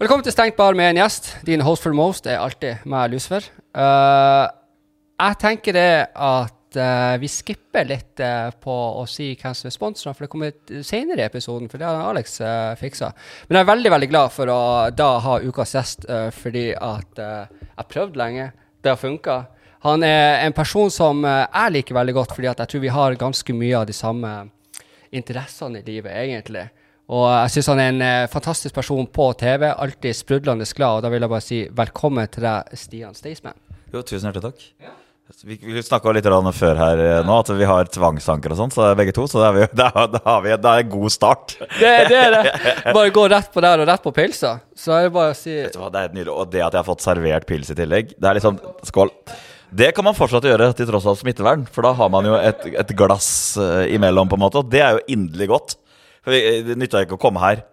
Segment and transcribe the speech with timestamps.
[0.00, 1.26] Velkommen til Stengt bar med en gjest.
[1.44, 3.44] Din host for most er alltid meg, Lucifer.
[3.76, 4.48] Uh,
[5.20, 9.74] jeg tenker det at uh, vi skipper litt uh, på å si hvem som er
[9.74, 13.12] sponsorene, for det kommer senere i episoden, for det har Alex uh, fiksa.
[13.50, 14.58] Men jeg er veldig veldig glad for å
[14.96, 16.08] da ha ukas gjest,
[16.38, 18.50] fordi at jeg prøvde lenge.
[18.80, 19.38] Det har funka.
[19.84, 23.20] Han er en person som jeg liker veldig godt, fordi at jeg tror vi har
[23.20, 24.36] ganske mye av de samme
[25.12, 26.70] interessene i livet, egentlig.
[27.10, 29.66] Og jeg syns han er en eh, fantastisk person på TV.
[29.72, 31.00] Alltid sprudlende glad.
[31.00, 33.58] Og da vil jeg bare si velkommen til deg, Stian Staysman.
[33.90, 34.66] Jo, tusen hjertelig takk.
[34.78, 34.94] Ja.
[35.46, 38.88] Vi, vi snakka litt før her eh, nå at vi har tvangstanker og sånn, så
[38.98, 39.26] begge to.
[39.30, 41.54] Så det er, det har vi, det er en god start.
[41.78, 42.54] Det, det er det.
[42.96, 44.56] Bare gå rett på der og rett på pilsa.
[44.74, 46.34] Så er det bare å si Vet du hva, det er nydelig.
[46.34, 49.14] Og det at jeg har fått servert pils i tillegg, det er liksom Skål.
[49.70, 52.64] Det kan man fortsatt gjøre til tross av smittevern, for da har man jo et,
[52.82, 54.62] et glass uh, imellom, på en måte.
[54.62, 55.76] Og det er jo inderlig godt.
[56.24, 57.66] For Det nytta ikke å komme her.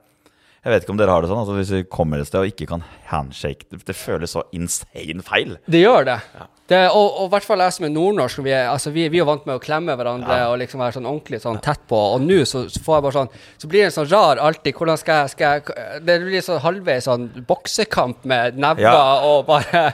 [0.68, 1.40] Jeg vet ikke om dere har det sånn.
[1.40, 5.56] Altså hvis vi kommer et sted og ikke kan handshake Det, føles så insane feil.
[5.64, 6.18] Det gjør det.
[6.36, 6.48] Ja.
[6.74, 8.42] det og i hvert fall jeg som er nordnorsk.
[8.44, 10.50] Vi er, altså, vi, vi er vant med å klemme hverandre ja.
[10.52, 12.02] og liksom være sånn ordentlig sånn tett på.
[12.18, 13.32] Og nå så, så, får jeg bare sånn
[13.64, 17.08] Så blir det sånn rar alltid Hvordan skal jeg, skal jeg Det blir sånn halvveis
[17.08, 19.00] sånn boksekamp med never ja.
[19.24, 19.88] og bare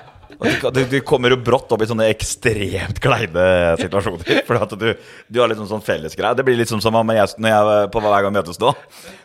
[0.73, 3.45] du, du, kommer jo brått opp i sånne ekstremt kleine
[3.79, 4.43] situasjoner.
[4.47, 4.87] For at du,
[5.27, 6.35] du har litt sånn fellesgreie.
[6.37, 8.73] Det blir litt som om jeg, når jeg på hver gang møtes nå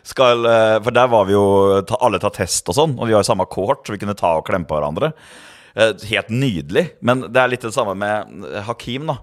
[0.07, 1.45] skal, eh, For der var vi jo
[1.99, 4.35] alle tar test og sånn, og vi har jo samme kohort, så vi kunne ta
[4.39, 5.11] og klemme på hverandre.
[5.75, 6.85] Eh, helt nydelig.
[7.05, 9.19] Men det er litt det samme med Hakim, da.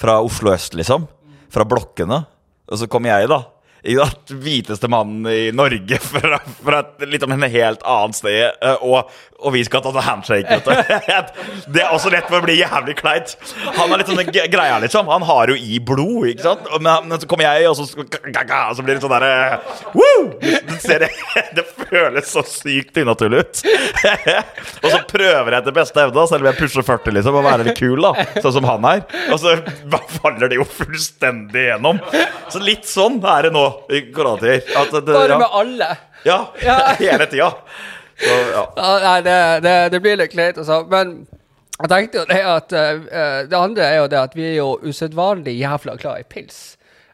[0.00, 1.08] Fra Oslo øst, liksom.
[1.52, 2.24] Fra blokkene.
[2.70, 3.44] Og så kommer jeg, da
[3.82, 9.54] hviteste mannen i Norge fra, fra et, liksom en helt annet sted, eh, og, og
[9.54, 10.60] vi skal ta en handshake.
[11.70, 13.36] Det er også lett for å bli jævlig kleint.
[13.78, 15.08] Han er litt sånn greia, liksom.
[15.10, 16.68] Han har jo i blod, ikke sant?
[16.82, 19.60] Men, så kommer jeg, og så, og så blir det sånn derre
[21.00, 21.08] det,
[21.56, 23.62] det føles så sykt unaturlig ut.
[24.82, 27.66] og så prøver jeg etter beste evne, selv om jeg pusher 40, liksom, å være
[27.68, 28.26] litt kul, da.
[28.40, 29.04] Sånn som han er.
[29.30, 29.56] Og så
[30.20, 32.00] faller det jo fullstendig igjennom.
[32.50, 35.10] Så litt sånn er det nå i koronatider.
[35.10, 35.90] Bare med alle?
[36.26, 36.44] Ja,
[37.00, 37.52] hele tida.
[38.20, 38.64] Ja.
[38.76, 40.82] Nei, det, det, det, blir litt kleint, altså.
[40.90, 41.22] Men
[41.80, 42.98] jeg tenkte jo det at uh,
[43.48, 46.58] Det andre er jo det at vi er jo usedvanlig jævla glad i pils,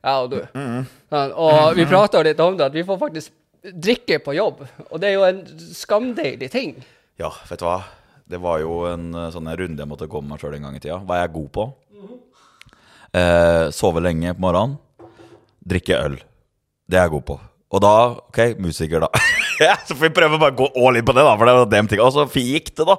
[0.02, 0.40] jeg og du.
[0.58, 0.86] Mm.
[1.14, 3.30] Sånn, og vi prata litt om det, at vi får faktisk
[3.72, 4.62] drikke på jobb.
[4.90, 5.42] Og det er jo en
[5.74, 6.76] skamdeilig ting.
[7.20, 7.80] Ja, vet du hva.
[8.26, 10.78] Det var jo en eh, sånn runde jeg måtte gå med meg sjøl en gang
[10.78, 10.98] i tida.
[11.06, 11.66] Hva er jeg god på?
[13.16, 14.76] Eh, sove lenge på morgenen.
[15.66, 16.18] Drikke øl.
[16.86, 17.40] Det er jeg god på.
[17.74, 17.94] Og da
[18.28, 19.10] OK, musiker, da.
[19.86, 21.34] så får vi prøve å bare gå all in på det, da.
[21.36, 22.02] For det var dem ting.
[22.04, 22.98] Og så gikk det, da.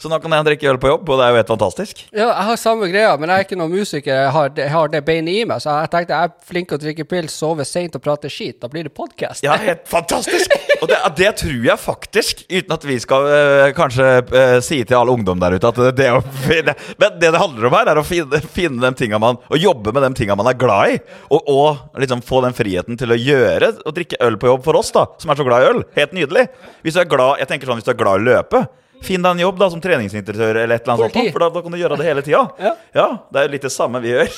[0.00, 1.98] Så nå kan jeg drikke øl på jobb, og det er jo helt fantastisk.
[2.08, 4.14] Ja, jeg har samme greia, men jeg er ikke noen musiker.
[4.16, 6.78] Jeg har, jeg har det beinet i meg, så jeg tenkte jeg er flink til
[6.78, 8.56] å drikke pils, sove seint og prate skit.
[8.62, 9.44] Da blir det podkast.
[9.44, 10.56] Ja, helt fantastisk!
[10.80, 14.96] Og det, det, tror jeg faktisk, uten at vi skal øh, kanskje øh, si til
[14.96, 18.00] alle ungdom der ute at det, å, finne Men det det handler om her, er
[18.00, 20.98] å finne, finne de tinga man Å jobbe med de tinga man er glad i,
[21.28, 24.80] og, og liksom få den friheten til å gjøre og drikke øl på jobb for
[24.80, 25.84] oss, da, som er så glad i øl.
[25.96, 26.46] Helt nydelig.
[26.84, 28.64] Hvis du er glad, jeg tenker sånn, hvis du er glad i å løpe
[29.00, 31.60] Finn deg en jobb da som treningsinteressør eller et eller annet sånt, for da, da,
[31.64, 32.42] kan du gjøre det hele tida.
[32.60, 32.72] Ja.
[32.92, 33.24] ja.
[33.32, 34.28] det er litt det samme vi gjør.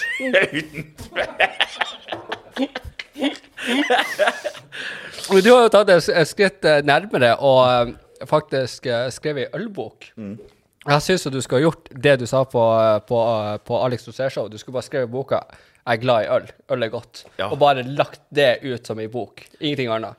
[5.42, 7.90] du har jo tatt et skritt eh, nærmere og eh,
[8.30, 9.98] faktisk eh, skrevet ølbok.
[10.14, 10.38] Mm.
[10.86, 12.62] Jeg syns du skulle ha gjort det du sa på,
[13.10, 13.18] på,
[13.66, 14.46] på Alex Rosé-show.
[14.50, 15.42] Du skulle bare skrevet boka
[15.82, 16.50] 'Jeg er glad i øl'.
[16.70, 17.24] Øl er godt.
[17.38, 17.50] Ja.
[17.50, 19.42] Og bare lagt det ut som ei bok.
[19.58, 20.14] Ingenting annet.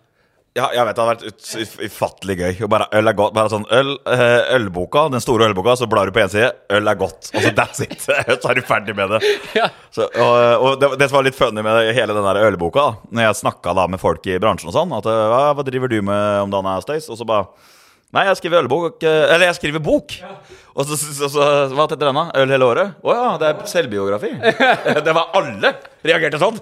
[0.54, 2.60] Ja, jeg vet det hadde vært ufattelig gøy.
[2.70, 3.34] bare Øl er godt.
[3.34, 6.52] Bare sånn øl, eh, Ølboka, den store ølboka, så blar du på én side.
[6.70, 7.32] Øl er godt.
[7.34, 7.96] Og så that's it.
[8.44, 9.22] så er du ferdig med det.
[9.58, 9.72] Ja.
[9.94, 13.14] Så, og, og det, det, som var litt funny med hele den der ølboka, da
[13.18, 16.00] Når jeg snakka da med folk i bransjen og sånn, at hva, hva driver du
[16.06, 17.10] med om dagen, Stace?
[17.10, 17.50] Og så bare
[18.14, 19.02] Nei, jeg skriver ølbok.
[19.10, 20.14] Eh, eller jeg skriver bok.
[20.22, 20.36] Ja.
[20.78, 22.28] Og så, så, så Hva heter den, da?
[22.44, 23.00] Øl hele året?
[23.02, 24.30] Å ja, det er selvbiografi.
[25.08, 25.74] det var alle
[26.06, 26.62] reagerte sånn.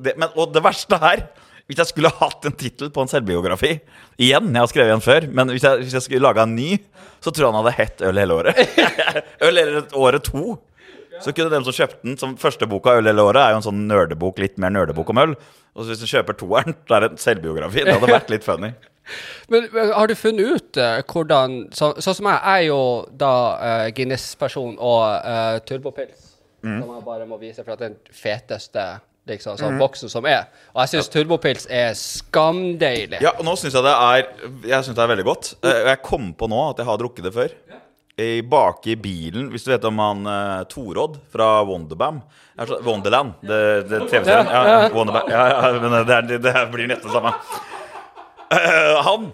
[0.00, 1.26] Det, men, og det verste her
[1.70, 3.76] hvis jeg skulle hatt en tittel på en selvbiografi
[4.20, 6.74] Igjen, jeg har skrevet en før, men hvis jeg, hvis jeg skulle laga en ny,
[7.22, 8.58] så tror jeg han hadde hett Øl hele året.
[9.46, 10.58] øl hele året to.
[11.24, 13.66] Så kunne dem som kjøpte den som første boka Øl hele året, er jo en
[13.70, 15.34] sånn nerdebok, litt mer nerdebok om øl.
[15.72, 17.84] Og så hvis du kjøper toeren, så er det en selvbiografi.
[17.86, 18.72] Det hadde vært litt funny.
[19.52, 22.80] Men har du funnet ut uh, hvordan Sånn så som jeg er jo
[23.18, 26.76] da uh, Guinness-person og uh, turbopils, mm.
[26.76, 28.86] som jeg bare må vise for at den feteste
[29.30, 29.80] liksom, sånn mm.
[29.80, 30.48] boksen som er.
[30.74, 33.20] Og jeg syns turbopils er skamdeilig.
[33.24, 34.24] Ja, og nå syns jeg det er
[34.68, 35.52] Jeg synes det er veldig godt.
[35.64, 37.54] Eh, jeg kom på nå at jeg har drukket det før.
[38.20, 42.18] I bak i bilen, hvis du vet om han uh, Torodd fra Wonderbam
[42.68, 44.50] så, Wonderland, det, det TV-serien.
[44.50, 45.30] Ja, ja, Wonderbam.
[45.32, 47.32] Ja, ja, men det, er, det, blir nesten det samme.
[48.50, 49.30] Uh, han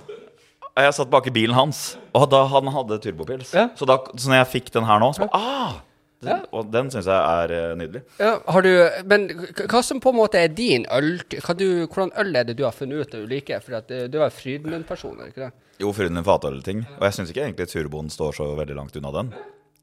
[0.77, 3.51] Jeg satt bak i bilen hans, og da han hadde turbopils.
[3.57, 3.71] Ja.
[3.75, 5.77] Så, da, så når jeg fikk den her nå, så bare ah!
[6.25, 6.39] Ja.
[6.57, 8.01] Og den syns jeg er eh, nydelig.
[8.23, 8.71] Ja, har du,
[9.11, 9.27] men
[9.69, 11.21] hva som på en måte er din øl?
[11.45, 13.61] Kan du, hvordan øl er det du har funnet ut at du liker?
[13.65, 15.53] For at eh, du er Frydenlund-person, er ikke det?
[15.83, 16.83] Jo, Frydenlund fatøl-ting.
[16.97, 19.33] Og jeg syns ikke egentlig turboen står så veldig langt unna den.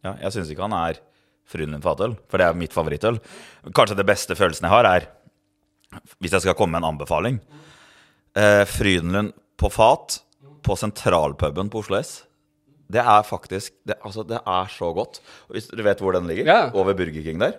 [0.03, 1.01] Ja, jeg syns ikke han er
[1.53, 3.21] Frydenlund fatøl, for det er mitt favorittøl.
[3.75, 5.11] Kanskje det beste følelsen jeg har, er
[6.17, 7.37] Hvis jeg skal komme med en anbefaling
[8.33, 10.21] eh, Frydenlund på fat
[10.63, 12.23] på sentralpuben på Oslo S.
[12.93, 15.19] Det er faktisk det, altså, det er så godt.
[15.51, 16.45] Hvis dere vet hvor den ligger?
[16.47, 16.59] Ja.
[16.77, 17.55] Over Burger King der.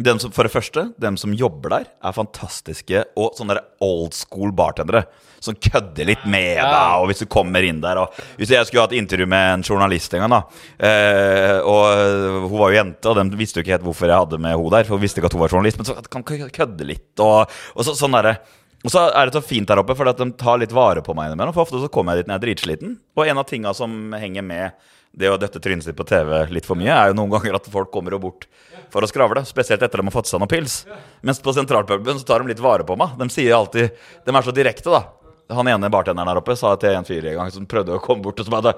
[0.00, 4.54] Dem som, for det første, dem som jobber der, er fantastiske og sånne old school
[4.56, 5.04] bartendere.
[5.40, 8.82] Som kødder litt med deg, og hvis du kommer inn der og Hvis jeg skulle
[8.84, 10.40] hatt intervju med en journalist en gang, da,
[10.84, 14.36] eh, og hun var jo jente, og dem visste jo ikke helt hvorfor jeg hadde
[14.40, 16.50] med henne der, for hun visste ikke at hun var journalist, men så kan kø-
[16.52, 18.36] kødde litt, og, og så, sånn derre
[18.80, 21.28] og så er det så fint der oppe, for de tar litt vare på meg
[21.28, 21.52] innimellom.
[21.56, 22.94] For ofte så kommer jeg dit når jeg er dritsliten.
[23.18, 26.68] Og en av tinga som henger med det å døtte trynet sitt på TV litt
[26.68, 28.46] for mye, er jo noen ganger at folk kommer jo bort
[28.94, 29.42] for å skravle.
[29.48, 30.84] Spesielt etter at de har fått seg noen pils.
[31.26, 33.18] Mens på sentralpuben så tar de litt vare på meg.
[33.20, 33.90] De sier alltid
[34.24, 35.04] De er så direkte, da.
[35.50, 38.22] Han ene bartenderen der oppe sa til en fyr en gang som prøvde å komme
[38.22, 38.76] bort og så bare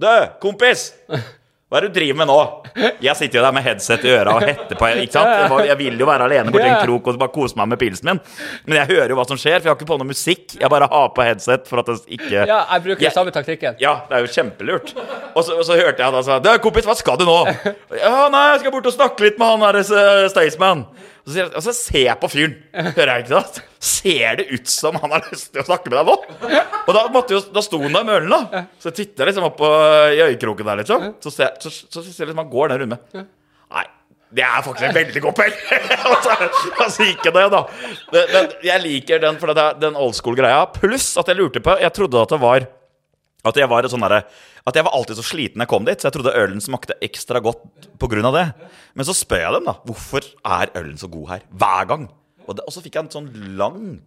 [0.00, 0.08] Du,
[0.42, 0.92] kompis!
[1.72, 2.34] Hva er det du driver med nå?
[3.00, 4.88] Jeg sitter jo der med headset i øra og hetter på.
[5.00, 5.54] ikke sant?
[5.64, 8.20] Jeg, vil jo være alene borti en krok og bare kose meg med pilsen min.
[8.68, 10.44] Men jeg hører jo hva som skjer, for jeg har ikke på noe musikk.
[10.60, 13.80] Jeg bare har på headset for at det ikke Ja, jeg bruker Jeg- samme taktikken.
[13.80, 14.92] ja, det er jo kjempelurt.
[15.32, 17.38] Og så, og så hørte jeg han sa Du, kompis, hva skal du nå?
[17.96, 20.84] Ja, nei, jeg skal bort og snakke litt med han der eh, Staysman.
[21.22, 22.54] Og så, jeg, og så ser jeg på fyren.
[22.74, 23.60] Hører jeg ikke sant?
[23.92, 26.16] Ser det ut som han har lyst til å snakke med deg nå?
[26.82, 28.62] Og da, måtte jo, da sto han der med ølen, da.
[28.82, 31.12] Så jeg titter liksom opp i øyekroken der, liksom.
[31.22, 33.28] Så ser, så, så, ser jeg liksom han går den runden.
[33.72, 33.86] Nei.
[34.32, 35.56] Det er faktisk en veldig god pell!
[36.08, 37.58] og, så, altså, så gikk det, da.
[38.16, 40.64] Men jeg liker den, for det er den old school-greia.
[40.74, 42.66] Pluss at jeg lurte på Jeg trodde at det var
[43.44, 44.24] at jeg var sånn der,
[44.66, 47.40] At jeg var alltid så sliten jeg kom dit, så jeg trodde ølen smakte ekstra
[47.42, 48.30] godt pga.
[48.30, 48.46] det.
[48.94, 49.74] Men så spør jeg dem, da.
[49.84, 51.40] Hvorfor er ølen så god her?
[51.50, 52.08] Hver gang.
[52.46, 54.00] Og, det, og så fikk jeg en sånn lang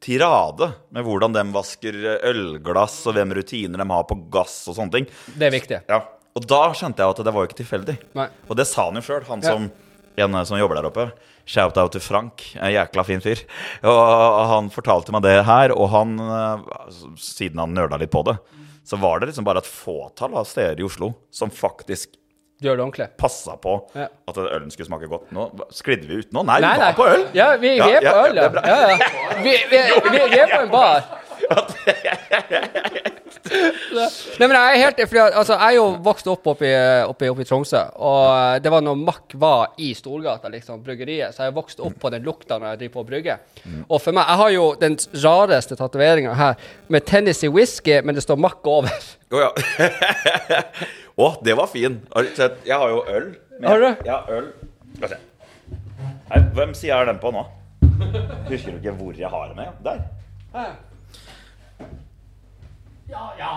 [0.00, 1.98] tirade med hvordan de vasker
[2.30, 5.06] ølglass, og hvem rutiner de har på gass og sånne ting.
[5.36, 5.82] Det er viktig.
[5.90, 6.00] Ja.
[6.36, 7.96] Og da skjønte jeg at det var jo ikke tilfeldig.
[8.16, 8.28] Nei.
[8.48, 9.52] Og det sa han jo sjøl, han Ja.
[9.52, 9.70] som
[10.16, 11.12] en som jobber der oppe.
[11.46, 12.42] Shout-out til Frank.
[12.60, 13.40] En jækla fin fyr.
[13.82, 16.58] Og han fortalte meg det her, og han, eh,
[17.16, 18.38] siden han nøla litt på det,
[18.84, 22.16] så var det liksom bare et fåtall av steder i Oslo som faktisk
[22.60, 23.08] gjør det ordentlig.
[23.16, 24.08] passa på Ja.
[24.28, 25.30] at ølen skulle smake godt.
[25.32, 26.42] Nå sklidde vi ut nå.
[26.44, 26.92] Nei, Nei, vi nei.
[26.98, 27.26] på øl!
[27.34, 28.52] Ja, vi, vi Ja, er på øl, ja, er
[29.42, 29.80] vi, vi,
[30.28, 31.00] vi er på en bar.
[33.50, 36.74] Nei, men jeg er helt fordi, altså, Jeg er jo vokst opp oppe i,
[37.08, 41.54] oppe, i- Tromsø, og det var når Mack var i Storgata, liksom, bryggeriet, så jeg
[41.56, 43.38] vokste opp på den lukta når jeg driver på og brygger.
[43.88, 46.54] Og for meg, jeg har jo den rareste tatoveringa her,
[46.88, 48.92] med Tennessee whisky, men det står Mack over.
[49.32, 49.50] Å ja.
[51.20, 51.98] Å, det var fin.
[52.14, 52.28] Har?
[52.64, 53.32] Jeg har jo øl.
[53.64, 53.88] Har du?
[54.06, 54.52] Ja, øl.
[54.96, 55.18] Skal vi se.
[56.30, 57.42] Nei, hvem side er den på nå?
[58.48, 59.82] Husker du ikke hvor jeg har den med?
[59.84, 60.70] Der.
[63.10, 63.50] Ja, ja,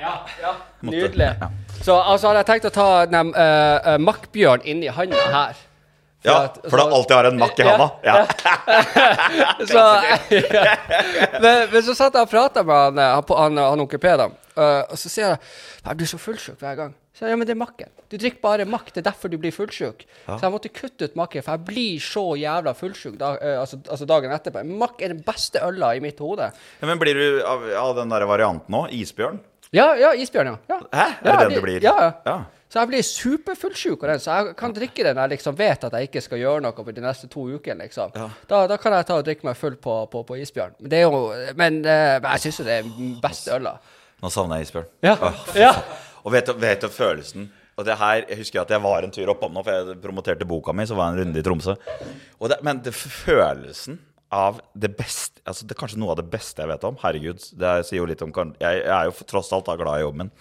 [0.00, 0.12] ja,
[0.42, 0.52] ja.
[0.82, 1.28] Nydelig.
[1.84, 5.54] Så altså, hadde jeg tenkt å ta den uh, Mack-bjørn inni handa her.
[6.26, 7.86] For Ja, at- for da alltid har en makk i handa.
[8.02, 8.14] Ja.
[9.70, 9.82] Så,
[11.44, 14.14] men, men så satt jeg og prata med han, eh, han, han, han onkel P,
[14.18, 14.26] da.
[14.58, 15.38] uh, og så sier jeg
[15.86, 16.94] jeg blir så fullsjuk hver gang.
[17.16, 17.88] Så ja, men det er makken.
[18.12, 18.90] Du drikker bare makk.
[18.92, 20.02] Det er derfor du blir fullsjuk.
[20.26, 23.78] Så jeg måtte kutte ut makken, for jeg blir så jævla fullsjuk da, eh, altså,
[23.88, 24.64] altså dagen etterpå.
[24.84, 26.50] Makk er den beste øla i mitt hode.
[26.52, 28.84] Ja, Men blir du av, av den der varianten nå?
[28.92, 29.40] Isbjørn?
[29.74, 30.58] Ja, ja, isbjørn, ja.
[30.76, 30.78] ja.
[30.92, 31.08] Hæ?
[31.22, 31.80] Er det den du blir?
[31.82, 32.12] Ja, ja.
[32.28, 32.36] ja.
[32.68, 35.84] Så jeg blir superfullsjuk av den, så jeg kan drikke den når jeg liksom vet
[35.86, 37.86] at jeg ikke skal gjøre noe på de neste to ukene.
[37.86, 38.10] liksom.
[38.12, 38.26] Ja.
[38.50, 40.74] Da, da kan jeg ta og drikke meg full på, på, på isbjørn.
[40.80, 41.20] Men, det jo,
[41.56, 43.78] men, eh, men jeg syns jo det er den beste øla.
[44.20, 44.90] Nå savner jeg isbjørn.
[45.06, 45.16] Ja.
[45.56, 45.72] Ja.
[46.26, 49.10] Og vet du, vet du følelsen og det her, Jeg husker at jeg var en
[49.12, 50.86] tur oppom nå, for jeg promoterte boka mi.
[50.88, 51.74] Så var jeg en runde i Tromsø.
[52.48, 53.98] Det, men det, følelsen
[54.32, 56.96] av det beste altså Det er kanskje noe av det beste jeg vet om.
[57.02, 57.44] Herregud.
[57.52, 60.06] Det er, sier jo litt om Jeg, jeg er jo tross alt da glad i
[60.06, 60.32] jobben min.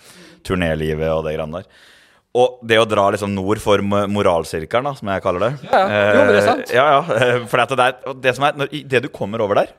[0.48, 1.68] Turnélivet og det greiene der.
[2.36, 5.82] Og det å dra liksom nord for mo- moralsirkelen, da, som jeg kaller det Ja,
[5.84, 6.00] ja.
[6.15, 6.72] Jo, det er sant.
[6.72, 7.44] Eh, Ja, ja.
[7.51, 7.89] For det,
[8.25, 9.75] det som er når, det du kommer over der,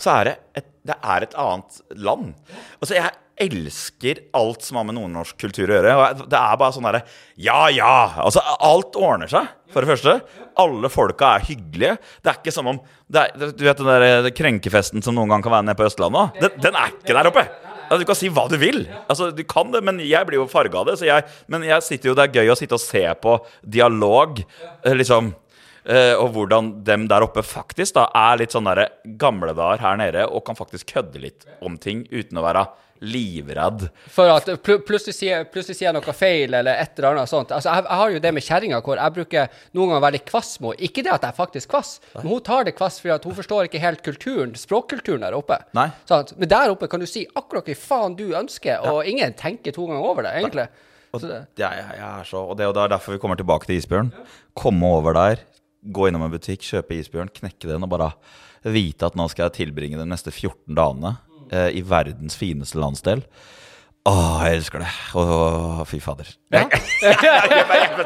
[0.00, 2.32] så er det et, det er et annet land.
[2.80, 5.94] Altså, jeg elsker alt som har med nordnorsk kultur å gjøre.
[5.98, 7.02] Og det er bare sånn derre
[7.40, 7.94] Ja, ja!
[8.22, 10.16] Altså, alt ordner seg, for det første.
[10.60, 11.98] Alle folka er hyggelige.
[12.22, 12.80] Det er ikke som om
[13.14, 16.40] er, Du vet den der krenkefesten som noen gang kan være nede på Østlandet?
[16.42, 17.46] Den, den er ikke der oppe!
[17.84, 18.84] Altså, du kan si hva du vil.
[19.12, 20.98] Altså, du kan det, men jeg blir jo farga av det.
[21.04, 23.34] Jeg, men jeg sitter jo, det er gøy å sitte og se på
[23.76, 24.40] dialog.
[24.84, 25.43] eh, Liksom Eh,
[25.84, 28.70] og hvordan dem der oppe faktisk da er litt sånn
[29.20, 32.64] gamle dager her nede og kan faktisk kødde litt om ting uten å være
[33.04, 33.88] livredd.
[34.12, 37.52] For at pl plutselig, sier, plutselig sier jeg noe feil, eller et eller annet sånt.
[37.54, 40.54] Altså, jeg, jeg har jo det med kjerringa, hvor jeg bruker noen ganger litt kvass
[40.60, 40.74] henne.
[40.88, 43.36] Ikke det at jeg er faktisk kvass, men hun tar det kvass fordi at hun
[43.36, 45.60] forstår ikke helt kulturen, språkkulturen der oppe.
[45.76, 45.88] Nei.
[46.08, 46.34] Sant?
[46.40, 49.88] Men der oppe kan du si akkurat hva faen du ønsker, og ingen tenker to
[49.90, 50.68] ganger over det, egentlig.
[51.14, 53.38] Så det, ja, jeg, jeg er så, og det, og det er derfor vi kommer
[53.38, 54.08] tilbake til isbjørn.
[54.58, 55.44] Komme over der,
[55.84, 58.12] gå innom en butikk, kjøpe isbjørn, knekke den og bare
[58.64, 61.16] vite at nå skal jeg tilbringe de neste 14 dagene
[61.52, 63.24] eh, i verdens fineste landsdel.
[64.04, 64.88] Åh, jeg elsker det.
[65.16, 66.28] Åh, fy fader.
[66.52, 66.66] Ja.
[66.68, 68.04] Det er det beste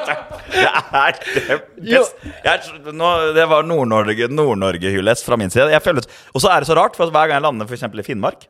[2.94, 5.74] nå, Det var Nord-Norge Nord-Norge-hyllest fra min side.
[5.74, 8.46] Og så er det så rart, for hver gang jeg lander for i Finnmark,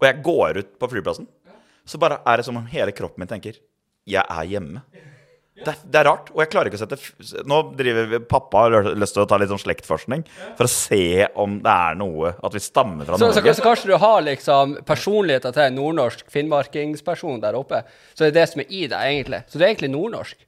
[0.00, 1.28] og jeg går ut på flyplassen,
[1.86, 3.54] så bare er det som om hele kroppen min tenker
[4.08, 4.82] Jeg er hjemme.
[5.64, 6.30] Det, det er rart.
[6.32, 9.36] Og jeg klarer ikke å sette Nå driver vi, Pappa har lyst til å ta
[9.40, 10.22] litt sånn slektforskning
[10.58, 13.54] for å se om det er noe At vi stammer fra så, så, Norge.
[13.58, 17.82] så kanskje du har liksom personligheten til en nordnorsk finnmarkingsperson der oppe.
[18.14, 19.42] Så det er det som er i deg, egentlig.
[19.48, 20.46] Så du er egentlig nordnorsk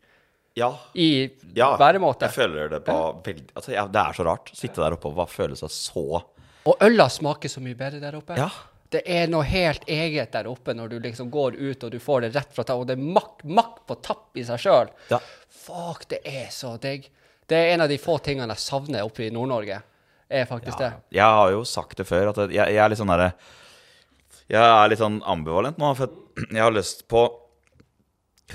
[0.57, 0.73] Ja.
[0.95, 2.29] i ja væremåte.
[2.29, 4.53] Jeg føler det på veldig altså, ja, Det er så rart.
[4.57, 6.23] Sitte der oppe og bare føle seg så
[6.65, 8.37] Og øla smaker så mye bedre der oppe.
[8.39, 8.51] Ja.
[8.93, 12.27] Det er noe helt eget der oppe når du liksom går ut og du får
[12.27, 14.93] det rett fra tapp, og det er makk, makk på tapp i seg sjøl.
[15.09, 15.21] Ja.
[15.63, 17.09] Fuck, det er så digg.
[17.49, 19.81] Det er en av de få tingene jeg savner oppe i Nord-Norge.
[20.33, 20.91] Er faktisk det.
[21.13, 23.35] Jeg har jo sagt det før, at jeg, jeg er litt sånn derre
[24.49, 27.27] Jeg er litt sånn ambivalent nå, for jeg har lyst på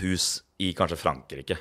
[0.01, 0.29] hus
[0.62, 1.58] i kanskje Frankrike.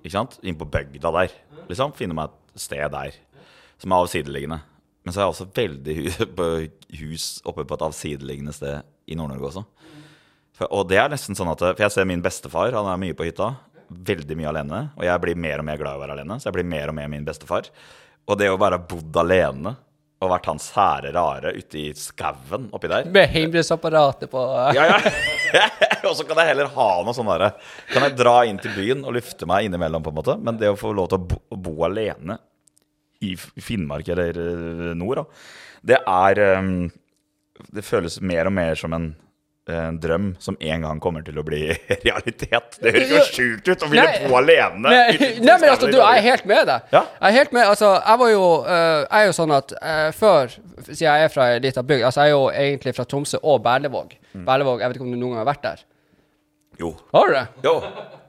[0.00, 0.38] Ikke sant?
[0.46, 1.34] Inn på bygda der.
[1.68, 1.94] Liksom.
[1.98, 3.14] Finne meg et sted der
[3.80, 4.60] som er avsideliggende.
[5.10, 6.44] Men så er jeg også veldig hus, på
[7.00, 9.62] hus oppe på et avsideliggende sted i Nord-Norge også.
[10.54, 13.16] For, og det er nesten sånn at For jeg ser min bestefar, han er mye
[13.18, 13.48] på hytta.
[13.90, 14.82] Veldig mye alene.
[14.94, 16.92] Og jeg blir mer og mer glad i å være alene, så jeg blir mer
[16.92, 17.72] og mer min bestefar.
[18.30, 19.72] Og det å være bodd alene
[20.20, 24.42] og vært han sære rare ute i skauen oppi der Med heimbrennsapparatet på
[24.76, 24.98] ja, ja.
[26.10, 27.54] og så kan jeg heller ha noe sånn derre
[27.88, 30.36] Kan jeg dra inn til byen og lufte meg innimellom, på en måte.
[30.38, 32.36] Men det å få lov til å bo, å bo alene
[33.20, 35.24] i Finnmark eller eh, nord, da,
[35.80, 36.90] det er um,
[37.72, 39.10] Det føles mer og mer som en,
[39.68, 41.62] en drøm som en gang kommer til å bli
[42.06, 42.78] realitet.
[42.80, 44.80] Det høres jo sjukt ut å ville bo alene.
[44.86, 46.88] Nei, nei, men altså, du, jeg er helt med deg.
[46.96, 47.04] Ja.
[47.18, 50.08] Jeg er helt med, altså, jeg var jo uh, Jeg er jo sånn at uh,
[50.16, 50.56] før,
[50.88, 53.60] siden jeg er fra ei lita bygd Altså, jeg er jo egentlig fra Tromsø og
[53.66, 54.16] Berlevåg.
[54.32, 54.48] Mm.
[54.48, 55.84] Berlevåg, Jeg vet ikke om du noen gang har vært der?
[56.80, 56.94] Jo.
[57.12, 57.46] Har du det?
[57.68, 57.76] jo.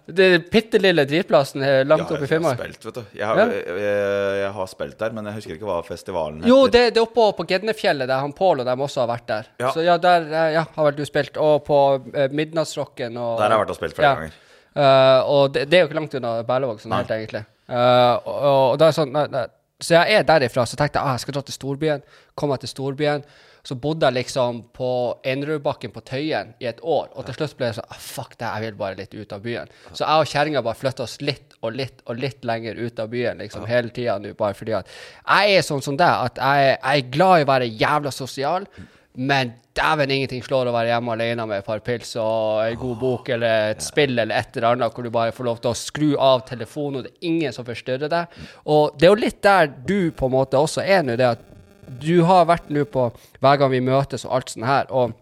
[0.09, 2.59] Er bitte lille dritplassen eh, langt Ja, oppe i jeg har Finnmark.
[2.59, 3.03] spilt, vet du.
[3.19, 3.45] Jeg har, Ja.
[3.45, 6.49] jeg, jeg, jeg har spilt der, men jeg husker ikke hva festivalen heter.
[6.49, 9.27] Jo, det, det er oppå på Gednefjellet, der han Pål og dem også har vært
[9.27, 9.47] der.
[9.61, 9.71] Ja.
[9.71, 11.37] Så ja, der eh, ja, har vel du spilt.
[11.37, 14.15] Og på uh, Midnattsrocken og Der har jeg vært og spilt flere Ja.
[14.15, 14.33] ganger.
[14.71, 17.45] Uh, og det, det er jo ikke langt unna Berlevåg, sånn helt egentlig.
[17.69, 19.45] Uh, og, og da er sånn nei, nei.
[19.81, 22.03] Så jeg er derifra, så tenkte jeg ah, jeg skal dra til storbyen.
[22.37, 23.23] Kommer jeg til storbyen.
[23.63, 24.91] Så bodde jeg liksom på
[25.27, 27.11] Enerudbakken på Tøyen i et år.
[27.13, 29.43] Og til slutt ble jeg sånn ah, Fuck det, jeg vil bare litt ut av
[29.45, 29.73] byen.
[29.91, 33.11] Så jeg og kjerringa bare flytta oss litt og litt og litt lenger ut av
[33.11, 36.73] byen liksom hele tida nå, bare fordi at jeg er sånn som deg, at jeg,
[36.73, 38.65] jeg er glad i å være jævla sosial.
[39.13, 42.97] Men dæven, ingenting slår å være hjemme alene med et par pils og en god
[43.01, 45.77] bok eller et spill eller et eller annet hvor du bare får lov til å
[45.77, 48.41] skru av telefonen, og det er ingen som forstyrrer deg.
[48.71, 51.50] Og det er jo litt der du på en måte også er nå, det at
[51.87, 53.09] du har vært nå på
[53.41, 54.89] hver gang vi møtes og alt sånt her.
[54.89, 55.17] og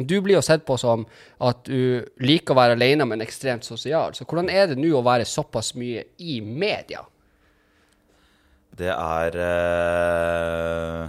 [0.00, 1.02] du blir jo sett på som
[1.44, 4.14] at du liker å være alene, men ekstremt sosial.
[4.16, 7.02] Så hvordan er det nå å være såpass mye i media?
[8.80, 11.08] Det er eh,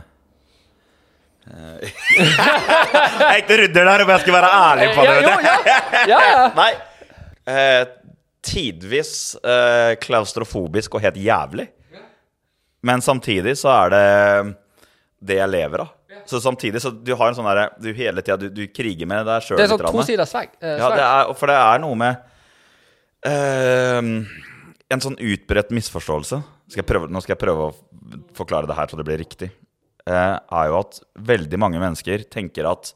[2.12, 5.15] Jeg er ikke rydder der om jeg skal være ærlig på det.
[5.15, 5.77] Ja, jo, ja.
[6.12, 6.46] ja, ja.
[6.62, 6.72] Nei.
[7.41, 7.84] Uh,
[8.46, 11.67] tidvis uh, klaustrofobisk og helt jævlig.
[12.86, 14.05] Men samtidig så er det
[15.22, 15.92] det jeg lever av.
[16.25, 19.24] Så samtidig så du har en sånn derre Du hele tida du, du kriger med
[19.25, 20.51] deg sjøl Det er sånn to sider sverd.
[20.60, 22.18] Eh, Ja, det er, for det er noe med
[23.25, 24.01] eh,
[24.92, 28.92] En sånn utbredt misforståelse skal jeg prøve, Nå skal jeg prøve å forklare det her
[28.92, 29.50] så det blir riktig.
[30.08, 32.94] eh, er jo at veldig mange mennesker tenker at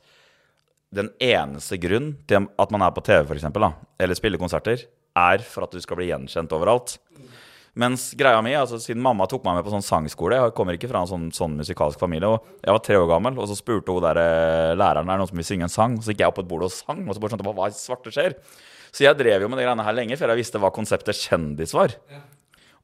[0.95, 5.65] den eneste grunn til at man er på TV, da, eller spiller konserter, er for
[5.65, 6.97] at du skal bli gjenkjent overalt.
[7.75, 10.87] Mens greia mi, altså siden mamma tok meg med på sånn sangskole Jeg kommer ikke
[10.87, 12.29] fra en sånn, sånn musikalsk familie.
[12.31, 15.27] Og jeg var tre år gammel, og så spurte hun der eh, læreren der noen
[15.27, 15.97] som vil synge en sang.
[15.99, 17.67] Så gikk jeg opp på et bord og sang, og så bare skjønte jeg hva
[17.75, 18.37] svarte skjer.
[18.95, 21.75] Så jeg drev jo med de greiene her lenge før jeg visste hva konseptet kjendis
[21.75, 21.97] var.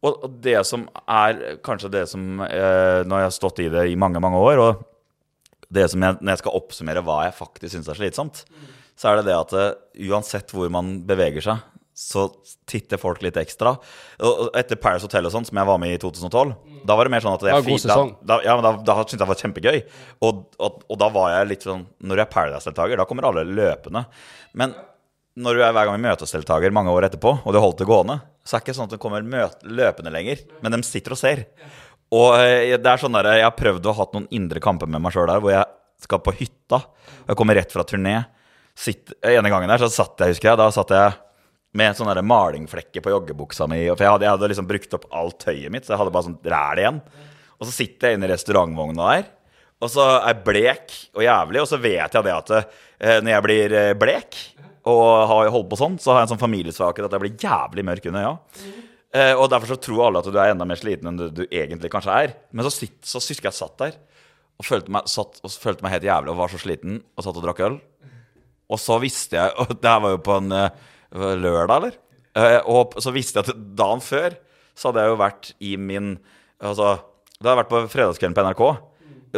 [0.03, 3.85] Og og det som er kanskje det som eh, Nå har jeg stått i det
[3.93, 4.87] i mange, mange år, og
[5.71, 8.43] det som jeg, når jeg skal oppsummere hva jeg faktisk syns er slitsomt,
[8.99, 11.61] så er det det at eh, uansett hvor man beveger seg,
[12.01, 12.23] så
[12.69, 13.75] titter folk litt ekstra.
[14.25, 16.53] Og etter Paris Hotel og sånn, som jeg var med i 2012,
[16.89, 18.13] da var det mer sånn at jeg var god fi- da, sesong.
[18.25, 19.77] da, ja, men da, da syntes jeg det var kjempegøy.
[20.25, 23.43] Og, og, og da var jeg litt sånn Når du er Paradise-deltaker, da kommer alle
[23.45, 24.01] løpende.
[24.57, 24.73] Men
[25.41, 28.17] når du er hver gang vi møtesdeltaker mange år etterpå, og du holdt det gående,
[28.43, 31.21] så er det ikke sånn at de kommer møt, løpende lenger, men de sitter og
[31.21, 31.45] ser.
[32.11, 34.99] Og eh, det er sånn der, Jeg har prøvd å ha noen indre kamper med
[35.05, 35.69] meg sjøl der, hvor jeg
[36.03, 36.81] skal på hytta.
[37.29, 38.17] Jeg kommer rett fra turné.
[38.75, 41.13] Sitt, ene gangen der så satt jeg, husker jeg, da satt jeg
[41.77, 43.83] med sånne malingflekker på joggebuksa mi.
[43.93, 46.27] For jeg hadde, jeg hadde liksom brukt opp alt tøyet mitt, så jeg hadde bare
[46.27, 46.99] sånn ræl igjen.
[47.61, 49.29] Og så sitter jeg inne i restaurantvogna der,
[49.81, 53.31] og så er jeg blek og jævlig, og så vet jeg det at eh, når
[53.33, 54.37] jeg blir eh, blek
[54.91, 57.85] og har holdt på sånn, så har jeg en sånn familiesvakhet at jeg blir jævlig
[57.85, 58.33] mørk under øya.
[59.11, 61.43] Eh, og derfor så tror alle at du er enda mer sliten enn du, du
[61.47, 62.35] egentlig kanskje er.
[62.55, 63.97] Men så, sitt, så husker jeg satt der
[64.61, 67.39] og følte meg, satt, og følte meg helt jævlig og var så sliten og satt
[67.41, 67.77] og drakk øl.
[68.71, 71.97] Og så visste jeg Og det her var jo på en eh, lørdag, eller?
[72.37, 74.37] Eh, og så visste jeg at dagen før
[74.77, 76.13] så hadde jeg jo vært i min
[76.61, 76.93] Altså,
[77.41, 78.59] da hadde jeg vært på fredagskvelden på NRK.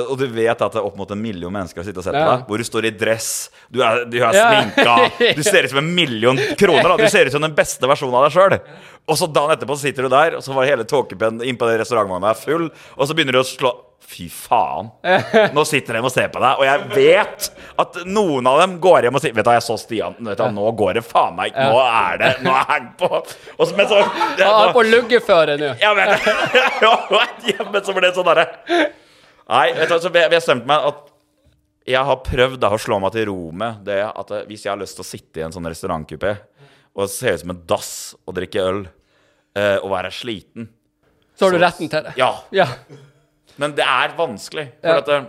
[0.01, 2.15] Og du vet at det er opp mot en million mennesker som sitter og ser
[2.17, 2.41] på deg.
[2.49, 3.27] Hvor du står i dress,
[3.71, 4.95] du er, du er sminka,
[5.37, 6.89] du ser ut som en million kroner.
[6.89, 6.97] Da.
[6.99, 8.57] Du ser ut som den beste versjonen av deg sjøl.
[9.07, 11.79] Og så dagen etterpå sitter du der, og så var hele tåkepennen inn på den
[11.79, 13.71] restaurantvogna full, og så begynner du å slå
[14.03, 14.89] Fy faen.
[15.55, 17.48] Nå sitter de og ser på deg, og jeg vet
[17.81, 20.17] at noen av dem går hjem og sier Vet du, jeg så Stian.
[20.27, 23.31] Vet du, nå går det faen meg Nå er det Nå er han på og
[23.63, 25.72] så, Men så Han er på luggeføre nå.
[25.81, 26.12] ja, men,
[26.86, 31.01] ja, men så ble det sånn derre Nei, vet du, så bestemte meg at
[31.83, 34.72] jeg har prøvd da å slå meg til ro med det at eh, hvis jeg
[34.72, 36.29] har lyst til å sitte i en sånn restaurantkupé
[36.95, 37.89] og se ut som en dass
[38.24, 38.83] og drikke øl
[39.57, 40.69] eh, og være sliten
[41.36, 42.13] Så har du retten til det.
[42.22, 42.69] Ja, Ja.
[43.62, 44.67] Men det er vanskelig.
[44.81, 44.98] For Ja.
[45.03, 45.19] at det,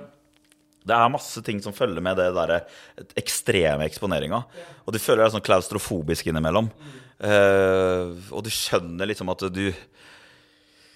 [0.85, 2.55] det er masse ting som følger med det der
[3.17, 4.43] ekstreme eksponeringa.
[4.87, 6.69] Og du føler deg sånn klaustrofobisk innimellom.
[7.25, 9.69] Uh, og du skjønner liksom at du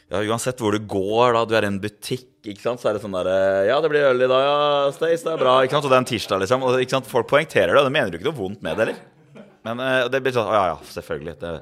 [0.08, 2.96] ja, Uansett hvor du går, da, du er i en butikk, ikke sant, så er
[2.96, 3.28] det sånn der
[3.68, 5.58] Ja, det blir øl i dag, ja, Stace, det er bra.
[5.64, 6.64] ikke sant, Og det er en tirsdag, liksom.
[6.64, 8.86] Og ikke sant, Folk poengterer det, og det mener du ikke noe vondt med det
[8.88, 9.02] heller.
[9.68, 11.36] Men uh, det blir sånn Ja, ja, selvfølgelig.
[11.42, 11.52] Det,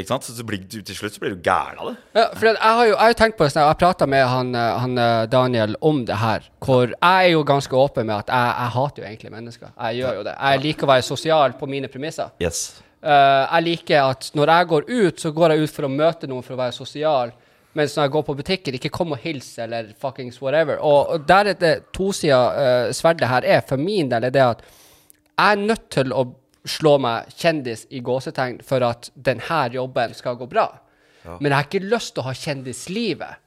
[0.00, 0.24] ikke sant?
[0.24, 1.96] Så blir du, til slutt så blir du gæren av det.
[2.16, 4.54] Ja, for jeg har jo jeg har tenkt på det, sånn, jeg prata med han,
[4.56, 6.48] eh, han eh, Daniel om det her.
[6.64, 9.74] Hvor jeg er jo ganske åpen med at jeg, jeg hater jo egentlig mennesker.
[9.76, 10.34] Jeg gjør jo det.
[10.38, 12.32] Jeg liker å være sosial på mine premisser.
[12.42, 12.64] Yes.
[13.02, 16.28] Uh, jeg liker at når jeg går ut, så går jeg ut for å møte
[16.30, 17.32] noen for å være sosial.
[17.74, 20.78] Mens når jeg går på butikken, ikke kom og hils eller fuckings whatever.
[20.84, 24.62] Og der er det tosida uh, sverdet her er, for min del, er det at
[25.32, 26.26] jeg er nødt til å
[26.68, 30.68] slå meg kjendis i gåsetegn for at denne jobben skal gå bra.
[31.24, 33.38] Men jeg har ikke lyst til å ha kjendislivet.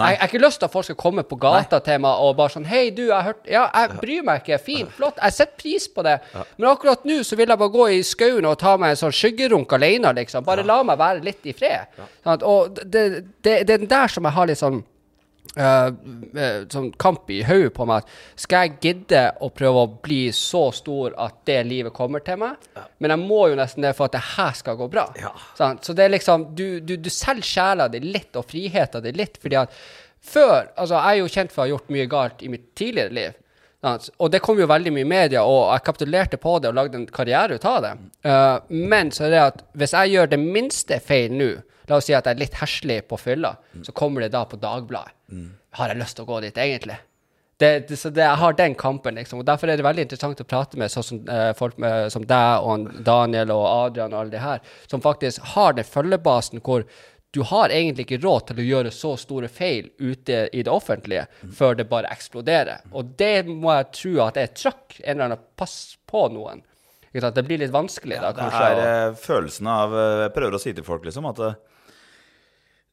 [0.00, 0.06] Nei.
[0.06, 2.30] Jeg, jeg har ikke lyst til at folk skal komme på gata til meg og
[2.38, 4.56] bare sånn Hei, du, jeg hørte Ja, jeg bryr meg ikke.
[4.64, 5.18] Fint, flott.
[5.20, 6.14] Jeg setter pris på det.
[6.56, 9.12] Men akkurat nå så vil jeg bare gå i skauen og ta meg en sånn
[9.16, 10.46] skyggerunk alene, liksom.
[10.48, 12.00] Bare la meg være litt i fred.
[12.24, 12.46] Sant?
[12.48, 14.80] Og det, det, det er den der som jeg har litt sånn
[15.56, 18.08] eh, sånn kamp i hodet på meg.
[18.40, 22.62] Skal jeg gidde å prøve å bli så stor at det livet kommer til meg?
[23.02, 25.08] Men jeg må jo nesten det for at det her skal gå bra.
[25.20, 25.34] Ja.
[25.58, 25.82] Sånn?
[25.82, 29.38] Så det er liksom Du, du, du selger sjela di litt, og friheten din litt,
[29.42, 29.72] fordi at
[30.22, 33.16] før Altså, jeg er jo kjent for å ha gjort mye galt i mitt tidligere
[33.16, 33.38] liv.
[33.82, 37.00] Og det kom jo veldig mye i media, og jeg kapitulerte på det og lagde
[37.00, 37.92] en karriere ut av det.
[38.30, 38.58] Eh,
[38.92, 41.48] men så er det at hvis jeg gjør det minste feil nå,
[41.88, 44.56] la oss si at jeg er litt heslig på fylla, så kommer det da på
[44.60, 45.12] Dagbladet.
[45.78, 46.98] Har jeg lyst til å gå dit, egentlig?
[47.62, 49.38] Det, det, så det, jeg har den kampen, liksom.
[49.38, 52.24] Og derfor er det veldig interessant å prate med sånn som eh, folk med, som
[52.26, 56.82] deg og Daniel og Adrian og alle de her, som faktisk har den følgebasen hvor
[57.32, 61.22] du har egentlig ikke råd til å gjøre så store feil ute i det offentlige
[61.56, 62.82] før det bare eksploderer.
[62.92, 65.76] Og det må jeg tro at er trøkk, en eller annen pass
[66.10, 66.60] på noen.
[67.12, 70.60] Det blir litt vanskelig da, Det er å- eh, følelsen av eh, Jeg prøver å
[70.60, 71.40] si til folk liksom at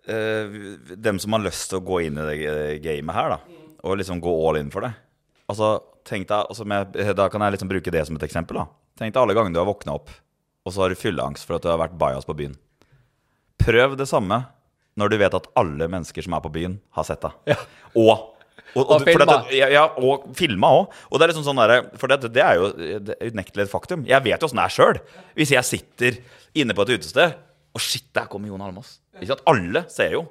[0.09, 0.57] eh,
[0.99, 3.99] dem som har lyst til å gå inn i det eh, gamet her, da, og
[4.01, 4.93] liksom gå all in for det
[5.49, 8.59] Altså, tenk deg, altså, med, Da kan jeg liksom bruke det som et eksempel.
[8.59, 8.67] da
[9.01, 10.11] Tenk deg alle gangene du har våkna opp,
[10.67, 12.53] og så har du fylleangst for at du har vært bajas på byen.
[13.59, 14.43] Prøv det samme
[14.99, 17.55] når du vet at alle mennesker som er på byen, har sett deg.
[17.97, 18.35] Og
[18.75, 19.35] og, Og og filma.
[19.55, 20.91] ja, ja, og filma òg.
[21.09, 22.67] Og det er liksom sånn der, For det, det er jo
[23.31, 24.03] unektelig et faktum.
[24.05, 24.99] Jeg vet jo åssen det er sjøl.
[25.39, 26.19] Hvis jeg sitter
[26.53, 27.33] inne på et utested
[27.79, 28.97] og shit, der kommer Jon Almaas.
[29.15, 29.43] Ikke sant?
[29.47, 30.25] Alle ser jo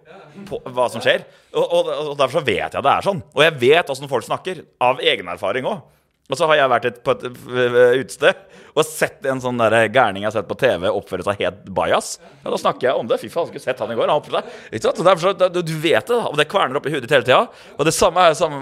[0.49, 1.25] på hva som skjer.
[1.55, 3.23] Og, og, og derfor så vet jeg det er sånn.
[3.35, 4.61] Og jeg vet åssen folk snakker.
[4.85, 5.87] Av egen erfaring òg.
[6.29, 8.41] Og så har jeg vært et, på et øh, utested
[8.77, 12.19] og sett en sånn der gærning jeg har sett på TV oppføre seg helt bajas.
[12.43, 13.17] Ja, da snakker jeg om det.
[13.23, 14.11] Fy faen, skulle sett han i går.
[14.13, 14.67] Han oppførte seg.
[14.69, 15.01] Ikke sant?
[15.01, 17.41] Og derfor så, du, du vet det, og det kverner opp i hodet hele tida.
[17.79, 18.61] Og det samme er samme,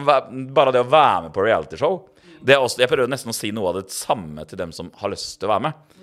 [0.55, 1.99] bare det å være med på realityshow.
[2.46, 5.40] Det jeg prøver nesten å si noe av det samme til dem som har lyst
[5.40, 5.95] til å være med.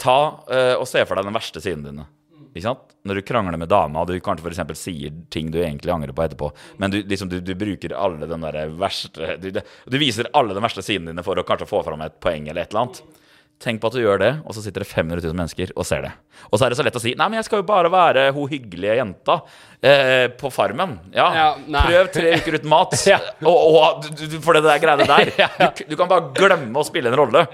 [0.00, 2.06] Ta uh, og Se for deg den verste siden dine.
[2.54, 2.94] Ikke sant?
[3.04, 6.22] Når du krangler med dama, og du kanskje for sier ting du egentlig angrer på
[6.22, 10.54] etterpå, men du, liksom, du, du bruker alle den der verste du, du viser alle
[10.54, 13.20] de verste sidene dine for å kanskje få fram et poeng eller et eller annet.
[13.62, 16.06] Tenk på at du gjør det, og så sitter det 500 000 mennesker og ser
[16.06, 16.10] det.
[16.50, 18.24] Og så er det så lett å si Nei, men jeg skal jo bare være
[18.34, 19.36] hun hyggelige jenta
[19.78, 20.96] eh, på Farmen.
[21.14, 21.46] Ja, Ja,
[21.86, 22.96] prøv tre uker uten mat.
[23.14, 23.20] Ja.
[23.46, 24.08] og, og,
[24.44, 25.32] for det der greiene der.
[25.78, 27.46] Du, du kan bare glemme å spille en rolle.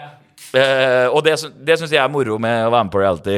[0.57, 3.37] Eh, og det, det syns jeg er moro med å være med på reality.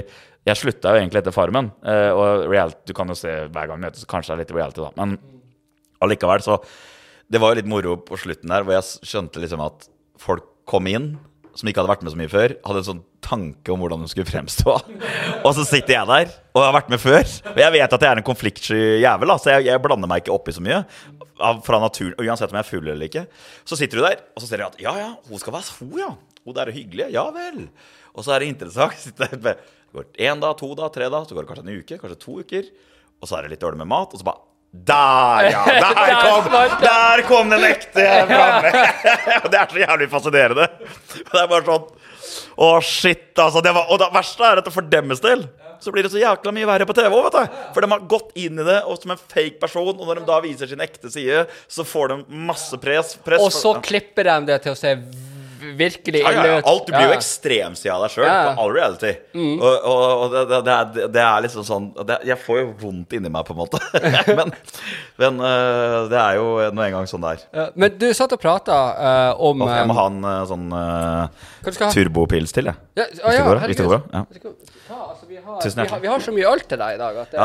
[0.48, 1.70] Jeg slutta jo egentlig etter Farmen.
[1.86, 4.56] Eh, og reality, du kan jo se hver gang vi møtes, kanskje det er litt
[4.56, 4.92] reality, da.
[4.98, 5.18] Men
[6.02, 6.62] allikevel, så
[7.32, 9.86] Det var jo litt moro på slutten der, hvor jeg skjønte liksom at
[10.20, 11.14] folk kom inn
[11.56, 14.10] som ikke hadde vært med så mye før, hadde en sånn tanke om hvordan de
[14.10, 14.74] skulle fremstå.
[15.46, 17.22] Og så sitter jeg der og har vært med før.
[17.52, 20.34] Og jeg vet at jeg er en konfliktsky jævel, så jeg, jeg blander meg ikke
[20.34, 20.82] opp i så mye.
[21.42, 23.24] Av, fra naturen, Uansett om jeg er full eller ikke.
[23.68, 25.96] Så sitter du der, og så ser du at ja, ja, hun skal være hun,
[26.00, 26.10] ja.
[26.44, 27.10] Hun det er hyggelig.
[27.14, 27.66] Ja vel.
[28.14, 29.12] Og så er det interessant.
[29.92, 32.18] Det går én dag, to dag, tre dag, så går det kanskje en uke, kanskje
[32.22, 32.70] to uker.
[33.20, 34.40] Og så er det litt dårlig med mat, og så bare
[34.72, 35.64] der, ja!
[35.82, 36.46] Der kom,
[36.80, 38.64] der kom den ekte fram!
[39.52, 40.64] Det er så jævlig fascinerende.
[41.12, 41.90] Det er bare sånn
[42.56, 43.60] Å, shit, altså.
[43.64, 45.44] Det var, og det verste er at for deres del
[45.82, 47.60] så blir det så jækla mye verre på TV òg, vet du.
[47.74, 50.26] For de har gått inn i det og som en fake person, og når de
[50.28, 53.16] da viser sin ekte side, så får de masse press.
[53.26, 54.92] press Og så for- klipper de det til å se
[55.78, 56.58] virkelig ja, ja.
[56.60, 58.56] Alt, Du blir jo ekstremsida av deg sjøl Mm.
[58.56, 59.12] på all reality.
[59.34, 62.68] Og, og, og det, det, det, er, det er liksom sånn det, Jeg får jo
[62.80, 63.80] vondt inni meg, på en måte.
[64.38, 64.54] men
[65.22, 67.42] men øh, det er jo nå engang sånn det er.
[67.52, 68.78] Ja, Men du satt og prata
[69.36, 72.80] om Og jeg må eh, ha en sånn uh, turbopils til, jeg.
[72.98, 74.24] Ja, å, det ja, hvis det går, ja.
[74.92, 77.20] Ja, altså, vi, har, vi, har, vi har så mye øl til deg i dag
[77.22, 77.38] at det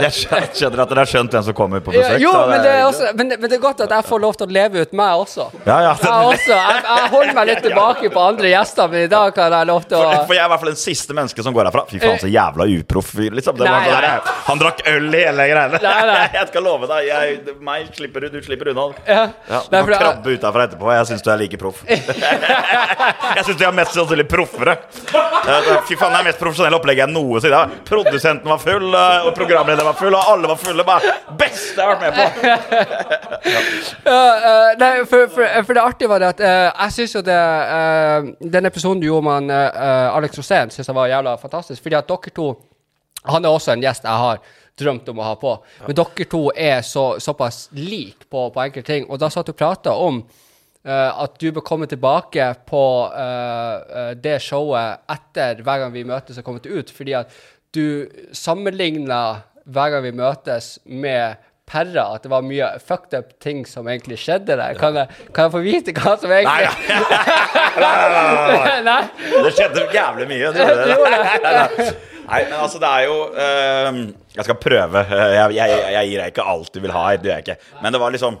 [0.04, 2.22] jeg skjønner, at dere har skjønt hvem som kommer på ja, besøk.
[2.22, 4.46] Jo, men det, er også, men, men det er godt at jeg får lov til
[4.46, 5.48] å leve ut meg også.
[5.66, 5.94] Ja, ja.
[6.20, 9.56] Jeg, også, jeg, jeg holder meg litt tilbake på andre gjester, men i dag kan
[9.56, 11.56] jeg lov til å For, for jeg er i hvert fall den siste mennesket som
[11.56, 11.84] går herfra.
[11.90, 13.60] Fy faen, så jævla uproff fyr, liksom.
[14.50, 15.80] Han drakk øl i hele greiene.
[15.82, 16.18] Nei, nei.
[16.40, 17.08] Jeg skal love deg.
[17.10, 18.86] Jeg, meg slipper du, du slipper unna.
[19.06, 19.22] Ja.
[19.50, 20.90] Ja, du Nei, kan krabbe ut herfra etterpå.
[20.94, 21.82] Jeg syns du er like proff.
[21.88, 24.76] jeg syns du er mest sannsynlig proffere.
[24.90, 27.74] Fy faen, det er mest profesjonelle opplegget jeg noensinne har.
[27.88, 30.86] Produsenten var full, eh, og programlederen var full, og alle var fulle.
[30.86, 32.24] Bare beste jeg har vært med på!
[34.10, 34.16] Ja,
[34.50, 37.36] eh, nei, for, for, for det artige var det at eh, jeg syns jo det
[37.36, 41.82] eh, Den episoden du gjorde med eh, Alex Rosén, syns jeg var jævla fantastisk.
[41.82, 42.56] Fordi at dere to
[43.24, 44.38] Han er også en gjest jeg har
[44.80, 45.58] drømt om å ha på.
[45.86, 49.04] Men dere to er så, såpass like på, på enkelte ting.
[49.10, 50.22] Og da satt du og prata om
[50.84, 56.06] eh, at du bør komme tilbake på eh, eh, det showet etter hver gang vi
[56.08, 57.36] møtes og kommet ut, fordi at
[57.76, 61.36] du sammenligna hver gang vi møtes med
[61.70, 64.78] Perra, at det var mye fucked up ting som egentlig skjedde der.
[64.78, 66.66] Kan jeg, kan jeg få vite hva som egentlig
[67.80, 68.80] Nei?
[68.88, 69.02] nei.
[69.46, 70.50] Det skjedde jævlig mye.
[70.56, 71.20] Det gjorde det.
[71.20, 71.90] Nei, nei, nei.
[72.30, 74.00] Nei, men altså, det er jo eh,
[74.36, 75.02] Jeg skal prøve.
[75.10, 77.22] Jeg, jeg, jeg gir deg ikke alt du vil ha her.
[77.22, 77.72] Det gjør jeg ikke.
[77.82, 78.38] Men det var liksom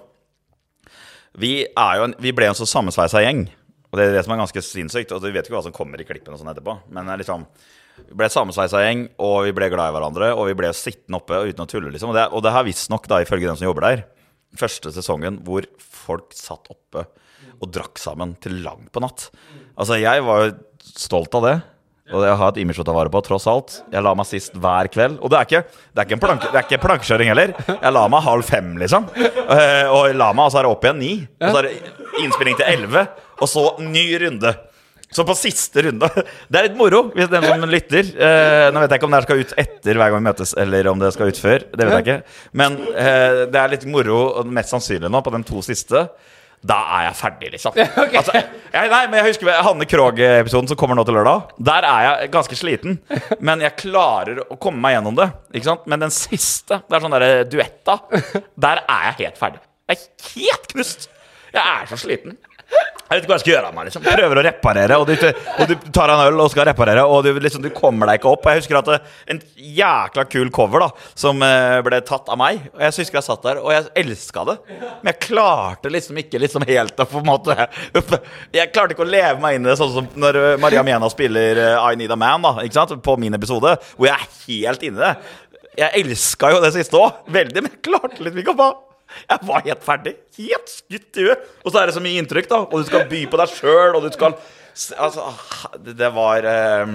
[1.40, 3.46] Vi, jo en, vi ble en så sammensveisa gjeng.
[3.90, 5.14] Og det er det som er ganske sinnssykt.
[5.14, 6.76] Og du vet ikke hva som kommer i klippen og sånn etterpå.
[6.94, 7.46] Men liksom
[8.08, 10.30] vi ble sammensveisa gjeng, og vi ble glad i hverandre.
[10.36, 12.12] Og vi ble sittende oppe uten å tulle, liksom.
[12.12, 14.04] Og det, og det har visstnok, ifølge den som jobber der,
[14.58, 17.04] første sesongen hvor folk satt oppe
[17.60, 19.28] og drakk sammen til langt på natt.
[19.78, 20.54] Altså, jeg var jo
[20.96, 21.58] stolt av det.
[22.10, 23.74] Og jeg har et image å ta vare på, tross alt.
[23.92, 25.20] Jeg la meg sist hver kveld.
[25.22, 25.60] Og det er ikke,
[25.94, 27.52] det er ikke, en plank, det er ikke plankekjøring heller.
[27.70, 29.06] Jeg la meg halv fem, liksom.
[29.14, 31.12] Eh, Og jeg la meg, og så er det opp igjen ni.
[31.38, 31.76] Og så er det
[32.24, 33.04] innspilling til elleve.
[33.38, 34.52] Og så ny runde.
[35.10, 36.06] Så på siste runde
[36.50, 39.20] Det er litt moro, hvis den som lytter eh, Nå vet jeg ikke om det
[39.20, 41.64] her skal ut etter hver gang vi møtes, eller om det skal ut før.
[41.70, 42.34] Det vet jeg ikke.
[42.62, 46.04] Men eh, det er litt moro, mest sannsynlig nå, på de to siste.
[46.60, 47.76] Da er jeg ferdig, liksom.
[48.20, 51.54] Altså, jeg, nei, men jeg husker Hanne Krogh-episoden som kommer nå til lørdag.
[51.70, 52.98] Der er jeg ganske sliten,
[53.40, 55.30] men jeg klarer å komme meg gjennom det.
[55.56, 55.88] Ikke sant?
[55.90, 57.96] Men den siste, det er sånn derre duetta,
[58.60, 59.64] der er jeg helt ferdig.
[59.90, 61.08] Jeg er helt knust.
[61.50, 62.36] Jeg er så sliten.
[63.10, 63.86] Jeg vet ikke hva jeg skal gjøre av meg.
[63.88, 65.14] liksom Prøver å reparere, og du,
[65.58, 68.28] og du tar en øl og skal reparere, og du, liksom, du kommer deg ikke
[68.30, 68.44] opp.
[68.46, 68.98] Jeg husker at det,
[69.34, 69.40] En
[69.80, 72.60] jækla kul cover da som eh, ble tatt av meg.
[72.70, 74.54] Og Jeg husker jeg satt der, og jeg elska det.
[74.70, 77.56] Men jeg klarte liksom ikke liksom helt å på en måte
[78.60, 81.10] Jeg klarte ikke å leve meg inn i det, sånn som når eh, Maria Mena
[81.10, 84.30] spiller eh, I Need a Man da Ikke sant på min episode, hvor jeg er
[84.44, 85.16] helt inni det.
[85.82, 88.78] Jeg elska jo det siste òg, veldig, men jeg klarte litt ikke å bare
[89.30, 90.14] jeg var helt ferdig.
[90.38, 91.46] Helt skutt i huet.
[91.64, 92.60] Og så er det så mye inntrykk, da.
[92.66, 94.36] Og du skal by på deg sjøl, og du skal
[94.80, 95.24] Altså,
[95.82, 96.46] det, det var
[96.86, 96.92] um...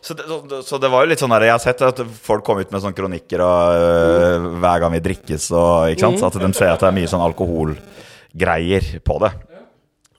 [0.00, 2.42] så, det, så, så det var jo litt sånn der Jeg har sett at folk
[2.46, 6.18] kom ut med sånne kronikker og, eh, hver gang vi drikkes og Ikke sant?
[6.22, 9.30] Så at de ser at det er mye sånn alkoholgreier på det.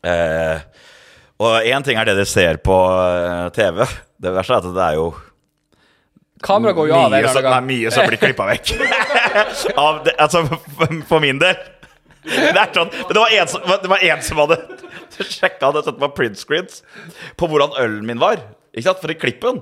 [0.05, 0.61] Eh,
[1.41, 3.81] Og én ting er det de ser på eh, TV.
[4.21, 5.09] Det verste er at det er jo
[6.45, 8.75] Kameraet går jo av mye, nei, mye som blir klippa vekk.
[9.35, 10.45] Av det, altså,
[11.09, 11.57] for, min del.
[12.25, 14.57] Det er sånn, men det var en som, det var en som hadde
[15.15, 16.81] sjekka det, sett på print screens
[17.37, 18.41] på hvordan ølen min var.
[18.73, 19.03] Ikke sant?
[19.03, 19.61] For i klippen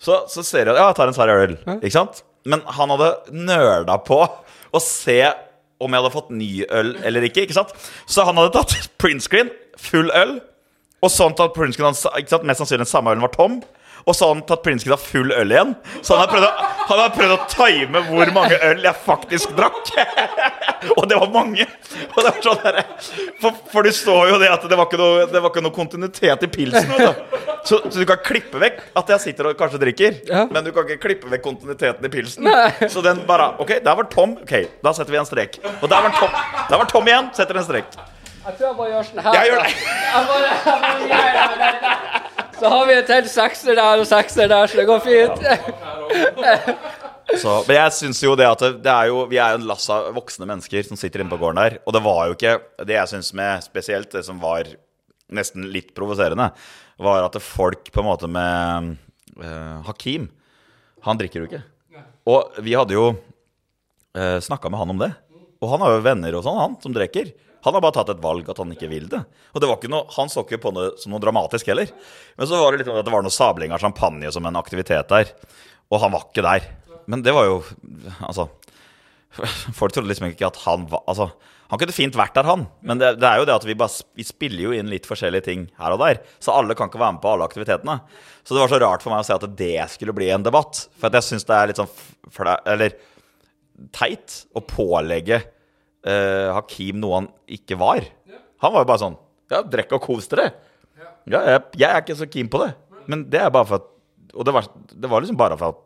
[0.00, 1.58] så, så ser jeg Ja, jeg tar en svær øl.
[1.78, 2.22] Ikke sant?
[2.48, 5.20] Men han hadde nøla på å se
[5.78, 7.44] om jeg hadde fått ny øl eller ikke.
[7.46, 7.74] ikke sant?
[8.08, 10.38] Så han hadde tatt print screen, full øl,
[11.04, 12.46] og sånn at tatt print screen, ikke sant?
[12.48, 13.60] mest sannsynlig den samme ølen var tom.
[14.06, 15.74] Og så hadde han tatt print av full øl igjen.
[16.02, 19.54] Så han har prøvd å, han har prøvd å time hvor mange øl jeg faktisk
[19.58, 19.90] drakk.
[20.96, 21.66] og det var mange.
[22.14, 22.80] Og det var sånn der,
[23.42, 25.74] for, for du så jo det at det var ikke noe, det var ikke noe
[25.76, 26.94] kontinuitet i pilsen.
[27.66, 30.44] Så, så du kan klippe vekk at jeg sitter og kanskje drikker, Ja.
[30.52, 32.46] men du kan ikke klippe vekk kontinuiteten i pilsen.
[32.46, 32.88] Nei.
[32.92, 34.36] Så den bare Ok, der var tom.
[34.42, 35.58] Ok, da setter vi en strek.
[35.82, 36.32] Og der var tom.
[36.70, 37.30] Der var tom igjen.
[37.36, 37.98] Setter en strek.
[38.48, 39.34] Jeg tror jeg bare gjør sånn her.
[39.36, 39.72] Jeg gjør det.
[40.08, 42.27] Jeg bare, jeg bare gjør det.
[42.58, 45.44] Så har vi en til sekser der og sekser der, så det går fint.
[47.36, 49.66] Så, men jeg syns jo det at det, det er jo, vi er jo en
[49.68, 51.76] lass av voksne mennesker som sitter inne på gården der.
[51.84, 52.54] Og det var jo ikke
[52.88, 54.70] Det jeg syns med spesielt det som var
[55.36, 56.46] nesten litt provoserende,
[56.96, 58.94] var at folk på en måte med
[59.42, 60.30] uh, Hakim
[61.04, 61.60] Han drikker jo ikke.
[62.28, 65.12] Og vi hadde jo uh, snakka med han om det.
[65.60, 67.34] Og han har jo venner og sånn, han, som drikker.
[67.66, 69.20] Han har bare tatt et valg at han ikke vil det.
[69.54, 71.90] Og det var ikke noe, Han så ikke på det som noe dramatisk heller.
[72.38, 75.10] Men så var det litt at det var noe sabling av champagne som en aktivitet
[75.10, 75.32] der.
[75.90, 76.68] Og han var ikke der.
[77.08, 77.62] Men det var jo
[78.20, 78.48] Altså
[79.76, 81.28] Folk trodde liksom ikke at han var Altså,
[81.68, 82.62] han kunne fint vært der, han.
[82.80, 85.44] Men det, det er jo det at vi, bare, vi spiller jo inn litt forskjellige
[85.50, 86.22] ting her og der.
[86.40, 87.98] Så alle kan ikke være med på alle aktivitetene.
[88.40, 90.86] Så det var så rart for meg å se at det skulle bli en debatt.
[90.96, 92.96] For jeg syns det er litt sånn Eller
[93.94, 95.42] teit å pålegge
[96.08, 98.06] eh, Hakim noe han ikke var.
[98.64, 99.18] Han var jo bare sånn
[99.52, 100.50] Ja, drekk og kos dere.
[101.28, 102.72] Ja, jeg, jeg er ikke så keen på det.
[103.08, 103.90] Men det er bare for at
[104.36, 105.84] Og det var, det var liksom bare for at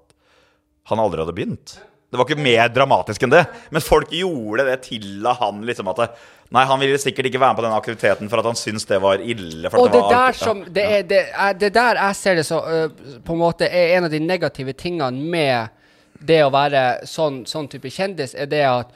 [0.90, 1.76] han aldri hadde begynt.
[2.12, 3.44] Det var ikke mer dramatisk enn det.
[3.72, 6.08] Men folk gjorde det til av han liksom at det,
[6.52, 8.98] Nei, han ville sikkert ikke være med på den aktiviteten for at han syntes det
[9.00, 9.70] var ille.
[9.70, 12.36] For Og det, det var der som Det er det, er, det der jeg ser
[12.36, 15.78] det så uh, På en måte er en av de negative tingene med
[16.22, 18.92] det å være sånn, sånn type kjendis, er det at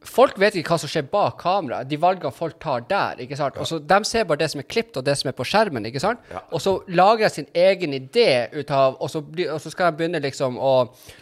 [0.00, 1.82] Folk vet ikke hva som skjer bak kamera.
[1.84, 3.18] De valgene folk tar der.
[3.20, 3.58] ikke sant?
[3.60, 5.84] Og så De ser bare det som er klippet, og det som er på skjermen.
[5.86, 6.20] ikke sant?
[6.32, 6.40] Ja.
[6.56, 9.98] Og så lager jeg sin egen idé ut av Og så, og så skal de
[9.98, 10.72] begynne liksom å,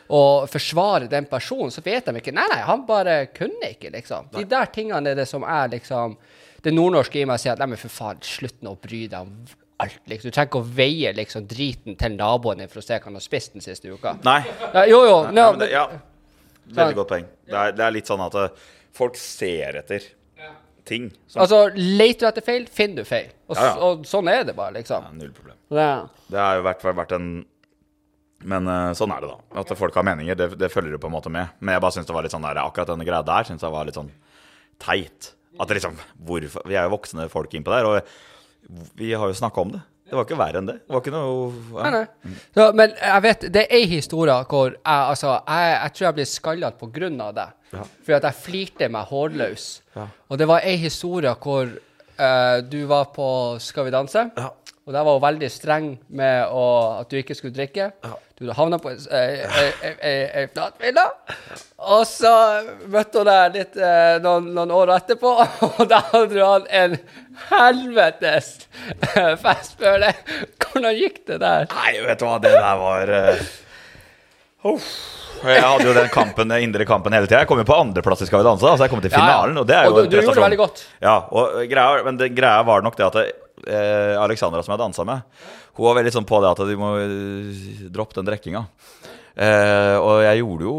[0.09, 1.71] å forsvare den personen.
[1.75, 4.29] Så vet de ikke Nei, nei, han bare kunne ikke, liksom.
[4.33, 6.17] De der tingene er det som er liksom
[6.63, 9.21] Det nordnorske i meg sier at nei, men for faen, slutt nå å bry deg
[9.21, 9.35] om
[9.79, 9.99] alt.
[10.07, 10.31] liksom.
[10.31, 13.15] Du trenger ikke å veie liksom driten til naboen din for å se hva han
[13.19, 14.17] har spist den siste uka.
[14.27, 14.41] Nei.
[14.75, 15.19] Ja, jo, jo.
[15.31, 15.85] Nei, no, men det, ja.
[16.77, 17.27] Veldig godt poeng.
[17.49, 20.07] Det er, det er litt sånn at eh, folk ser etter
[20.89, 21.11] ting.
[21.29, 23.31] Som, Altså, leter du etter feil, finner du feil.
[23.49, 23.77] Og, Ja, ja.
[23.85, 25.05] og sånn er det bare, liksom.
[25.05, 25.57] Ja, null problem.
[25.75, 26.09] Ja.
[26.33, 27.31] Det har jo vært, vært en
[28.39, 29.61] Men uh, sånn er det, da.
[29.61, 31.51] At folk har meninger, det, det følger jo på en måte med.
[31.59, 33.75] Men jeg bare syns det var litt sånn der, akkurat denne greia der synes jeg
[33.75, 34.13] var litt sånn
[34.79, 35.33] teit.
[35.59, 35.97] At det liksom
[36.29, 39.81] hvorfor, Vi er jo voksne folk innpå der, og vi har jo snakka om det.
[40.09, 40.77] Det var ikke verre enn det.
[40.87, 42.37] Det var ikke noe Nei, nei.
[42.57, 46.17] Så, men jeg vet, det er ei historie hvor jeg, altså, jeg, jeg tror jeg
[46.19, 47.49] ble skallet på grunn av det.
[47.75, 47.85] Ja.
[48.07, 49.67] Fordi at jeg flirte meg hårløs.
[49.99, 50.07] Ja.
[50.33, 51.75] Og det var ei historie hvor
[52.19, 53.29] eh, du var på
[53.63, 54.31] Skal vi danse.
[54.37, 54.51] Ja.
[54.89, 56.63] Og der var hun veldig streng med å,
[57.03, 57.91] at du ikke skulle drikke.
[58.41, 61.05] Du havna på ei flatvilla.
[61.93, 62.33] Og så
[62.89, 65.35] møtte hun deg litt eh, noen, noen år etterpå,
[65.69, 66.97] og da hadde du hatt en
[67.51, 68.55] helvetes
[69.13, 70.15] eh, festføle.
[70.57, 71.69] Hvordan gikk det der?
[71.75, 73.17] Nei, vet du hva, det der var
[74.65, 74.85] uh.
[75.45, 77.41] Jeg hadde jo den kampen, indre kampen hele tida.
[77.45, 78.67] Jeg kom jo på andreplass i Skal vi danse.
[78.67, 79.25] Altså jeg kom til Ja, ja.
[79.25, 80.85] finalen, og det er jo Og du- en du gjorde det veldig godt.
[81.03, 83.17] Ja, og greia, men det, greia var nok det at
[83.69, 85.23] eh, Alexandra, som jeg dansa med,
[85.79, 88.65] hun var veldig sånn på det at du må eh, droppe den drikkinga.
[89.39, 90.77] Eh, og jeg gjorde jo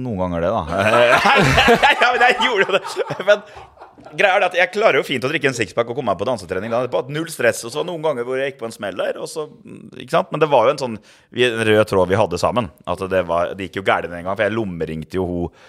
[0.00, 0.62] noen ganger det, da.
[2.00, 2.82] ja, men jeg gjorde jo det.
[3.28, 3.42] Men
[4.14, 6.28] greia er at jeg klarer jo fint å drikke en sixpack og komme meg på
[6.28, 6.72] dansetrening.
[6.72, 6.84] Da.
[6.92, 7.64] Var null stress.
[7.66, 9.18] Og så noen ganger hvor jeg gikk på en smell der.
[9.30, 9.48] Så,
[10.10, 10.30] sant?
[10.34, 10.96] Men det var jo en sånn
[11.70, 12.70] rød tråd vi hadde sammen.
[12.86, 14.32] At det, var, det gikk jo gærent en gang.
[14.34, 15.60] For jeg lommeringte jo hun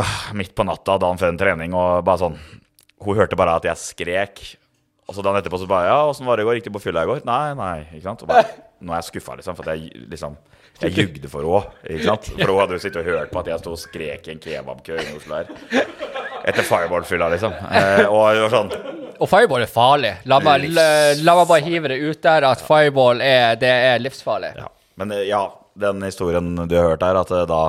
[0.00, 2.38] ah, midt på natta dagen før en trening, og bare sånn
[3.04, 4.44] Hun hørte bare at jeg skrek.
[5.04, 6.58] Og så dagen etterpå så bare Ja, åssen var det i går?
[6.58, 7.24] Gikk du på fylla i går?
[7.28, 7.76] Nei, nei.
[7.92, 8.24] Ikke sant?
[8.24, 8.48] Og bare,
[8.80, 9.58] nå er jeg skuffa, liksom.
[9.58, 10.38] For at jeg liksom
[10.82, 12.02] jeg jugde for henne.
[12.04, 12.30] Sant?
[12.34, 14.42] For hun hadde jo sittet og hørt på at jeg sto og skrek i en
[14.42, 15.50] kebabkø i Oslo her.
[16.44, 17.54] Etter fireball-fylla, liksom.
[17.72, 18.72] Eh, og sånn
[19.22, 20.14] Og fireball er farlig.
[20.28, 24.54] La meg, la, meg bare hive det ut der at fireball er, det er livsfarlig.
[24.58, 24.68] Ja.
[25.00, 27.62] Men eh, ja, den historien du har hørt der, at eh, da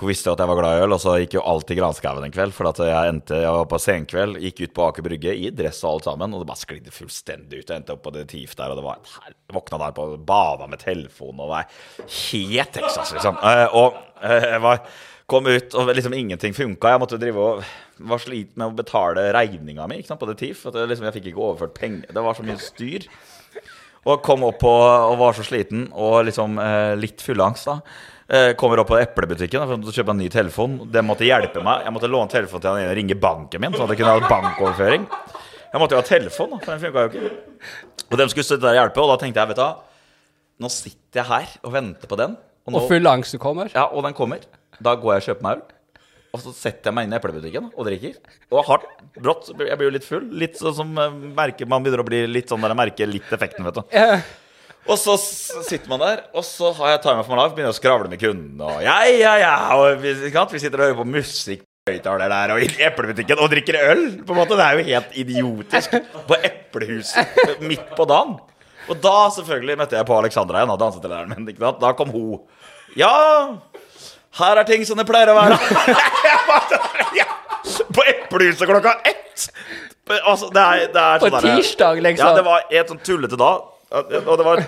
[0.00, 1.76] Hun visste jo at jeg var glad i øl, og så gikk jo alt i
[1.76, 2.54] granskauen en kveld.
[2.56, 5.82] For at jeg endte, jeg var på senkveld, gikk ut på Aker Brygge i dress
[5.84, 7.68] og alt sammen, og det bare sklidde fullstendig ut.
[7.68, 10.68] Jeg endte opp på det TIF der, og det var her, Våkna der på bada
[10.70, 11.68] med telefon og var
[12.32, 13.36] helt Texas, liksom.
[13.36, 14.80] Eh, og eh, jeg var
[15.32, 16.94] kom ut, og liksom ingenting funka.
[16.94, 17.62] Jeg måtte drive og
[18.12, 20.66] var sliten med å betale regninga mi på det TIF.
[20.68, 22.08] At liksom, jeg fikk ikke overført penger.
[22.12, 23.06] Det var så mye styr.
[24.02, 27.78] Og kom opp og, og var så sliten og liksom eh, litt fullangst, da.
[28.28, 30.76] Eh, kommer opp på eplebutikken for å kjøpe en ny telefon.
[30.92, 31.82] Det måtte hjelpe meg.
[31.86, 34.14] Jeg måtte låne telefonen til han ene og ringe banken min, sånn at jeg kunne
[34.14, 35.08] ha bankoverføring.
[35.72, 37.32] Jeg måtte jo ha telefon, for den funka jo ikke.
[38.12, 39.72] Og dem skulle sitte der og hjelpe, og da tenkte jeg, vet du hva,
[40.62, 42.36] nå sitter jeg her og venter på den.
[42.66, 43.70] Og, nå, Og full angst du kommer.
[43.74, 44.44] ja, og den kommer.
[44.82, 45.62] Da går jeg og kjøper meg øl.
[46.32, 48.14] Og så setter jeg meg inn i eplebutikken og drikker.
[48.54, 48.86] Og hardt,
[49.18, 49.50] brått.
[49.58, 50.30] Jeg blir jo litt full.
[50.40, 53.34] Litt sånn som eh, merker, Man begynner å bli litt sånn der jeg merker litt
[53.36, 53.82] effekten, vet du.
[54.90, 57.76] Og så sitter man der, og så har jeg timer for meg life, begynner å
[57.76, 58.66] skravle med kundene.
[58.66, 62.62] Og ja, ja, ja, og vi, vi sitter og hører på musikk høyttaler der, og
[62.62, 64.02] i eplebutikken, og drikker øl.
[64.26, 65.96] På en måte, Det er jo helt idiotisk.
[66.28, 68.36] På Eplehuset midt på dagen.
[68.90, 71.48] Og da selvfølgelig møtte jeg på Alexandra igjen, da, dansetreneren min.
[71.50, 71.80] ikke sant?
[71.82, 72.40] Da kom hun.
[72.98, 73.12] Ja,
[74.38, 75.58] her er ting som det pleier å være.
[77.92, 79.46] På Eplehuset klokka ett!
[80.26, 82.26] Altså, det er, det er sånn På tirsdag, liksom.
[82.26, 83.52] Ja, det var helt sånn tullete da.
[83.92, 84.62] Og det var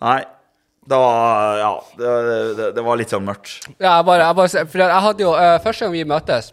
[0.00, 0.20] Nei.
[0.86, 2.12] Det var Ja, det,
[2.58, 3.56] det, det var litt sånn mørkt.
[3.76, 6.52] Ja, jeg bare, jeg bare For jeg hadde jo uh, Første gang vi møttes,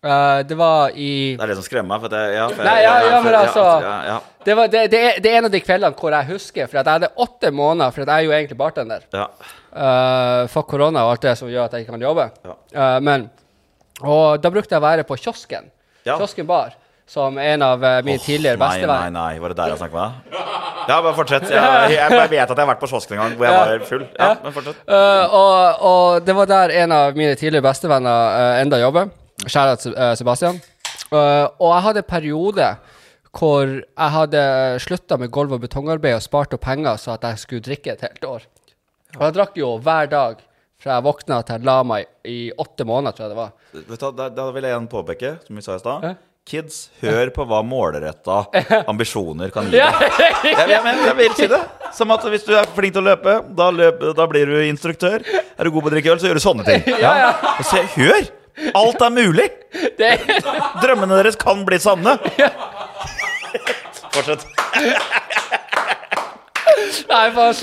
[0.00, 2.06] uh, det var i Det er det som skremmer meg.
[2.06, 3.66] For jeg, ja, for Nei, ja, ja, men altså
[4.46, 6.78] det, var, det, det, er, det er en av de kveldene hvor jeg husker, for
[6.78, 9.06] jeg hadde åtte måneder, for jeg er jo egentlig bartender.
[9.14, 9.28] ja.
[9.76, 12.30] Uh, for korona og alt det som gjør at jeg ikke kan jobbe.
[12.46, 12.54] Ja.
[12.72, 13.26] Uh, men
[14.00, 15.68] Og da brukte jeg å være på kiosken.
[16.06, 16.14] Ja.
[16.16, 16.72] Kiosken bar.
[17.06, 19.38] Som en av mine mine tidligere Nei, nei, nei.
[19.38, 20.40] Var det der jeg snakket med deg?
[20.86, 21.50] Ja, bare fortsett.
[21.50, 23.60] Jeg, jeg, vet at jeg har vært på kiosken en gang hvor jeg Ja.
[23.64, 24.06] var full.
[24.18, 24.36] Ja, Ja.
[24.42, 24.80] men fortsett.
[24.88, 29.10] Uh, og, og det var der en av mine tidligere bestevenner uh, enda jobber.
[29.46, 30.58] Kjære uh, Sebastian.
[31.06, 32.68] Eh, og jeg hadde en periode
[33.36, 34.42] hvor jeg hadde
[34.82, 38.02] slutta med gulv- og betongarbeid og spart opp penger så at jeg skulle drikke et
[38.02, 38.46] helt år.
[39.16, 40.40] Og jeg drakk jo hver dag
[40.82, 43.52] fra jeg våkna til jeg la meg i åtte måneder, tror jeg det var.
[43.76, 46.08] Vet du, da, vil jeg igjen påpeke, som vi sa i stad.
[46.46, 48.36] Kids, hør på hva målretta
[48.92, 50.04] ambisjoner kan gi deg.
[50.46, 51.58] Jeg, jeg, jeg vil si det.
[51.96, 55.24] Som at hvis du er flink til å løpe, da, løp, da blir du instruktør.
[55.26, 56.86] Er du god på å drikke øl, så gjør du sånne ting.
[57.02, 57.32] Ja,
[57.66, 58.28] se, hør!
[58.78, 59.48] Alt er mulig!
[60.84, 62.14] Drømmene deres kan bli sanne.
[64.14, 64.46] Fortsett.
[67.10, 67.58] nei, faen.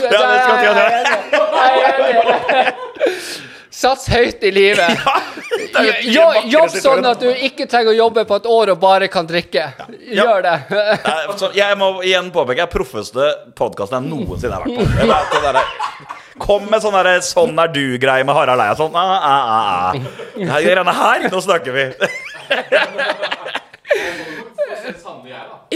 [1.55, 3.49] Nei, jeg er enig.
[3.73, 5.01] Sats høyt i livet.
[5.73, 9.07] Er jo jobb sånn at du ikke trenger å jobbe på et år og bare
[9.09, 9.63] kan drikke.
[10.13, 10.55] Gjør det.
[11.07, 15.41] Nei, jeg må igjen påpeke jeg er proffeste podkasten jeg noensinne har vært på.
[15.41, 15.63] Det der,
[16.41, 18.73] Kom med sånn der, 'sånn er du'-greie med Harald Eia.
[18.77, 19.93] Sånn, ah, ah, ah, ah.
[20.33, 21.85] Det her, nå snakker vi.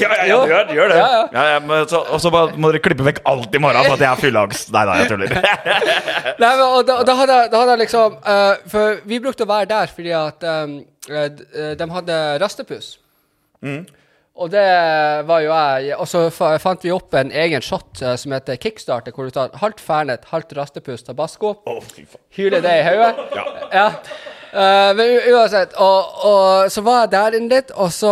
[0.01, 0.97] Ja, ja, ja, du gjør, du gjør det.
[1.01, 1.59] Ja, ja.
[1.63, 4.11] Men så, og så bare må dere klippe vekk alt i morgen for at jeg
[4.11, 4.71] har fylleangst.
[4.75, 5.33] Nei da, jeg tuller.
[6.43, 9.45] Nei, men, og da, da, hadde, jeg- da hadde jeg liksom eh, For vi brukte
[9.47, 10.77] å være der fordi at eh,
[11.09, 12.93] eh, de hadde rastepus.
[14.37, 14.65] Og det
[15.25, 18.59] var jo jeg Og så fa fant vi opp en egen shot eh, som heter
[18.61, 21.55] Kickstarter, hvor du tar halvt Fernet, halvt rastepus tabasco.
[21.65, 22.61] Å, fy faen.
[22.61, 23.29] Det i hodet.
[23.33, 23.45] Ja.
[23.73, 23.87] Ja.
[24.47, 28.11] Eh, men u- uansett, og, og så var jeg der inne litt, og så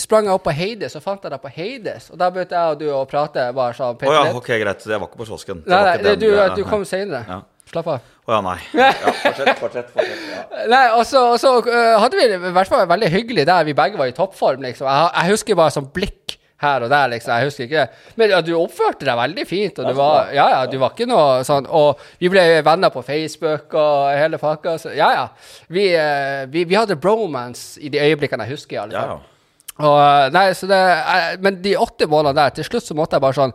[0.00, 2.08] sprang jeg opp på Heides, og fant jeg deg på Heides.
[2.12, 4.86] Og da begynte jeg og du å prate bare så Å ja, ok, greit.
[4.86, 5.62] Jeg var ikke på kiosken.
[5.66, 7.24] Nei, nei, det, du, du kom senere.
[7.28, 7.42] Ja.
[7.66, 8.02] Slapp av.
[8.26, 8.56] Å ja, nei.
[8.78, 9.88] Ja, fortsett, fortsett.
[9.90, 10.42] fortsett ja.
[10.74, 13.66] Nei, og så, og så uh, hadde vi det i hvert fall veldig hyggelig der
[13.66, 14.86] vi begge var i toppform, liksom.
[14.86, 17.34] Jeg, jeg husker bare sånn blikk her og der, liksom.
[17.34, 17.86] Jeg husker ikke
[18.22, 21.08] Men ja, du oppførte deg veldig fint, og du var Ja, ja, du var ikke
[21.10, 25.26] noe sånn Og vi ble venner på Facebook og hele pakka, så ja, ja.
[25.66, 29.16] Vi, uh, vi, vi hadde bromance i de øyeblikkene jeg husker, i alle fall.
[29.18, 29.32] ja.
[29.76, 33.24] Og, øh, nei, det, jeg, men de åtte månedene der, til slutt så måtte jeg
[33.26, 33.52] bare sånn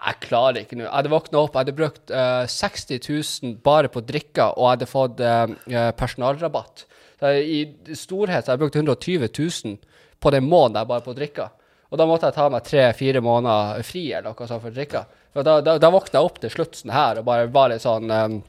[0.00, 0.86] Jeg klarer ikke nå.
[0.86, 4.78] Jeg hadde våkna opp, jeg hadde brukt uh, 60 000 bare på drikker, og jeg
[4.78, 6.86] hadde fått øh, personalrabatt.
[7.20, 9.76] Så jeg, I storhet så hadde jeg brukt 120 000
[10.20, 11.52] på den måneden jeg bare på drikker.
[11.90, 15.04] Og da måtte jeg ta meg tre-fire måneder fri eller noe sånt for drikker.
[15.34, 17.84] For da, da, da våkna jeg opp til slutt sånn her og bare var litt
[17.84, 18.40] sånn um,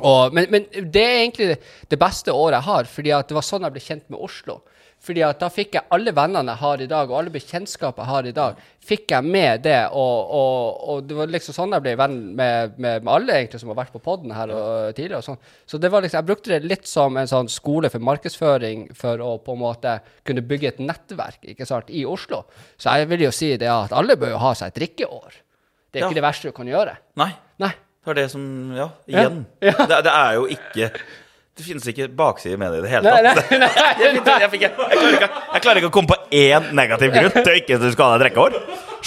[0.00, 1.56] og, men, men det er egentlig
[1.90, 4.60] det beste året jeg har, fordi at det var sånn jeg ble kjent med Oslo.
[5.00, 8.10] Fordi at da fikk jeg alle vennene jeg har i dag, og alle bekjentskaper jeg
[8.10, 9.78] har i dag, fikk jeg med det.
[9.96, 13.62] Og, og, og det var liksom sånn jeg ble venn med, med, med alle egentlig
[13.62, 15.22] som har vært på poden her og, tidligere.
[15.22, 15.40] og sånn.
[15.64, 19.24] Så det var liksom, jeg brukte det litt som en sånn skole for markedsføring for
[19.24, 19.96] å på en måte
[20.28, 22.42] kunne bygge et nettverk ikke sant, i Oslo.
[22.76, 25.40] Så jeg vil jo si det at alle bør jo ha seg et drikkeår.
[25.90, 26.10] Det er Ja.
[26.12, 26.98] ikke det verste du kan gjøre.
[27.18, 27.32] Nei.
[27.64, 27.72] Nei.
[28.04, 28.44] Det er det som
[28.76, 29.40] Ja, igjen.
[29.60, 29.74] Det,
[30.04, 30.92] det er jo ikke
[31.60, 33.50] det finnes ikke bakside med det i det hele tatt.
[33.52, 37.12] nei, nei, Jeg, jeg, jeg, klarer ikke, jeg klarer ikke å komme på én negativ
[37.14, 38.56] grunn til ikke at du skal ha deg drikkehår.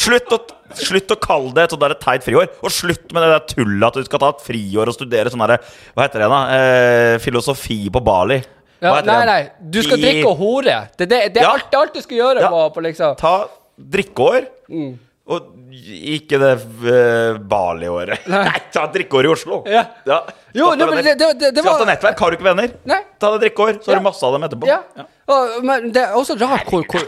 [0.03, 0.39] Slutt å,
[0.79, 2.49] slutt å kalle det et sånt teit friår.
[2.65, 5.43] Og slutt med det der tullet at du skal ta et friår og studere sånn
[5.45, 5.59] derre
[5.93, 6.41] Hva heter det da?
[6.57, 8.39] Eh, filosofi på Bali.
[8.83, 9.41] Ja, nei, nei.
[9.71, 10.77] Du skal I- drikke og hore.
[10.97, 11.53] Det, det, det er Ja.
[11.55, 12.49] alt, alt du skal gjøre Ja.
[12.51, 13.35] på, på liksom Ta
[13.79, 14.49] drikkeår.
[14.69, 14.93] Mm.
[15.23, 15.45] Og
[15.79, 16.49] ikke det
[16.83, 18.25] uh, Bali-året.
[18.27, 19.61] Nei, ta drikkeår i Oslo.
[19.71, 19.85] Ja.
[20.09, 20.17] Ja.
[20.51, 22.19] Jo, nei, men det- det- det- det var- nettverk.
[22.19, 22.73] Har du ikke venner?
[22.83, 22.99] Nei.
[23.23, 23.99] Ta deg drikkeår, så har Ja.
[24.03, 24.67] du masse av dem etterpå.
[24.67, 24.81] Ja.
[24.99, 25.05] Ja.
[25.31, 27.07] Og, men det er også rart hvor, hvor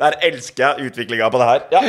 [0.00, 1.60] der elsker jeg utviklinga på det her.
[1.72, 1.82] Ja.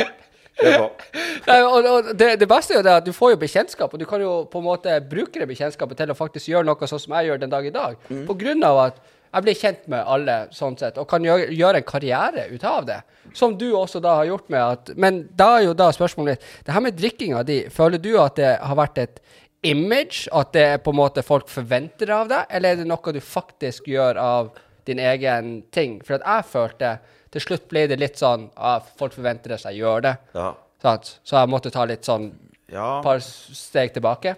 [1.46, 4.00] Nei, og, og det, det beste er jo det at du får jo bekjentskap, og
[4.00, 7.02] du kan jo på en måte bruke det bekjentskapet til å faktisk gjøre noe sånn
[7.04, 7.96] som jeg gjør den dag i dag.
[8.10, 8.24] Mm.
[8.26, 8.98] På grunn av at
[9.38, 12.86] jeg blir kjent med alle sånn sett, og kan gjøre, gjøre en karriere ut av
[12.88, 12.98] det.
[13.36, 16.64] Som du også da har gjort med at Men da er jo da spørsmålet mitt
[16.64, 19.20] Det her med drikkinga di, føler du at det har vært et
[19.68, 20.30] image?
[20.32, 23.20] At det er på en måte folk forventer av deg, eller er det noe du
[23.20, 24.50] faktisk gjør av
[24.88, 26.00] din egen ting?
[26.00, 26.96] For at jeg følte
[27.34, 30.14] til slutt ble det litt sånn ah, Folk forventer det, så jeg gjør det.
[30.34, 30.52] Ja.
[30.80, 32.30] Så jeg måtte ta litt sånn
[32.72, 33.00] ja.
[33.04, 34.36] par steg tilbake.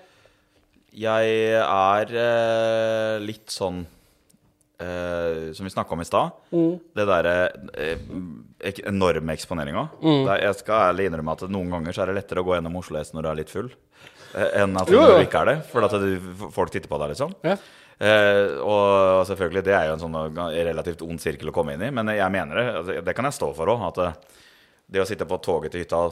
[0.90, 3.84] Jeg er eh, litt sånn
[4.80, 6.38] eh, Som vi snakka om i stad.
[6.52, 6.72] Mm.
[6.96, 7.34] Det derre
[7.74, 8.06] eh,
[8.90, 9.88] enorme eksponeringa.
[10.02, 10.24] Mm.
[10.28, 12.80] Der Jeg skal ærlig innrømme at noen ganger så er det lettere å gå gjennom
[12.80, 13.70] Oslo S når du er litt full,
[14.34, 15.58] eh, enn at Jo, når du ikke er det.
[15.70, 17.36] For at du, folk titter på deg, liksom.
[17.46, 17.58] Ja.
[18.00, 20.16] Eh, og selvfølgelig, det er jo en sånn
[20.54, 22.66] relativt ond sirkel å komme inn i, men jeg mener det.
[22.80, 23.86] Altså, det kan jeg stå for òg.
[23.90, 24.38] At eh,
[24.90, 26.06] det å sitte på toget til hytta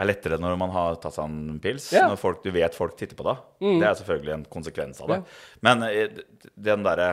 [0.00, 1.90] er lettere når man har tatt seg en pils.
[1.92, 2.06] Ja.
[2.08, 3.42] Når folk, du vet folk titter på deg.
[3.60, 5.18] Det er selvfølgelig en konsekvens av det.
[5.20, 5.42] Ja.
[5.66, 6.22] Men eh,
[6.70, 7.10] den derre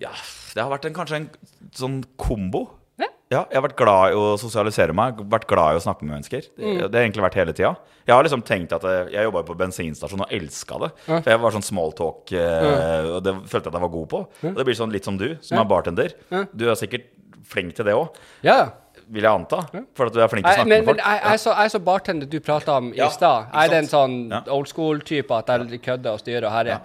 [0.00, 0.10] Ja,
[0.54, 1.28] det har vært en, kanskje en
[1.74, 2.68] sånn kombo.
[2.98, 3.06] Ja.
[3.30, 6.16] Ja, jeg har vært glad i å sosialisere meg, vært glad i å snakke med
[6.16, 6.46] mennesker.
[6.56, 7.74] Det, det har egentlig vært hele tida.
[8.08, 10.88] Jeg har liksom tenkt at jeg, jeg jobba på bensinstasjon og elska det.
[11.10, 11.18] Ja.
[11.20, 14.08] For jeg var sånn small talk, eh, og det følte jeg at jeg var god
[14.14, 14.22] på.
[14.48, 15.62] Og det blir sånn litt som du, som Ja.
[15.62, 16.14] er bartender.
[16.32, 16.44] Ja.
[16.54, 17.10] Du er sikkert
[17.48, 18.70] flink til det òg, ja.
[19.08, 19.62] vil jeg anta.
[19.96, 21.04] For at du er flink til å snakke men, med men folk.
[21.04, 23.46] jeg, jeg, er så, jeg så bartender du prata om Ja, i stad.
[23.52, 24.40] Jeg er den en sånn Ja.
[24.56, 26.80] old school-type at jeg kødder og styrer og herjer.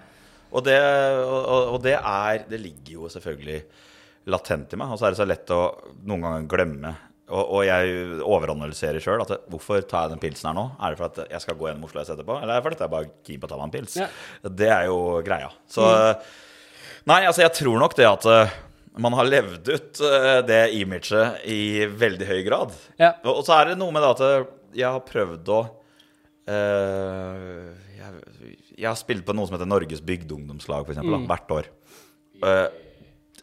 [0.53, 0.77] Og det,
[1.25, 3.63] og, og- det er Det ligger jo selvfølgelig
[4.31, 4.91] latent i meg.
[4.93, 5.61] Og så er det så lett å
[6.05, 6.93] noen ganger glemme.
[7.33, 9.23] Og, og jeg overanalyserer sjøl.
[9.49, 10.65] Hvorfor tar jeg den pilsen her nå?
[10.83, 12.35] Er det for at jeg skal gå gjennom Oslo S etterpå?
[12.41, 13.95] Eller er det fordi jeg bare keen på å ta meg en pils?
[13.97, 14.07] Ja.
[14.61, 15.49] Det er jo greia.
[15.71, 15.87] Så
[17.09, 18.53] Nei, altså, jeg tror nok det at eh,
[19.03, 22.75] man har levd ut eh, det imaget i veldig høy grad.
[23.01, 23.09] Ja.
[23.27, 24.45] Og, så er det noe med det at eh,
[24.83, 25.57] jeg har prøvd å
[26.47, 30.97] eh, jeg, jeg har spilt på noe som heter Norges bygdeungdomslag, f.eks.
[30.97, 31.27] eksempel Mm.
[31.29, 31.69] hvert år.
[32.43, 32.67] Uh,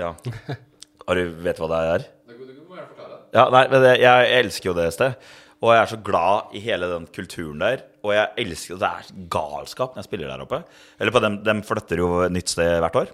[0.01, 0.15] ja.
[1.07, 2.09] Har du vet hva det er?
[3.31, 5.31] Ja, nei, men det, jeg elsker jo det stedet.
[5.61, 7.83] Og jeg er så glad i hele den kulturen der.
[8.01, 10.63] Og jeg elsker Det er galskap når jeg spiller der oppe.
[10.99, 13.13] Eller på dem, dem flytter jo et nytt sted hvert år.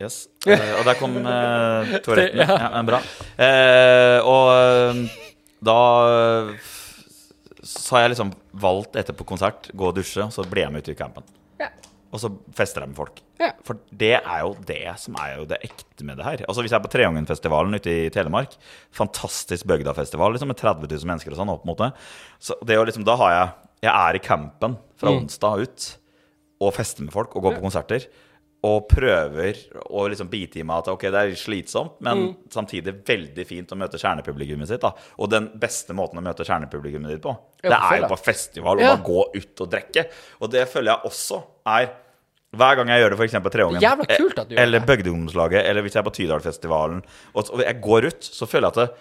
[0.00, 0.28] Yes.
[0.46, 2.40] Eh, og der kom uh, Toretten.
[2.40, 2.70] Ja.
[2.76, 3.00] Men bra.
[3.42, 5.02] Eh, og eh,
[5.66, 5.80] da
[7.66, 10.90] sa jeg liksom valgt etterpå konsert gå og dusje, og så blir jeg med ut
[10.92, 11.26] i campen.
[11.60, 11.68] Ja.
[12.12, 13.20] Og så fester jeg med folk.
[13.38, 13.50] Ja.
[13.66, 16.44] For det er jo det som er jo det ekte med det her.
[16.48, 18.54] Altså Hvis jeg er på Treungen-festivalen ute i Telemark,
[18.96, 21.90] fantastisk bygdafestival liksom med 30 000 mennesker og sånn opp mot det.
[22.40, 23.48] Så det liksom, da har jeg
[23.80, 25.20] Jeg er i campen fra Mm.
[25.22, 25.84] onsdag ut
[26.60, 28.08] og fester med folk og går på konserter.
[28.66, 29.54] Og prøver
[29.94, 32.32] å liksom bite i meg at ok, det er slitsomt, men Mm.
[32.50, 34.80] samtidig veldig fint å møte kjernepublikummet sitt.
[34.80, 38.78] da Og den beste måten å møte kjernepublikummet ditt på, det er jo på festival
[38.78, 38.96] og Ja.
[38.96, 40.08] bare gå ut og drikke.
[40.42, 41.90] Og det føler jeg også er
[42.56, 43.32] hver gang jeg gjør det, f.eks.
[43.44, 43.80] på Treungen,
[44.58, 44.80] eller.
[44.80, 47.02] Bygdeungdomslaget, eller hvis jeg er på Tydalfestivalen,
[47.36, 48.94] og, og jeg går ut, så føler jeg at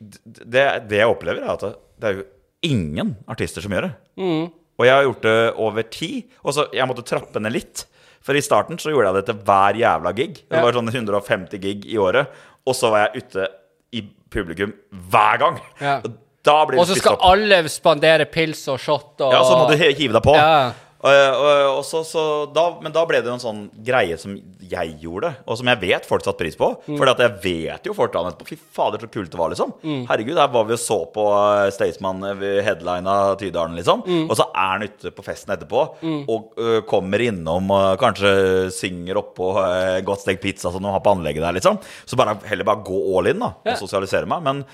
[0.00, 2.24] det, det, det jeg opplever, er at det, det er jo
[2.62, 3.94] ingen artister som gjør det.
[4.16, 4.52] Mm.
[4.78, 6.30] Og jeg har gjort det over tid.
[6.42, 7.84] Og så jeg måtte trappe ned litt.
[8.24, 10.38] For i starten så gjorde jeg det til hver jævla gig.
[10.48, 12.32] Det var sånn 150 gig i året.
[12.64, 13.48] Og så var jeg ute
[13.92, 14.72] i publikum
[15.12, 15.58] hver gang.
[15.80, 15.98] Ja.
[16.00, 16.14] Og
[16.44, 19.76] da blir Og så skal alle spandere pils og shot og Ja, så må du
[19.76, 20.34] hive deg på.
[20.36, 20.72] Ja.
[21.04, 24.94] Og, og, så, så da, men da ble det jo en sånn greie som jeg
[25.02, 26.70] gjorde, og som jeg vet folk satte pris på.
[26.86, 26.96] Mm.
[26.96, 29.74] For jeg vet jo folk dagen etterpå Fy fader, så kult det var, liksom.
[30.08, 34.00] Herregud, her var vi og så på uh, Staysman ved headlina Tydalen, liksom.
[34.08, 34.24] Mm.
[34.30, 38.32] Og så er han ute på festen etterpå og ø, kommer innom og kanskje
[38.72, 41.80] synger oppå uh, godt stekt pizza som de har på anlegget der, liksom.
[42.08, 44.44] Så bare heller bare gå all in, da, og sosialisere meg.
[44.46, 44.64] Men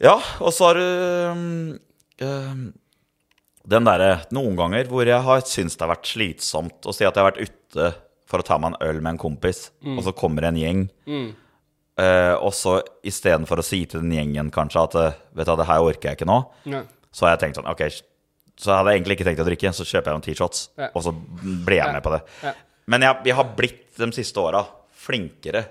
[0.00, 0.86] ja, og så har du
[1.28, 1.74] um,
[2.24, 2.70] um,
[3.68, 7.14] den derre noen ganger hvor jeg har syntes det har vært slitsomt å si at
[7.14, 7.90] jeg har vært ute
[8.30, 10.84] for å ta meg en øl med en kompis, og så kommer en gjeng.
[12.00, 15.66] Eh, og så istedenfor å si til den gjengen kanskje at eh, vet du, det
[15.68, 16.38] her orker jeg ikke nå,
[16.70, 16.82] Ja.
[17.12, 17.82] så har jeg tenkt sånn OK,
[18.60, 19.72] så hadde jeg egentlig ikke tenkt å drikke.
[19.76, 20.88] Så kjøper jeg noen T-shots, Ja.
[20.94, 21.92] og så ble jeg Ja.
[21.92, 22.22] med på det.
[22.44, 22.52] Ja.
[22.86, 25.64] Men jeg, jeg har blitt de siste åra flinkere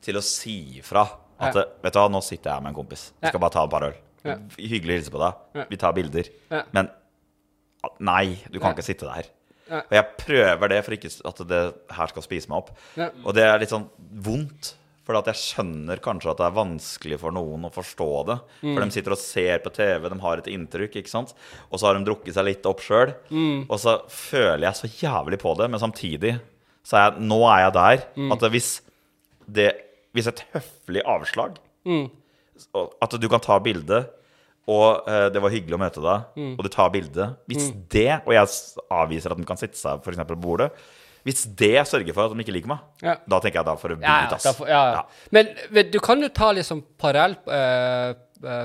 [0.00, 1.02] til å si ifra
[1.40, 1.54] at.
[1.82, 3.10] Vet du hva, nå sitter jeg her med en kompis.
[3.20, 3.94] Vi skal bare ta et par øl.
[4.58, 5.66] Hyggelig å hilse på deg.
[5.70, 6.24] Vi tar bilder.
[6.50, 6.62] Ja.
[6.72, 6.88] Men
[8.00, 8.76] nei, du kan Nei.
[8.78, 9.28] ikke sitte der.
[9.68, 9.82] Nei.
[9.84, 11.62] Og jeg prøver det for ikke at det
[11.98, 12.70] her skal spise meg opp.
[12.96, 13.10] Nei.
[13.24, 13.88] Og det er litt sånn
[14.24, 14.74] vondt.
[15.08, 18.34] For at jeg skjønner kanskje at det er vanskelig for noen å forstå det.
[18.60, 18.74] Mm.
[18.74, 21.32] For de sitter og ser på TV, de har et inntrykk, ikke sant.
[21.72, 23.14] Og så har de drukket seg litt opp sjøl.
[23.32, 23.62] Mm.
[23.70, 26.34] Og så føler jeg så jævlig på det, men samtidig
[26.84, 28.32] så er jeg Nå er jeg der Mm.
[28.36, 28.68] at hvis
[29.48, 29.70] det
[30.12, 31.56] Hvis et høflig avslag
[31.88, 32.10] Mm.
[33.00, 34.02] At du kan ta bilde,
[34.68, 36.54] og uh, det var hyggelig å møte deg, Mm.
[36.58, 38.46] og du tar bilde Hvis det, og jeg
[38.92, 40.70] avviser at de kan sitte seg for eksempel på bordet
[41.24, 43.16] Hvis det sørger for at de ikke liker meg, Ja.
[43.28, 44.60] da tenker jeg da får det bli ut, ja, ass.
[44.68, 45.02] ja, ja.
[45.34, 45.48] Men,
[45.90, 48.14] du kan jo ta liksom parallell, uh,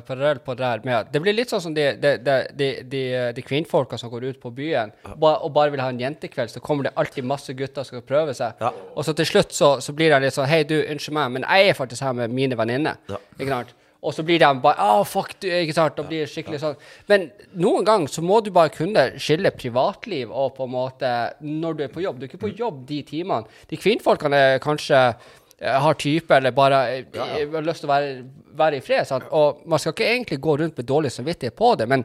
[0.06, 2.12] parallell på det der med Det blir litt sånn som de, de,
[2.54, 3.02] de,
[3.34, 6.84] de, kvinnfolka som går ut på byen og bare vil ha en jentekveld, så kommer
[6.88, 8.60] det alltid masse gutter som skal prøve seg.
[8.96, 11.48] Og så til slutt så, så blir det litt sånn Hei, du, unnskyld meg, men
[11.50, 13.00] jeg er faktisk her med mine venninner.
[13.10, 13.18] Ja.
[13.40, 13.74] Ikke sant?
[14.04, 15.96] Og så blir de bare Å, fuck, du, ikke sant?
[15.98, 16.80] Da blir det skikkelig sånn.
[17.12, 17.30] Men
[17.60, 21.86] noen ganger så må du bare kunne skille privatliv og på en måte når du
[21.86, 22.20] er på jobb.
[22.20, 23.48] Du er ikke på jobb de timene.
[23.70, 28.18] De kvinnfolkene kanskje eh, har type eller bare eh, eh, har lyst til å være,
[28.60, 29.08] være i fred.
[29.10, 29.30] Sant?
[29.32, 32.04] Og man skal ikke egentlig gå rundt med dårlig samvittighet på det, men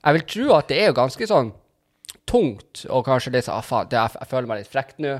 [0.00, 1.54] jeg vil tro at det er jo ganske sånn
[2.26, 5.16] tungt og kanskje litt sånn ah, faen, er, jeg føler meg litt frekk nå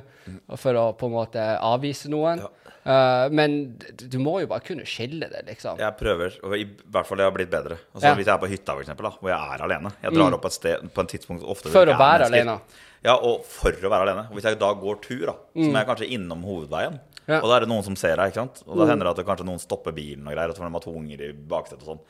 [0.58, 2.42] for å på en måte avvise noen.
[2.86, 3.54] Eh, men
[3.98, 5.80] du må jo bare kunne skille det, liksom.
[5.82, 7.80] Jeg prøver, og i hvert fall det har blitt bedre.
[7.90, 8.12] Altså, Ja.
[8.14, 8.20] Mm.
[8.20, 10.44] Hvis jeg er på hytta, for eksempel, da, hvor jeg er alene Jeg drar opp
[10.46, 12.60] et sted på en tidspunkt ofte For å være alene.
[13.04, 14.24] Ja, og for å være alene.
[14.30, 17.00] Og hvis jeg da går tur, da, så må jeg kanskje innom hovedveien.
[17.26, 17.40] Ja.
[17.40, 18.62] Og da er det noen som ser deg, ikke sant.
[18.68, 20.70] Og da hender det at det kanskje noen stopper bilen og greier, og så får
[20.70, 22.02] de ha to unger i baksetet og sånn.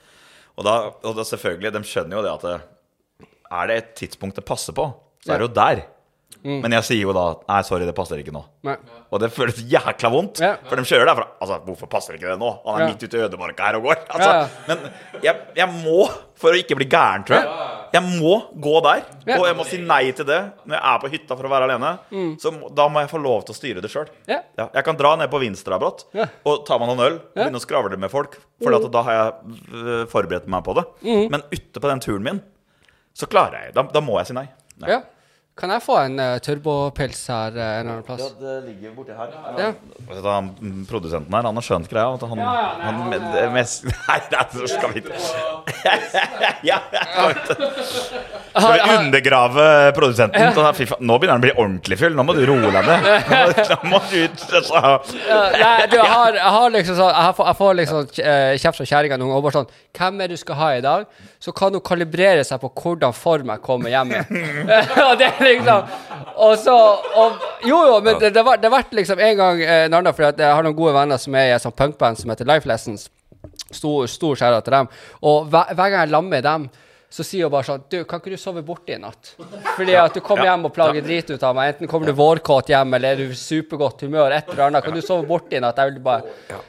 [0.56, 0.74] Og da,
[1.08, 2.56] og da selvfølgelig, de skjønner jo det at det,
[3.56, 4.90] er det et tidspunkt det passer på,
[5.24, 5.82] så er det jo der.
[6.46, 8.40] Men jeg sier jo da Nei, sorry, det passer ikke nå.
[8.66, 8.76] Nei.
[9.10, 10.38] Og det føles jækla vondt.
[10.42, 10.52] Ja.
[10.68, 11.24] For de kjører derfra.
[11.42, 12.50] Altså, hvorfor passer ikke det nå?
[12.66, 12.86] Han er Ja.
[12.92, 13.96] midt ute i ødemarka her og går.
[14.10, 14.48] Altså, Ja.
[14.68, 14.78] Men
[15.24, 16.06] jeg, jeg må,
[16.38, 17.48] for å ikke bli gæren, tror jeg,
[17.96, 19.02] jeg må gå der.
[19.26, 19.38] Ja.
[19.40, 21.68] Og jeg må si nei til det når jeg er på hytta for å være
[21.70, 22.38] alene.
[22.38, 24.06] Så da må jeg få lov til å styre det sjøl.
[24.28, 24.40] Ja.
[24.58, 26.26] Ja, jeg kan dra ned på Vinstrabrått Ja.
[26.44, 28.38] og ta meg noen øl og begynne å skravle med folk.
[28.62, 30.84] For at da har jeg forberedt meg på det.
[31.30, 32.42] Men ute på den turen min,
[33.14, 34.48] så klarer jeg Da, da må jeg si nei.
[34.78, 34.90] nei.
[34.90, 35.00] Ja.
[35.56, 38.20] Kan jeg få en uh, turbopils her uh, en annen plass?
[38.20, 39.30] Ja, det ligger borti her.
[39.56, 39.70] Ja.
[40.10, 40.18] Ja.
[40.26, 42.10] han, mm, produsenten her, han har skjønt greia.
[42.18, 45.00] At han, Ja, ja, nei, han, han- med, mest, Nei, det er- skal vi
[46.66, 47.54] ja, skal vi ikke
[48.56, 49.64] Skal vi undergrave
[49.96, 50.52] produsenten?
[50.56, 52.14] Da, fy faen, nå begynner han å bli ordentlig full.
[52.18, 53.08] Nå må du roe deg ned.
[53.72, 54.82] Nå må du så,
[55.24, 58.52] Ja, nei, du, jeg har, jeg har liksom sånn Jeg får, jeg får liksom eh,
[58.60, 59.56] kjeft fra kjerringa noen ganger.
[59.56, 61.08] sånn Hvem er det du skal ha i dag?
[61.46, 64.22] Så kan hun kalibrere seg på hvordan form jeg kommer hjem i.
[65.06, 65.90] Og det liksom
[66.36, 69.84] Og så og, Jo, jo, men det, det, var, det vært liksom en gang eh,
[69.86, 72.32] en annen, For jeg har noen gode venner som er i et sånt punkband som
[72.32, 73.08] heter Life Lessons.
[73.70, 74.90] Stor, stor skjæra til dem.
[75.26, 76.68] Og hver, hver gang jeg lammer dem,
[77.16, 79.30] så sier hun bare sånn Du, kan ikke du sove borte i natt?
[79.76, 80.52] Fordi at du kommer Ja.
[80.52, 81.72] hjem og plager drit ut av meg.
[81.74, 84.84] Enten kommer du vårkåt hjem, eller er du supergodt humør, et eller annet.
[84.84, 85.76] Kan du sove borte i natt?
[85.80, 86.22] Jeg vil bare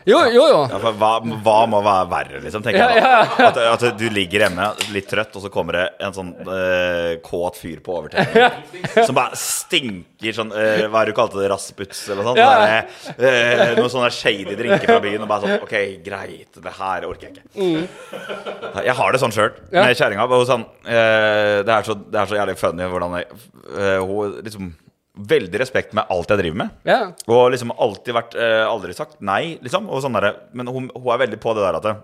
[0.08, 0.62] Jo, jo, jo.
[0.72, 1.12] ja, for hva,
[1.44, 2.64] hva må være verre, liksom?
[2.64, 3.50] tenker jeg Ja, da.
[3.52, 7.60] At, at du ligger hjemme litt trøtt, og så kommer det en sånn eh, kåt
[7.60, 11.50] fyr på overtenningen som bare stinker sånn uh, Hva er det du kalte det?
[11.52, 12.40] Rasputz eller noe sånt?
[12.42, 12.82] Ja.
[13.18, 17.06] Der, eh, noen sånne shady drinker fra byen, og bare sånn OK, greit, det her
[17.06, 18.82] orker jeg ikke.
[18.88, 19.86] Jeg har det sånn sjøl, Ja.
[19.86, 20.26] med kjerringa.
[20.50, 23.28] Sånn, uh, det, er så- det er så jævlig funny hvordan jeg,
[24.02, 24.76] hun liksom
[25.18, 26.70] Veldig respekt med alt jeg driver med.
[26.86, 27.00] Ja.
[27.28, 29.88] Og liksom alltid vært Aldri sagt nei, liksom.
[29.90, 31.96] Og sånn derre Men hun, hun er veldig på det der at det,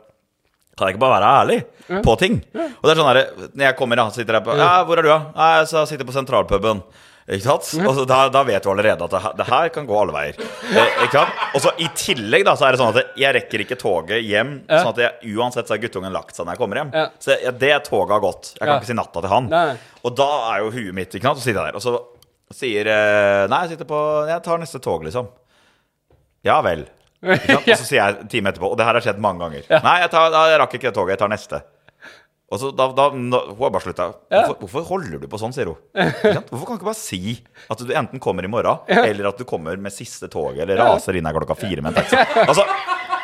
[0.76, 2.39] Kan jeg ikke bare være ærlig på ting?
[2.57, 5.05] Og det er sånn her, Når jeg kommer, da, sitter jeg på Ja, hvor er
[5.05, 5.20] du, da?
[5.36, 6.82] Ja, jeg sitter på sentralpuben.
[7.24, 7.67] Ikke sant?
[7.88, 10.39] Og da, da vet du allerede at det, her- det her kan gå alle veier.
[10.76, 11.43] Eh, ikke sant?
[11.55, 14.51] Og så i tillegg da, så er det sånn at jeg rekker ikke toget hjem.
[14.67, 16.91] Sånn at jeg, uansett så har guttungen lagt seg når jeg kommer hjem.
[16.99, 17.05] Ja.
[17.24, 18.51] Så jeg, det toget har gått.
[18.57, 18.80] Jeg kan Ja.
[18.82, 19.47] ikke si natta til han.
[19.53, 19.78] Nei.
[20.03, 21.39] Og da er jo huet mitt ikke sant?
[21.39, 21.95] Så sitter jeg der, og så
[22.53, 25.32] sier eh, Nei, jeg sitter på Jeg tar neste tog, liksom.
[26.43, 26.84] Ja vel.
[27.24, 29.63] Og så sier jeg en time etterpå, og det her har skjedd mange ganger.
[29.86, 31.59] Nei, jeg, tar, jeg rakk ikke det toget, jeg tar neste.
[32.54, 34.10] Og så da, da nå, Hun har bare slutta.
[34.30, 35.80] Hvorfor, hvorfor holder du på sånn, sier hun.
[36.51, 37.38] Hvorfor kan du ikke bare si
[37.74, 41.18] at du enten kommer i morgen, eller at du kommer med siste toget, eller raser
[41.18, 42.22] inn her klokka fire med en taxi?
[42.45, 42.68] Altså,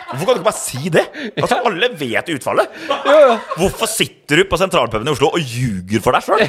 [0.09, 1.03] Hvorfor kan du ikke bare si det?
[1.37, 2.77] Altså, Alle vet utfallet.
[3.59, 6.41] Hvorfor sitter du på sentralpuben i Oslo og ljuger for deg sjøl?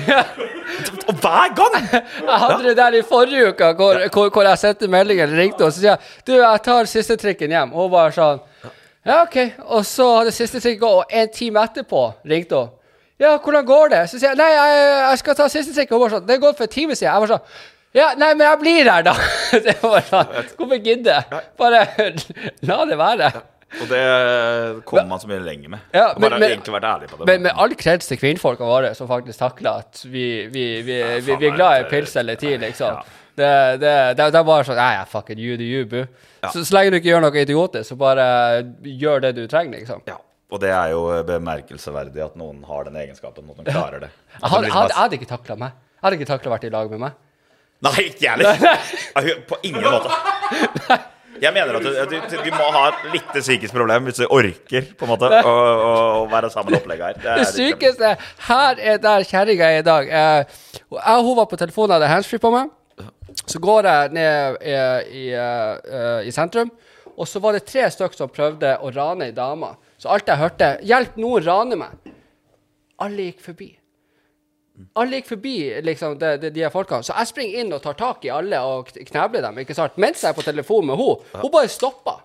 [1.10, 1.76] Og hver gang!
[1.92, 5.66] Jeg hadde det der i forrige uke, hvor, hvor, hvor jeg sendte meldingen eller ringte
[5.66, 7.74] og så sier jeg, du, jeg tar siste trikken hjem.
[7.76, 8.40] Og hun bare sånn
[9.06, 9.36] Ja, OK.
[9.72, 12.72] Og så hadde siste trikken gått, og en time etterpå ringte hun.
[13.20, 14.00] Ja, hvordan går det?
[14.08, 14.80] Så sier jeg nei, jeg,
[15.10, 15.90] jeg skal ta siste trikk.
[15.92, 17.10] Hun var sånn Det er gått for en time siden.
[17.12, 17.46] Jeg var sånn
[17.90, 19.12] ja, nei, men jeg blir her, da.
[19.66, 21.16] Det var sånn, Hvorfor gidde?
[21.58, 21.80] Bare
[22.70, 23.30] la det være.
[23.80, 24.02] Og det
[24.86, 25.82] kommer man så mye lenger med.
[25.94, 27.26] Ja, men, bare men- egentlig vært ærlig på det.
[27.32, 31.36] Men med all kreds til kvinnfolka våre som faktisk takler at vi, vi, vi, vi,
[31.42, 33.02] vi er glad i pils eller tid, liksom.
[33.40, 33.50] Det,
[33.82, 36.04] det, det, det er bare sånn Ja, fuck it, you do you, boo.
[36.52, 38.26] Så, så lenge du ikke gjør noe idiotisk, så bare
[38.86, 40.04] gjør det du trenger, liksom.
[40.08, 40.18] ja.
[40.50, 44.08] Og det er jo bemerkelsesverdig at noen har den egenskapen, at noen klarer det.
[44.34, 45.76] Jeg hadde, hadde, hadde ikke takla meg.
[46.00, 47.18] Jeg hadde ikke takla å være i lag med meg.
[47.86, 49.38] Nei, ikke jeg heller!
[49.48, 50.98] På ingen måte.
[51.40, 54.90] Jeg mener at du, du, du må ha et lite psykisk problem hvis du orker
[54.98, 57.22] på en måte å, å, å være sammen med opplegget her.
[57.22, 58.10] Det er- sykeste
[58.50, 60.10] Her er der kjerringa er i dag.
[60.90, 62.68] Og hun var på telefonen, hadde handsfree på meg.
[63.46, 64.76] Så går jeg ned i,
[65.20, 66.70] i, eh, i sentrum,
[67.16, 69.74] og så var det tre stykker som prøvde å rane ei dame.
[70.00, 72.12] Så alt jeg hørte 'Hjelp, noen raner meg'.
[73.00, 73.68] Alle gikk forbi.
[74.96, 77.02] Alle gikk forbi liksom, de, de, de folka.
[77.04, 79.58] Så jeg springer inn og tar tak i alle og kn- knebler dem.
[79.58, 79.98] ikke sant?
[80.00, 81.42] Mens jeg er på telefon med henne.
[81.42, 82.16] Hun bare stoppa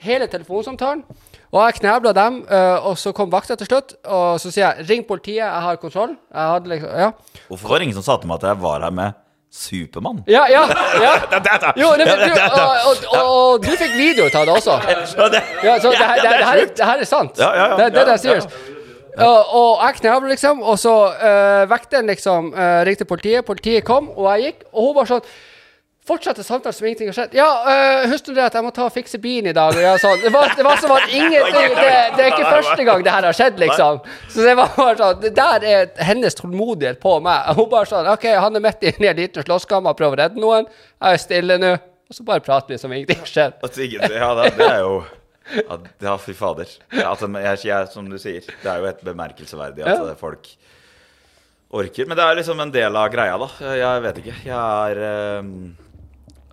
[0.00, 1.04] hele telefonsamtalen.
[1.52, 3.94] Og jeg knebla dem, øh, og så kom vakta til slutt.
[4.04, 6.16] Og så sier jeg 'ring politiet, jeg har kontroll'.
[6.32, 7.10] Jeg hadde liksom, ja.
[7.48, 9.12] Hvorfor var det ingen som sa til meg at jeg var her med
[9.50, 10.22] Supermann?
[10.28, 10.62] Ja, ja,
[11.00, 11.12] ja.
[11.82, 14.74] Jo, det, du, og, og, og, og du fikk video av det også.
[15.64, 17.38] Ja, så det, her- det, her, det her er sant.
[17.40, 17.76] Ja, ja, ja.
[17.80, 18.58] Det, det, det er seriøst.
[19.18, 23.42] Og, og jeg knebla, liksom, og så uh, vekteren liksom uh, ringte politiet.
[23.48, 25.24] Politiet kom, og jeg gikk, og hun var sånn
[26.08, 27.34] Fortsatte samtalen som ingenting har skjedd.
[27.36, 29.76] Ja, uh, husker du det at jeg må ta og fikse bilen i dag?
[30.00, 33.12] Sånn, det, var, det var som at ingenting det, det er ikke første gang det
[33.12, 34.00] her har skjedd, liksom.
[34.32, 37.52] Så det var bare sånn Det der er hennes tålmodighet på meg.
[37.58, 40.42] Hun bare sånn OK, han er midt inne i en liten slåsskammer, prøver å redde
[40.42, 40.72] noen.
[40.96, 41.76] Jeg er stille nå.
[42.08, 43.58] Og så bare prater vi som ingenting har skjedd.
[44.16, 45.02] Ja, det, det er jo
[46.00, 46.70] ja, fy fader.
[46.92, 50.48] Ja, at jeg, jeg, som du sier, det er jo et bemerkelsesverdig at eh, folk
[51.68, 52.08] orker.
[52.08, 53.48] Men det er liksom en del av greia, da.
[53.76, 54.36] Jeg vet ikke.
[54.46, 55.52] Jeg er ehm,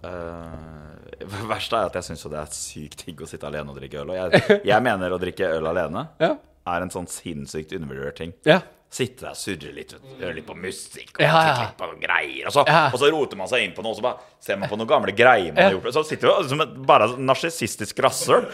[0.05, 3.77] eh, Det verste er at jeg syns det er sykt digg å sitte alene og
[3.79, 4.11] drikke øl.
[4.13, 6.33] Og jeg, jeg mener å drikke øl alene Ja.
[6.75, 8.33] er en sånn sinnssykt undervurdert ting.
[8.47, 8.59] Ja.
[8.95, 9.91] Sitte der surre litt,
[10.21, 11.63] høre litt på musikk og Ja, ja.
[11.75, 12.45] på greier.
[12.47, 14.69] Og så, og så roter man seg inn på noe, og så bare ser man
[14.71, 15.89] på noen gamle greier man har gjort.
[15.97, 18.45] Så sitter du som et bare narsissistisk rasshøl.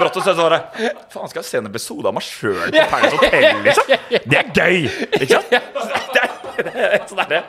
[0.00, 2.62] Brått og så er det bare Faen, skal jeg se en episode av meg sjøl
[2.70, 3.92] på Paradise Hotel, liksom?
[4.30, 4.88] Det er gøy!
[5.20, 5.52] Ikke sant?
[5.52, 7.44] Det er, det er det derre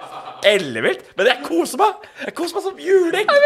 [0.48, 1.04] ellevilt.
[1.18, 2.08] Men jeg koser meg!
[2.26, 3.28] Jeg koser meg som juling!
[3.28, 3.42] Jeg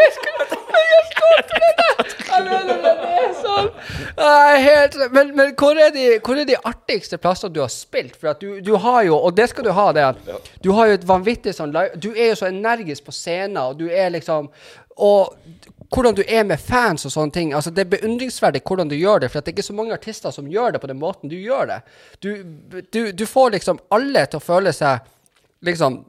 [2.36, 2.92] det
[3.22, 3.68] er sånn.
[5.12, 8.16] Men men hvor, er de, hvor er de artigste plassene du har spilt?
[8.16, 10.06] For at du, du har jo, og det skal du ha, det
[10.64, 13.80] Du har jo et vanvittig sånn live Du er jo så energisk på scenen, og
[13.80, 14.50] du er liksom
[14.96, 15.36] Og
[15.92, 17.52] hvordan du er med fans og sånne ting.
[17.54, 19.94] Altså, det er beundringsverdig hvordan du gjør det, for at det er ikke så mange
[19.94, 21.76] artister som gjør det på den måten du gjør det.
[22.22, 22.30] Du,
[22.92, 25.06] du, du får liksom alle til å føle seg
[25.66, 26.00] liksom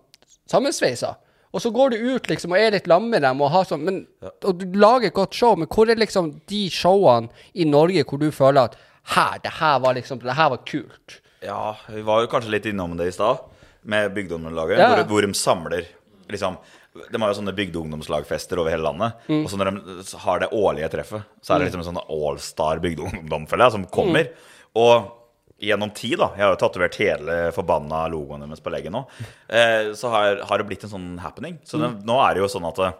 [0.49, 1.15] sammensveisa.
[1.55, 3.85] Og så går du ut liksom og er litt lam med dem, og, har sånn,
[3.87, 4.01] men,
[4.43, 8.19] og du lager et godt show, men hvor er liksom de showene i Norge hvor
[8.21, 8.75] du føler at
[9.15, 11.21] her, det her var liksom, det her var kult?
[11.45, 13.45] Ja, vi var jo kanskje litt innom det i stad,
[13.87, 14.89] med Bygdeungdomslaget, Ja.
[14.91, 15.87] hvor, hvor de samler
[16.27, 16.57] liksom
[16.97, 19.13] De har jo sånne bygdeungdomslagfester over hele landet.
[19.29, 19.43] Mm.
[19.45, 22.81] Og så når de har det årlige treffet, så er det liksom en sånn allstar
[22.81, 24.31] bygdeungdom, føler jeg, som kommer.
[24.31, 24.55] Mm.
[24.81, 25.11] Og
[25.59, 29.03] gjennom tid, da Jeg har jo tatovert hele forbanna logoen deres på leggen nå.
[29.49, 31.57] Eh, så har, har det blitt en sånn happening.
[31.65, 32.91] Så det, nå er det jo sånn at det,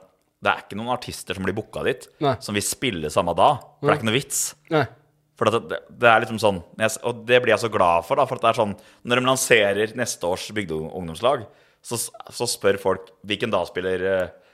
[0.44, 2.36] det er ikke noen artister som blir booka dit, Nei.
[2.44, 3.52] som vil spille samme da.
[3.78, 4.42] For det er ikke noe vits.
[4.74, 4.86] Nei.
[5.38, 6.60] For det, det er liksom sånn
[7.06, 8.24] Og det blir jeg så glad for, da.
[8.26, 8.72] For at det er sånn
[9.06, 11.44] Når de lanserer neste års bygdeungdomslag,
[11.86, 12.00] så,
[12.34, 14.06] så spør folk hvilken dag spiller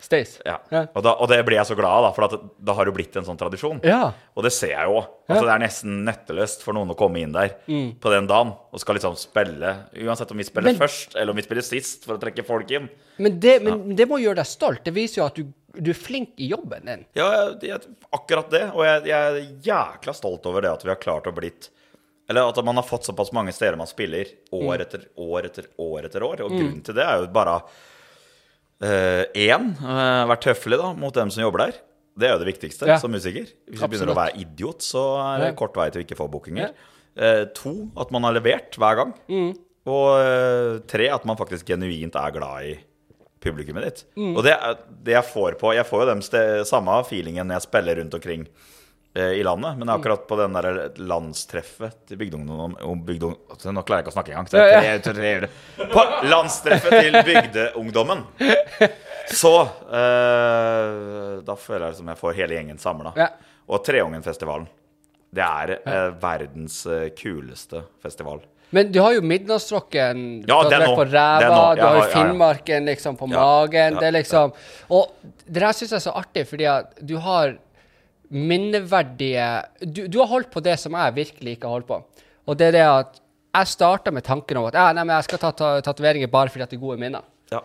[0.04, 0.42] Stace.
[0.44, 0.58] ja.
[0.94, 2.90] Og, da, og det blir jeg så glad av, da, for at det, det har
[2.90, 3.80] jo blitt en sånn tradisjon.
[3.88, 4.10] Ja.
[4.36, 4.98] Og det ser jeg jo.
[5.30, 8.82] Altså, Det er nesten nøtteløst for noen å komme inn der på den dagen og
[8.84, 9.72] skal liksom spille
[10.04, 12.72] Uansett om vi spiller Men- først eller om vi spiller sist, for å trekke folk
[12.76, 12.90] inn.
[13.18, 14.84] Men, det, men det må gjøre deg stolt.
[14.84, 15.48] Det viser jo at du,
[15.80, 17.06] du er flink i jobben din.
[17.16, 17.30] Ja,
[17.64, 17.80] jeg,
[18.12, 18.66] akkurat det.
[18.74, 19.40] Og jeg, jeg er
[19.70, 21.70] jækla stolt over det at vi har klart å blitt
[22.30, 26.06] Eller at man har fått såpass mange steder man spiller år etter år etter år
[26.12, 26.44] etter år.
[26.46, 27.58] Og grunnen til det er jo bare
[28.84, 31.78] én uh, vært høflig da, mot dem som jobber der.
[32.20, 32.98] Det er jo det viktigste Ja.
[33.02, 33.48] som musiker.
[33.70, 35.58] Hvis du begynner å være idiot, så er det Ja.
[35.58, 36.70] kort vei til å ikke få bookinger.
[36.70, 36.90] Ja.
[37.16, 39.14] Eh, to, at man har levert hver gang.
[39.86, 42.78] Og eh, tre, at man faktisk genuint er glad i
[43.44, 44.04] publikummet ditt.
[44.18, 44.54] Og det,
[45.04, 46.22] det jeg får på Jeg får jo den
[46.66, 48.52] samme feelingen når jeg spiller rundt omkring eh,
[49.16, 52.74] i landet, men akkurat på den der landstreffet til Bygdeungdom
[53.06, 54.48] bygdeung, altså, Nå klarer jeg ikke å snakke engang.
[54.50, 55.48] tre- tre-
[55.78, 58.24] tre- På landstreffet til bygdeungdommen!
[59.34, 63.14] Så eh, Da føler jeg som jeg får hele gjengen samla.
[63.20, 63.28] Ja.
[63.70, 64.66] Og Treungen-festivalen.
[65.34, 68.42] Det er eh, verdens eh, kuleste festival.
[68.74, 72.08] Men du har jo midnattsrocken Ja, det er på ræva, du har jo.
[72.16, 74.00] Finnmarken liksom på magen.
[74.02, 74.54] det er liksom
[74.90, 75.12] Og
[75.46, 77.54] det der syns jeg er så artig, fordi at du har
[78.34, 79.48] minneverdige
[79.86, 82.00] du, du har holdt på det som jeg virkelig ikke har holdt på.
[82.50, 83.20] Og det er det at
[83.54, 86.50] jeg starta med tanken om at ja, nei, men jeg skal ta, ta tatoveringer bare
[86.50, 87.22] fordi at det er gode minner.
[87.54, 87.60] Ja.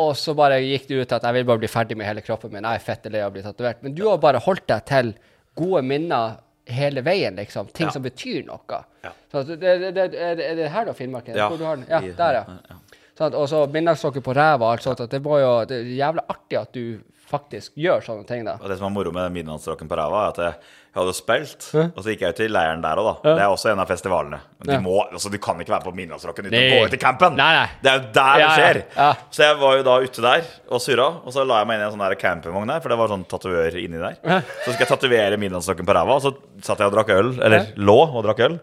[0.00, 2.52] Og så bare gikk det ut at jeg vil bare bli ferdig med hele kroppen
[2.54, 2.66] min.
[2.66, 3.80] Jeg er fett lei av å bli tatovert.
[3.86, 5.12] Men du har bare holdt deg til
[5.58, 6.36] gode minner
[6.70, 7.70] hele veien, liksom.
[7.74, 7.94] Ting Ja.
[7.94, 8.82] som betyr noe.
[9.02, 9.10] Ja.
[9.32, 11.28] Så det, det, det, er, det- er her da, Finnmark?
[11.34, 11.48] Ja.
[11.50, 11.86] Hvor du har den?
[11.90, 12.76] Ja, der, ja.
[13.18, 15.02] Sånn og så midnadssokker på ræva og alt sånt.
[15.10, 17.00] Det, var jo, det er jævlig artig at du
[17.30, 18.56] faktisk gjør sånne ting, da.
[18.60, 21.98] Og det som er moro med midnattsrocken på ræva, er at jeg, hadde spilt, og
[22.02, 23.34] så gikk jeg ut til leiren der òg, da.
[23.36, 24.40] Det er også en av festivalene.
[24.66, 26.64] Du, må, altså, du kan ikke være på midnattsrocken uten Nei.
[26.66, 27.36] å gå ut i campen!
[27.38, 27.68] Nei, nei.
[27.78, 28.80] Det er jo der Ja, det skjer!
[28.82, 29.28] ja, ja.
[29.30, 31.84] Så jeg var jo da ute der og surra, og så la jeg meg inn
[31.84, 34.18] i en sånn der campingvogn der, for det var sånn tatovør inni der.
[34.64, 36.34] Så skal jeg tatovere midnattsrocken på ræva, og så
[36.66, 38.58] satt jeg og drakk øl, eller lå og drakk øl.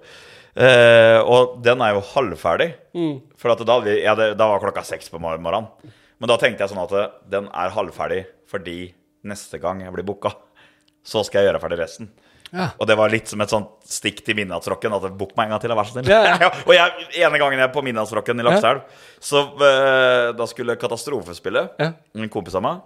[0.57, 2.71] Uh, og den er jo halvferdig.
[2.97, 3.19] Mm.
[3.37, 5.69] For da, ja, det, da var klokka seks på morgenen.
[6.17, 8.79] Men da tenkte jeg sånn at den er halvferdig fordi
[9.27, 10.31] neste gang jeg blir booka,
[11.07, 12.09] så skal jeg gjøre ferdig resten.
[12.51, 12.69] Ja.
[12.79, 14.93] Og det var litt som et sånt stikk til midnattsrocken.
[14.95, 16.11] At book meg en gang til, vær så snill.
[16.11, 16.51] Ja, ja.
[16.63, 18.85] og jeg, ene gangen jeg er på midnattsrocken i Lakselv,
[19.23, 21.67] så uh, da skulle Katastrofe spille.
[21.81, 21.91] Ja.
[22.15, 22.83] En kompis av meg.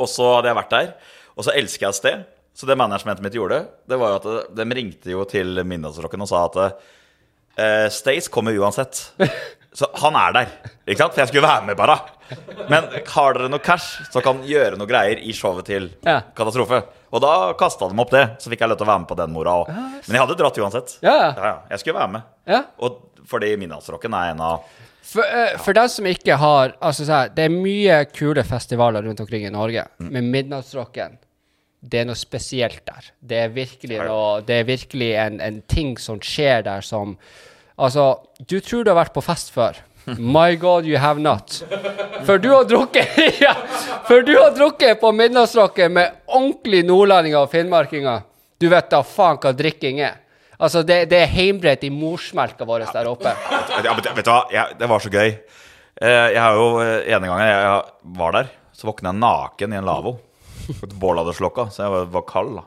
[0.00, 0.92] Og så hadde jeg vært der,
[1.34, 2.28] og så elsker jeg et sted.
[2.56, 6.28] Så det managementet mitt gjorde, det var jo at de ringte jo til midnattsrocken og
[6.28, 6.80] sa at
[7.60, 9.12] uh, Stace kommer uansett.
[9.72, 10.48] Så han er der,
[10.88, 11.12] ikke sant?
[11.14, 11.94] For jeg skulle være med, bare.
[12.70, 16.16] Men har dere noe cash, så kan gjøre noe greier i showet til Ja.
[16.34, 16.80] Katastrofe.
[17.14, 19.16] Og da kasta de opp det, så fikk jeg lov til å være med på
[19.18, 19.70] den mora òg.
[19.74, 20.96] Men jeg hadde dratt uansett.
[21.06, 21.30] Ja, ja.
[21.38, 21.54] Ja, ja.
[21.70, 22.28] Jeg skulle være med.
[22.50, 22.60] Ja.
[22.82, 22.98] Og
[23.30, 24.66] fordi midnattsrocken er en av
[25.10, 29.02] For, eh, for dem som ikke har altså så her, Det er mye kule festivaler
[29.06, 30.10] rundt omkring i Norge, Mm.
[30.12, 31.18] men Midnattsrocken
[31.82, 33.06] det er noe spesielt der.
[33.24, 37.16] Det er virkelig, noe, det er virkelig en, en ting som skjer der som
[37.80, 38.04] Altså,
[38.44, 39.78] du tror du har vært på fest før.
[40.18, 41.58] My God, you have not.
[42.26, 43.52] For du har drukket ja,
[44.08, 48.24] For du har drukket på Midnattsrocken med ordentlige nordlendinger og finnmarkinger.
[48.60, 50.18] Du vet da faen hva drikking er.
[50.60, 53.32] Altså, det, det er heimbrent i morsmelka vår der oppe.
[53.52, 55.30] Ja, men vet du hva, jeg, det var så gøy.
[56.00, 59.78] Eh, Jeg har jo eh, ene gangen jeg var der, så våkna jeg naken i
[59.80, 60.18] en lavvo.
[60.84, 62.52] Et bål hadde slokka, så jeg var, var kald.
[62.60, 62.66] da.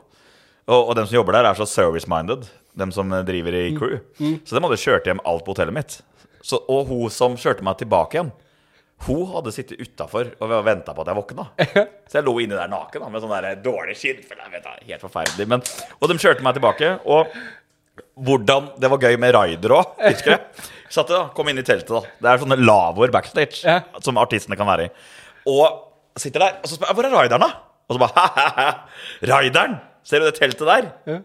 [0.70, 2.48] Og, og dem som jobber der, er så service-minded.
[2.76, 3.98] Dem som driver i crew.
[4.44, 6.00] Så de hadde kjørt hjem alt på hotellet mitt.
[6.44, 8.32] Så, og hun som kjørte meg tilbake igjen,
[9.06, 11.44] hun hadde sittet utafor og venta på at jeg våkna.
[12.08, 14.20] Så jeg lå inni der naken da, med sånn der dårlig skinn.
[14.24, 15.46] For jeg vet, er helt forferdelig.
[15.50, 15.64] Men,
[15.98, 16.92] og de kjørte meg tilbake.
[17.10, 17.32] Og
[18.26, 20.68] hvordan Det var gøy med Raider òg, husker jeg.
[20.94, 22.00] Satt da, Kom inn i teltet, da.
[22.22, 23.80] Det er sånne lavvoer backstage Ja.
[24.02, 24.92] som artistene kan være i.
[25.50, 27.50] Og sitter der, og så spør jeg hvor er raideren, da?
[27.90, 28.68] Og så bare ha-ha-ha.
[29.34, 29.76] Raideren!
[30.06, 30.88] Ser du det teltet der?
[31.10, 31.18] Ja.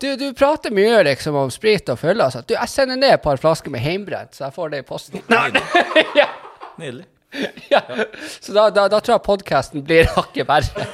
[0.00, 2.24] du, du prater mye liksom om sprit og fylle.
[2.24, 2.40] Altså.
[2.48, 5.20] Du, jeg sender ned et par flasker med heimbrent, så jeg får det i posten.
[6.20, 6.28] ja.
[6.80, 7.04] Nydelig.
[7.70, 7.82] ja.
[8.40, 10.86] Så da, da, da tror jeg podkasten blir hakket verre.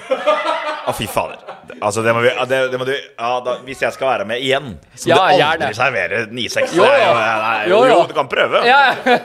[0.86, 1.40] Å, fy fader.
[1.82, 4.38] Altså, det må vi, det, det må du, ja, da, Hvis jeg skal være med
[4.44, 6.76] igjen, så Ja, du aldri servere 9-6.
[6.78, 7.82] Jo, jo.
[7.90, 8.62] Jo, du kan prøve.
[8.68, 8.84] Ja,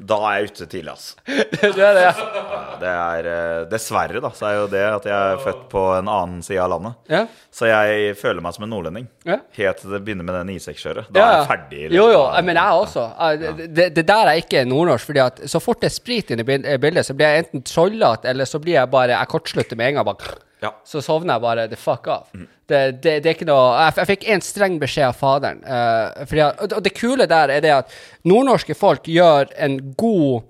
[0.00, 1.10] Da er jeg ute tidlig, ass.
[1.28, 2.04] det er det.
[2.06, 5.82] Ja, Det er eh, Dessverre, da, så er jo det at jeg er født på
[5.98, 6.94] en annen side av landet.
[7.12, 7.20] Ja.
[7.52, 9.10] Så jeg føler meg som en nordlending.
[9.28, 9.36] Ja.
[9.58, 11.10] Helt til det begynner med det 9-6-kjøret.
[11.12, 11.82] Da er jeg ferdig.
[11.98, 13.04] Jo, jo, av- men jeg også.
[13.20, 15.10] Jeg- Det, det der er ikke nordnorsk.
[15.12, 18.24] fordi at så fort det er sprit inne i bildet, så blir jeg enten trollete,
[18.32, 20.06] eller så blir jeg bare Jeg kortslutter med en gang.
[20.14, 20.16] bare
[20.60, 20.74] Ja.
[20.84, 22.30] Så sovner jeg bare the fuck off.
[22.68, 25.62] Det, det, det er ikke noe Jeg, jeg fikk en streng beskjed av faderen.
[25.64, 27.94] Uh, at, og- det kule der er det at
[28.28, 30.42] nordnorske folk gjør en god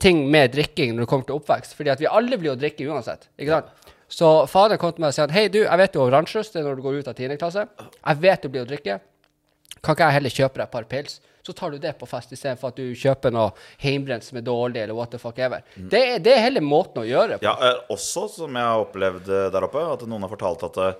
[0.00, 1.74] ting med drikking når det kommer til oppvekst.
[1.78, 3.28] Fordi at vi alle blir å drikke uansett.
[3.36, 3.90] Ikke sant?
[4.12, 6.36] Så faderen kom til meg og sa at hei, du, jeg vet du har det
[6.60, 7.36] er når du går ut av 10.
[7.40, 7.66] klasse.
[7.96, 8.98] Jeg vet du blir å drikke.
[9.82, 11.20] Kan ikke jeg heller kjøpe deg et par pils?
[11.42, 13.50] Så tar du det på fest istedenfor at du kjøper noe
[13.82, 15.64] hjemmebrent som er dårlig, eller what the fuck ever.
[15.74, 17.44] Det, er- det er heller måten å gjøre på.
[17.48, 20.78] Ja, eh, også som jeg har opplevd eh, der oppe, at noen har fortalt at
[20.84, 20.92] eh,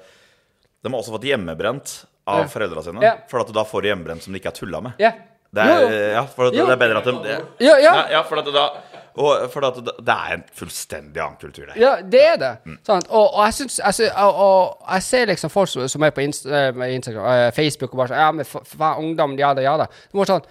[0.83, 1.93] de har også fått hjemmebrent
[2.27, 2.49] av Ja.
[2.51, 3.03] foreldra sine.
[3.07, 3.15] Ja.
[3.31, 4.99] For at du da får hjemmebrent som de ikke har tulla med.
[4.99, 5.13] Ja.
[5.53, 6.05] Det er, Jo, jo.
[6.17, 7.95] Ja, for det, det er bedre at de det, Ja, ja.
[8.11, 8.67] ja, for at det da
[9.17, 11.77] og for det, det er en fullstendig annen kultur der.
[11.81, 12.53] Ja, det er det.
[12.87, 13.11] Sant?
[13.11, 16.25] Og, og jeg syns sy- og, og jeg ser liksom folk som, som er på
[16.25, 19.77] Inst eh, Instagram, eh, Facebook og bare sånn Ja, men faen, ungdom, ja da, ja
[19.85, 19.89] da.
[20.29, 20.47] Sånn,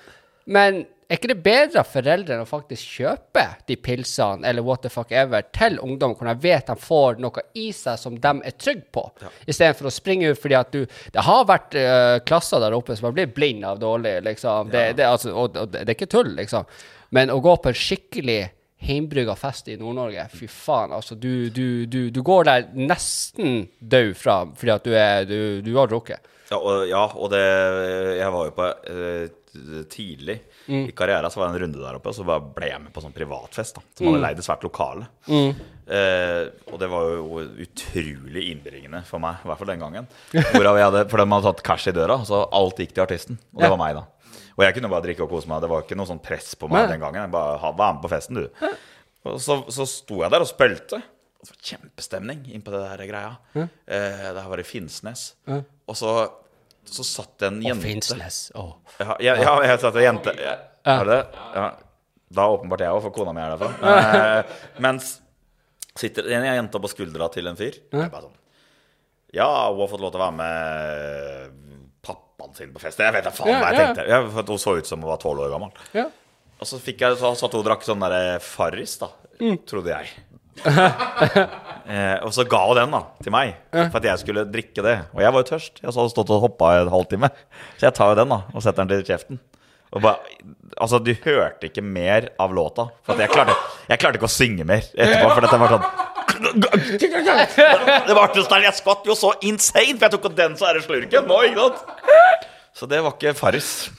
[0.52, 4.92] men er ikke det bedre av foreldrene å faktisk kjøpe de pilsene eller what the
[4.92, 8.56] fuck ever til ungdom, hvor de vet de får noe i seg som de er
[8.56, 9.04] trygge på,
[9.44, 13.10] istedenfor å springe ut fordi at du Det har vært uh, klasser der oppe som
[13.10, 14.72] har blitt blind av dårlig, liksom.
[14.72, 16.64] Det, det, altså, og, og det er ikke tull, liksom.
[17.12, 18.40] Men å gå på en skikkelig
[18.82, 20.24] heimbrygga fest i Nord-Norge.
[20.34, 21.14] Fy faen, altså.
[21.20, 25.74] Du, du, du, du går der nesten død fra fordi at du, er, du, du
[25.78, 26.24] har drukket.
[26.52, 27.44] Ja, og, ja, og det
[28.20, 30.40] Jeg var jo på eh, tidlig
[30.72, 30.84] Mm.
[30.88, 33.02] i karrieren så var det en runde der oppe, og så ble jeg med på
[33.04, 33.76] sånn privatfest.
[33.76, 34.12] da Som Mm.
[34.14, 35.08] hadde leid et svært lokale.
[35.90, 40.08] Eh, og det var jo utrolig innbringende for meg, i hvert fall den gangen.
[40.54, 43.40] Hvorav jeg hadde, for de hadde tatt cash i døra, så alt gikk til artisten.
[43.56, 43.76] Og det Ja.
[43.76, 44.06] var meg, da.
[44.62, 45.64] Og jeg kunne bare drikke og kose meg.
[45.64, 46.92] Det var ikke noe sånn press på meg Nei.
[46.94, 47.24] den gangen.
[47.24, 48.68] Jeg bare Vær med på festen, du.
[49.26, 51.00] Og så, så sto jeg der og spilte.
[51.42, 53.32] Og det var kjempestemning inn på det der greia.
[53.58, 55.24] Eh, det her var i Finnsnes.
[55.50, 56.12] Og så,
[56.86, 58.44] så satt det en jente Finnsnes.
[58.54, 58.76] Oh.
[59.02, 60.54] ja, ja, ja, jeg satt en jente ja,
[60.94, 61.48] Er det det?
[61.58, 61.66] Ja.
[62.32, 63.96] Da åpenbart jeg òg, for kona mi er derfra.
[63.98, 64.54] Eh,
[64.86, 65.16] mens
[65.98, 67.82] sitter en jente på skuldra til en fyr.
[67.90, 68.38] Jeg bare sånn
[69.36, 71.61] Ja, hun har fått lov til å være med
[72.42, 73.00] pappaen sin på fest.
[73.00, 73.86] Jeg vet da faen Ja, hva jeg ja.
[73.86, 74.10] tenkte.
[74.10, 75.72] Ja, for hun så ut som hun var tolv år gammel.
[75.94, 76.08] Ja.
[76.62, 79.12] Og så fikk jeg så satt hun og drakk sånn derre Farris, da.
[79.42, 79.58] Mm.
[79.66, 80.12] Trodde jeg.
[80.68, 84.98] eh, og så ga hun den da til meg, for at jeg skulle drikke det.
[85.16, 85.82] Og jeg var jo tørst.
[85.82, 87.32] Jeg hadde stått og hoppa en halvtime.
[87.78, 89.42] Så jeg tar jo den da og setter den til kjeften.
[89.92, 90.38] Og bare,
[90.80, 92.88] altså, du hørte ikke mer av låta.
[93.04, 93.58] For jeg klarte,
[93.90, 95.90] jeg klarte ikke å synge mer etterpå, for dette var sånn
[96.42, 98.66] Det var sterkt.
[98.66, 101.68] Jeg skvatt jo så insane, for jeg tok den så er det slurken nå, ikke
[101.68, 102.48] sant?
[102.82, 103.90] Så det var ikke Farris.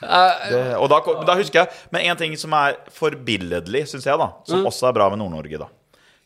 [0.80, 4.64] Og da, da husker jeg Men en ting som er forbilledlig, syns jeg, da som
[4.70, 5.68] også er bra med Nord-Norge, da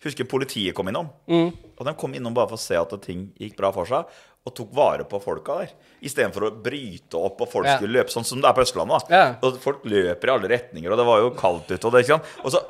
[0.07, 1.09] Husker politiet kom innom.
[1.27, 4.05] Og de kom innom bare for å se at ting gikk bra for seg,
[4.47, 5.73] og tok vare på folka der.
[6.07, 9.09] Istedenfor å bryte opp, og folk skulle løpe sånn som det er på Østlandet.
[9.11, 9.25] da Ja.
[9.43, 11.81] Og folk løper i alle retninger, og det var jo kaldt ute.
[11.83, 12.31] Og, det, ikke sant?
[12.45, 12.62] og så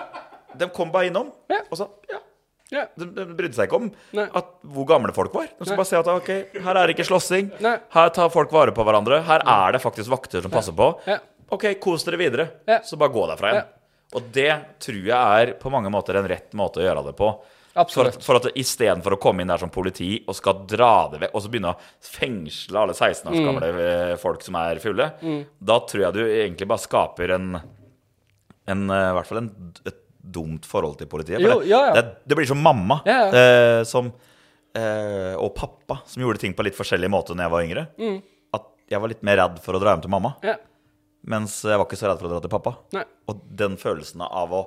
[0.57, 1.29] De kom bare innom,
[1.69, 2.23] og så ja,
[2.75, 2.87] Ja.
[2.99, 3.89] de, de brydde seg ikke om
[4.27, 5.47] at, hvor gamle folk var.
[5.55, 6.31] De skulle bare se at ok,
[6.65, 7.53] her er det ikke slåssing.
[7.63, 9.21] Her tar folk vare på hverandre.
[9.29, 10.89] Her er det faktisk vakter som passer på.
[11.07, 11.21] Ja.
[11.55, 12.49] Ok, kos dere videre.
[12.83, 13.69] Så bare gå derfra igjen.
[13.69, 13.73] Ja.
[14.19, 14.51] Og det
[14.83, 17.31] tror jeg er på mange måter en rett måte å gjøre det på.
[17.77, 18.15] For Absolutt.
[18.17, 21.35] at, for at istedenfor å komme inn der som politi og skal dra det vekk,
[21.37, 23.35] og så begynne å fengsle alle 16 Mm.
[23.35, 24.15] års gamle mm.
[24.23, 25.11] folk som er fulle,
[25.61, 27.51] da tror jeg du egentlig bare skaper en,
[28.73, 29.51] en eh, I hvert fall en,
[29.91, 30.01] et
[30.33, 31.39] dumt forhold til politiet.
[31.41, 31.93] For Jo, det, ja, ja.
[31.99, 33.19] Det, det blir som mamma Ja.
[33.31, 34.13] Eh, som,
[34.77, 37.85] eh, og pappa, som gjorde ting på litt forskjellig måte når jeg var yngre.
[38.01, 38.17] Mm.
[38.59, 40.57] At jeg var litt mer redd for å dra hjem til mamma, Ja.
[41.27, 42.77] mens jeg var ikke så redd for å dra til pappa.
[42.97, 43.05] Nei.
[43.29, 44.65] Og den følelsen av å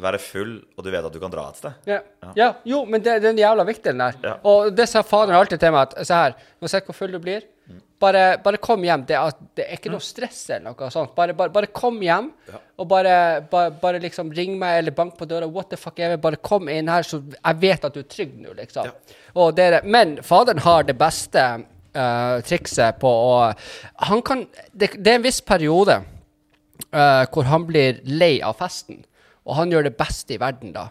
[0.00, 1.72] være full, og du vet at du kan dra et sted.
[1.90, 2.00] Ja.
[2.38, 2.52] ja.
[2.64, 4.36] Jo, men det, det er den jævla viktig, den der.
[4.46, 7.18] Og det sa faderen alltid til meg, at se her, nå uansett hvor full du
[7.18, 7.42] blir,
[8.00, 9.02] bare, bare kom hjem.
[9.08, 11.12] Det, er- det er ikke noe stress eller noe sånt.
[11.16, 12.30] Bare, bare, bare kom hjem,
[12.80, 15.48] og bare, liksom ring meg eller bank på døra.
[15.52, 16.16] What the fuck ever.
[16.16, 18.88] Bare kom inn her, så jeg vet at du er trygg nå, liksom.
[19.36, 21.42] Er, men faderen har det beste
[21.96, 23.34] uh, trikset på å
[24.08, 26.00] Han kan Det, det er en viss periode
[26.94, 29.04] uh, hvor han blir lei av festen,
[29.44, 30.88] og han gjør det beste i verden da.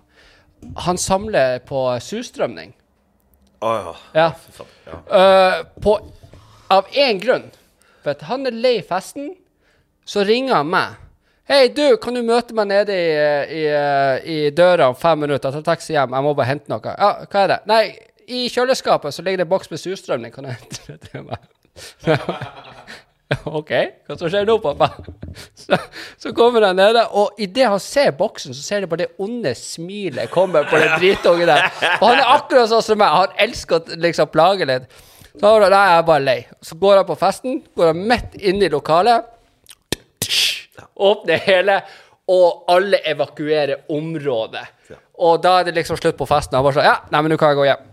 [0.85, 2.73] Han samler på surstrømning.
[3.63, 3.93] Å ja.
[4.15, 4.29] Ja.
[4.87, 4.97] Ja.
[5.09, 5.97] Uh, på,
[6.69, 7.49] av én grunn.
[8.03, 9.33] For at han er lei festen,
[10.07, 10.97] så ringer han meg.
[11.49, 13.13] Hei, du, kan du møte meg nede i,
[13.57, 13.63] i,
[14.29, 15.49] i døra om fem minutter?
[15.49, 16.13] Ta taxi hjem.
[16.13, 16.93] Jeg må bare hente noe.
[16.93, 17.59] Ja, hva er det?
[17.69, 17.83] Nei,
[18.29, 20.33] i kjøleskapet så ligger det en boks med surstrømning.
[20.35, 21.47] Kan jeg hente det til meg?
[23.59, 23.71] OK,
[24.05, 24.91] hva som skjer nå, pappa?
[25.57, 25.77] Så,
[26.21, 29.51] så kommer han nede, og idet han ser boksen, så ser du bare det onde
[29.57, 31.67] smilet komme på den dritungen der.
[31.99, 33.13] Og han er akkurat sånn som meg.
[33.13, 35.01] Han elsker å liksom plage litt.
[35.39, 36.39] Så da er jeg bare lei.
[36.61, 39.27] Så går jeg på festen, går jeg midt inn i lokalet,
[40.99, 41.79] åpner hele,
[42.29, 44.65] og alle evakuerer området.
[45.19, 46.55] Og da er det liksom slutt på festen.
[46.55, 47.87] Han bare sånn Ja, nei, men nå kan jeg gå hjem.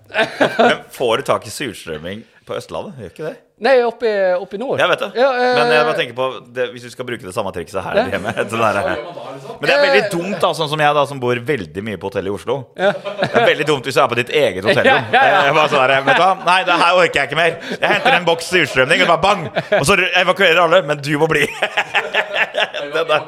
[0.58, 3.00] Men får du tak i surstrømming på Østlandet?
[3.00, 3.36] Gjør ikke det?
[3.56, 4.76] Nei, oppe i, oppe i nord.
[4.76, 5.06] Jeg vet det.
[5.16, 7.80] Ja, eh, Men jeg bare tenker på det, hvis du skal bruke det samme trikset
[7.86, 11.22] her hjemme Det der, Men det er veldig dumt, da, sånn som jeg, da, som
[11.22, 12.56] bor veldig mye på hotell i Oslo.
[12.76, 12.90] Det
[13.30, 15.08] er veldig dumt hvis du er på ditt eget hotellrom.
[15.08, 15.38] Ja, ja, ja.
[15.48, 16.34] Jeg bare sånn der, vet du hva?
[16.50, 17.56] Nei, det her orker jeg ikke mer.
[17.78, 19.48] Jeg henter en boks surstrømning, og bare bang!
[19.80, 21.46] Og så evakuerer alle, men du må bli.
[22.92, 23.24] Den der.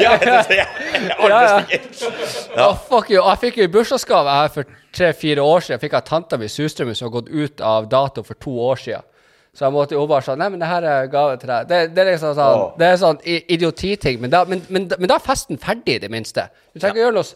[0.00, 0.16] Ja,
[1.28, 1.62] Ja,
[2.56, 2.72] ja.
[2.88, 3.20] fuck you.
[3.20, 5.76] Jeg fikk jo i bursdagsgave her for tre-fire år siden.
[5.76, 8.80] Jeg fikk av tanta mi surstrømming som har gått ut av dato for to år
[8.88, 9.04] siden.
[9.58, 11.64] Så jeg måtte jo bare sånn Nei, men det her er gave til deg.
[11.66, 12.68] Det, det er liksom sånn oh.
[12.78, 14.20] Det er sånn idiotiting.
[14.22, 16.44] Men da, men, men, men da er festen ferdig, i det minste.
[16.70, 17.26] Du trenger å gjøre noe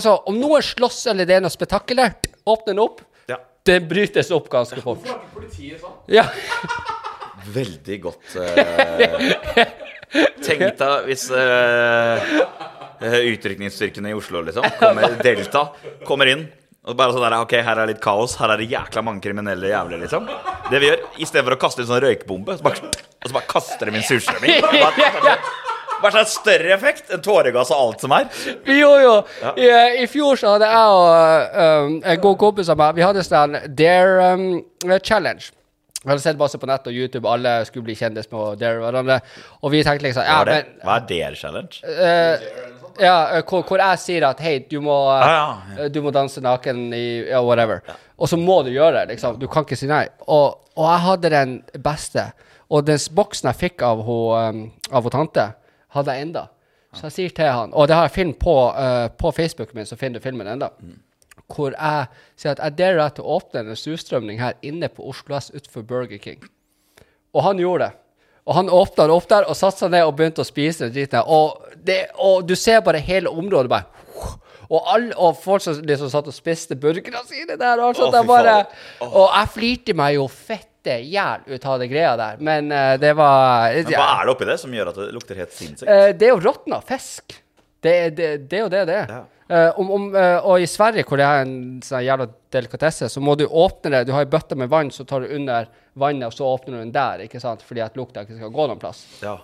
[0.00, 3.04] Altså, om noen slåss eller det er noe spetakkulært, åpne den opp.
[3.30, 3.38] Ja.
[3.70, 5.06] Det brytes opp ganske fort.
[5.06, 5.94] Hvorfor er ikke Politiet sånn?
[6.10, 6.26] Ja.
[7.60, 9.62] Veldig godt uh,
[10.42, 12.32] Tenk deg hvis eh,
[12.98, 15.68] eh, utrykningsstyrkene i Oslo, liksom, kommer, Delta,
[16.08, 16.48] kommer inn
[16.88, 19.68] og bare sånn der, ok, her er litt kaos, her er det jækla mange kriminelle
[19.68, 20.28] jævler, liksom.
[20.70, 23.36] Det vi gjør, i stedet for å kaste en sånn røykbombe, så bare, og så
[23.36, 24.64] bare kaster de inn surstrømming.
[26.00, 28.30] Bare, slags sånn større effekt enn tåregass og alt som er.
[28.64, 29.10] Gjorde jo
[29.60, 29.66] I,
[30.00, 33.58] I fjor så hadde jeg og um, en god kompis av meg Vi hadde sånn
[33.76, 34.46] Dare um,
[35.04, 35.50] Challenge.
[36.00, 38.80] Vi hadde sett masse på nett og YouTube, alle skulle bli kjendis med å dare
[38.80, 39.18] hverandre.
[39.60, 41.82] Og vi tenkte liksom Ja, men Hva er Dare Challenge?
[41.84, 42.48] eh,
[42.98, 46.88] ja, eh, hvor, hvor jeg sier at hei, du må, Ah, du må danse naken
[46.96, 47.82] i ja, whatever.
[48.18, 49.38] Og så må du gjøre det, liksom.
[49.40, 50.06] Du kan ikke si nei.
[50.26, 52.30] Og, og jeg hadde den beste.
[52.70, 55.46] Og den boksen jeg fikk av hun, um, av hun tante,
[55.96, 56.46] hadde jeg enda.
[56.94, 59.86] Så jeg sier til han, og det har jeg film på, uh, på Facebooken min,
[59.86, 60.72] så finner du filmen enda.
[61.50, 62.06] Hvor jeg
[62.38, 65.50] sier at jeg deler deg til å åpne en surstrømning her inne på Oslo S
[65.54, 66.42] utenfor Burger King.
[67.34, 67.99] Og han gjorde det.
[68.50, 71.22] Og han åpna opp der og satte seg ned og begynte å spise den driten.
[71.22, 74.00] Og, det, og du ser bare hele området bare
[74.70, 77.82] og, alle, og folk som liksom satt og spiste burgerne sine der.
[77.82, 78.60] Og, sånt, oh, bare,
[79.02, 79.16] oh.
[79.24, 82.38] og jeg flirte meg jo fette jæl ut av det greia der.
[82.46, 85.42] Men uh, det var Men Hva er det oppi det som gjør at det lukter
[85.42, 85.90] helt sinnssykt?
[85.90, 87.34] Uh, det er jo råtna fisk.
[87.80, 89.14] Det, det, det er jo det det er.
[89.18, 89.22] Ja.
[89.50, 93.20] Eh, om, om, uh, og i Sverige, hvor det er en sånn jævla delikatesse, så
[93.24, 94.04] må du åpne det.
[94.06, 95.66] Du har ei bøtte med vann, så tar du under
[95.98, 97.64] vannet, og så åpner du den der, ikke sant?
[97.66, 99.00] fordi at lukta ikke skal gå noen plass.
[99.24, 99.36] Ja.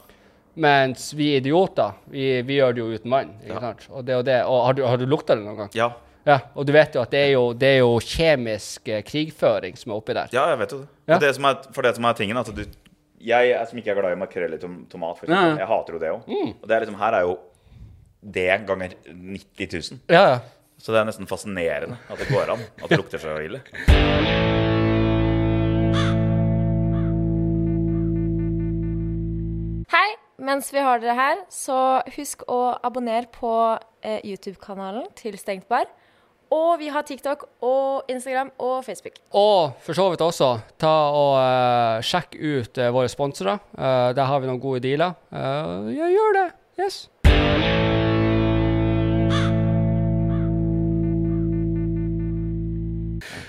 [0.62, 3.34] Mens vi idioter, vi, vi gjør det jo uten vann.
[3.42, 3.60] ikke Ja.
[3.60, 3.88] sant?
[3.90, 4.38] Og det og det.
[4.46, 5.70] Og har du, har du lukta det noen gang?
[5.74, 5.92] ja.
[6.26, 9.76] Ja, og du vet jo at det er jo, det er jo kjemisk eh, krigføring
[9.78, 10.32] som er oppi der.
[10.34, 10.88] Ja, jeg vet jo det.
[11.06, 11.18] Ja.
[11.22, 12.64] Det som er, for det som er tingen, at du
[13.22, 15.60] Jeg som ikke er glad i makrell i tom, tomat, for eksempel.
[15.62, 16.26] Jeg hater jo det òg.
[16.50, 17.36] Og det er liksom, her er jo
[18.20, 20.00] det ganger 90 000.
[20.12, 20.38] Ja, ja.
[20.78, 22.64] Så det er nesten fascinerende at det går an.
[22.82, 23.62] At det lukter så ille.
[29.92, 30.08] Hei!
[30.46, 33.52] Mens vi har dere her, så husk å abonnere på
[34.04, 35.88] eh, YouTube-kanalen til Stengt bar.
[36.52, 39.16] Og vi har TikTok og Instagram og Facebook.
[39.34, 43.58] Og for så vidt også, ta og eh, sjekk ut eh, våre sponsorer.
[43.74, 45.16] Eh, der har vi noen gode dealer.
[45.32, 46.48] Eh, ja, gjør det.
[46.84, 47.06] Yes.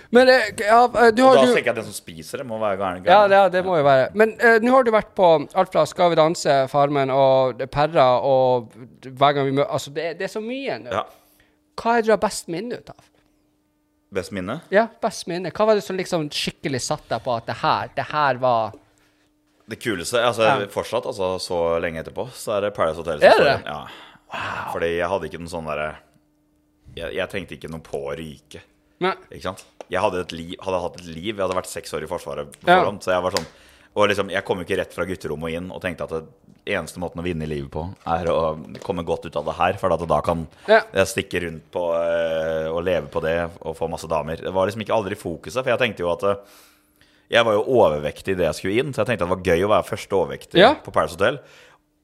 [0.09, 2.41] Men eh, ja, eh, du Og har da du, tenker jeg at den som spiser
[2.41, 3.07] det, må være gæren.
[3.07, 4.07] Ja, det, det må jo være.
[4.17, 8.07] Men uh, nå har du vært på alt fra Skal vi danse, Farmen og Perra
[8.23, 8.71] og
[9.03, 10.95] hver gang vi møter Altså, det, det er så mye nå.
[10.95, 11.03] Ja.
[11.77, 13.03] Hva er det du har best minne ut av?
[14.17, 14.61] Best minne?
[14.71, 15.51] Ja, best minne.
[15.51, 18.75] Hva var det som liksom skikkelig satte deg på at det her, det her var
[19.67, 20.57] Det kuleste altså Ja.
[20.71, 23.23] Fortsatt, altså så lenge etterpå, så er det Paradise Hotel.
[23.23, 23.81] Er det Ja.
[24.27, 24.43] Wow.
[24.43, 24.69] Ja.
[24.73, 25.91] Fordi jeg hadde ikke noen sånn derre
[26.97, 28.63] jeg, jeg trengte ikke noe på å ryke.
[29.03, 29.13] Nei.
[29.29, 29.65] Ikke sant?
[29.89, 31.31] Jeg hadde, et liv, hadde hatt et liv.
[31.35, 32.83] Jeg hadde vært seks år i Forsvaret på Ja.
[32.99, 33.47] Så jeg var sånn
[33.97, 36.75] Og liksom, jeg kom jo ikke rett fra gutterommet og inn og tenkte at det
[36.75, 39.73] eneste måten å vinne i livet på, er å komme godt ut av det her.
[39.81, 40.81] For at da kan Ja.
[40.93, 44.35] jeg stikke rundt på øh, og leve på det og få masse damer.
[44.38, 45.63] Det var liksom ikke aldri fokuset.
[45.63, 46.35] For jeg tenkte jo at øh,
[47.31, 49.65] jeg var jo overvektig idet jeg skulle inn, så jeg tenkte at det var gøy
[49.65, 50.75] å være første overvektig Ja.
[50.75, 51.39] på Paris Hotel.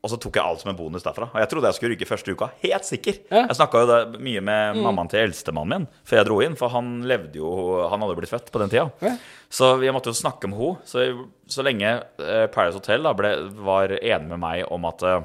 [0.03, 1.29] Og så tok jeg alt som en bonus derfra.
[1.31, 2.49] Og jeg trodde jeg skulle rygge første uka.
[2.59, 3.21] Helt sikker.
[3.31, 3.45] Ja.
[3.47, 6.73] Jeg snakka jo det mye med mammaen til eldstemannen min før jeg dro inn, for
[6.73, 7.51] han levde jo
[7.87, 8.89] Han hadde blitt født på den tida.
[8.99, 9.13] Ja.
[9.47, 10.83] Så jeg måtte jo snakke med henne.
[10.89, 11.05] Så,
[11.47, 13.31] så lenge eh, Paradise Hotel da ble,
[13.63, 15.23] var enig med meg om at eh,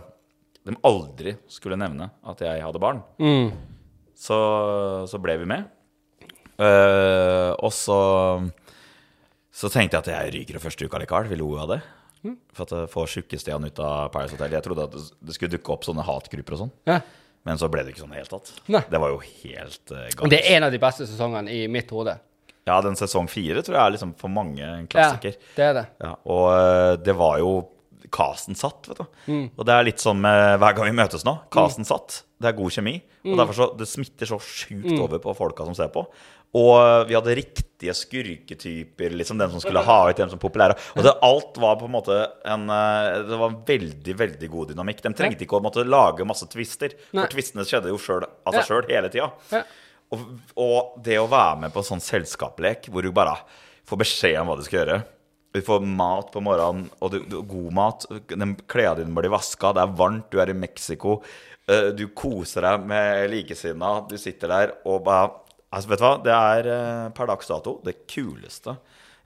[0.68, 3.50] de aldri skulle nevne at jeg hadde barn, Mm.
[4.14, 4.38] så,
[5.10, 5.66] så ble vi med.
[6.58, 7.98] Uh, og så
[9.54, 11.28] Så tenkte jeg at jeg ryker første uka likevel.
[11.30, 11.78] Vi lo av det.
[12.56, 14.56] For at få tjukkestene ut av Paradise Hotel.
[14.58, 16.72] Jeg trodde at det- skulle dukke opp sånne hatgrupper og sånn.
[16.86, 17.00] Ja.
[17.46, 18.52] Men så ble det ikke sånn i det hele tatt.
[18.68, 18.82] Nei.
[18.90, 21.90] Det var jo helt uh, Og det er en av de beste sesongene i mitt
[21.94, 22.18] hode.
[22.68, 25.86] Ja, den sesong fire tror jeg er liksom for mange en Ja, det er det.
[26.02, 27.52] Ja, og uh, det var jo
[28.14, 29.06] Casten satt, vet du.
[29.28, 29.46] Mm.
[29.58, 31.34] Og det er litt sånn uh, hver gang vi møtes nå.
[31.52, 32.22] Casten satt.
[32.40, 32.94] Det er god kjemi.
[33.24, 33.32] Mm.
[33.32, 36.04] Og derfor så, Det smitter så sjukt over på folka som ser på.
[36.56, 40.76] Og vi hadde riktige skurketyper, liksom den som skulle ha ut dem som populære.
[40.96, 42.16] Og det, alt var på en måte
[42.48, 45.02] en eh, Det var en veldig, veldig god dynamikk.
[45.04, 48.64] De trengte ikke å måtte lage masse twister, for twistene skjedde jo selv, av seg
[48.70, 49.28] sjøl hele tida.
[49.52, 49.62] Ja.
[50.10, 50.22] Og,
[50.56, 53.34] og det å være med på sånn selskapslek hvor du bare
[53.88, 55.02] får beskjed om hva du skal gjøre
[55.52, 58.06] Du får mat på morgenen, og du, du, god mat.
[58.28, 61.18] Klærne dine blir vaska, det er varmt, du er i Mexico.
[61.68, 63.92] eh, Du koser deg med likesinna.
[64.08, 65.28] Du sitter der og bare
[65.72, 66.14] altså Vet du hva?
[66.24, 68.76] Det er eh, per dags dato det kuleste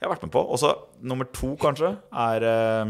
[0.03, 0.41] jeg har vært med på.
[0.51, 0.69] Og så
[1.07, 2.89] nummer to, kanskje, er eh,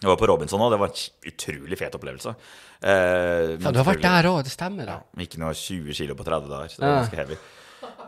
[0.00, 0.70] Jeg var på Robinson nå.
[0.72, 2.32] Det var en utrolig fet opplevelse.
[2.80, 4.86] Eh, Ja, du har vært der òg, det stemmer.
[4.88, 5.00] da.
[5.20, 7.02] ikke noe 20 kilo på 30 dager, så det var Ja.
[7.02, 7.36] ganske heavy.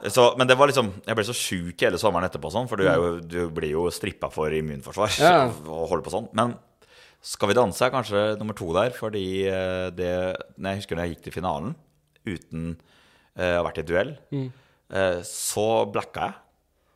[0.09, 2.85] Så, men det var liksom Jeg ble så sjuk hele sommeren etterpå, sånn, for du,
[2.85, 5.45] jo, du blir jo strippa for immunforsvar Ja.
[5.69, 6.29] og holder på sånn.
[6.33, 6.57] Men
[7.25, 10.11] Skal vi danse er kanskje nummer to der, fordi eh, det
[10.57, 11.75] Jeg husker da jeg gikk til finalen
[12.25, 12.79] uten
[13.37, 14.49] eh, å vært i duell, Mm.
[14.91, 16.35] eh, så blacka jeg.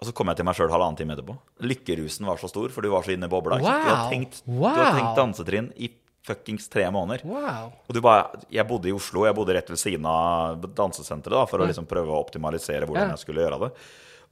[0.00, 1.34] Og så kom jeg til meg sjøl halvannen time etterpå.
[1.66, 3.58] Lykkerusen var så stor, for du var så inne i bobla.
[3.58, 3.64] Wow.
[3.66, 4.76] Du har tenkt, Wow.
[4.94, 5.88] tenkt dansetrinn i
[6.22, 7.24] fuckings tre måneder.
[7.24, 7.72] Wow.
[7.88, 11.44] Og du bare, jeg bodde i Oslo, jeg bodde rett ved siden av dansesenteret da,
[11.46, 13.70] for å liksom prøve å optimalisere hvordan jeg skulle gjøre det.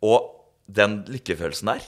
[0.07, 0.31] Og
[0.71, 1.83] den lykkefølelsen der,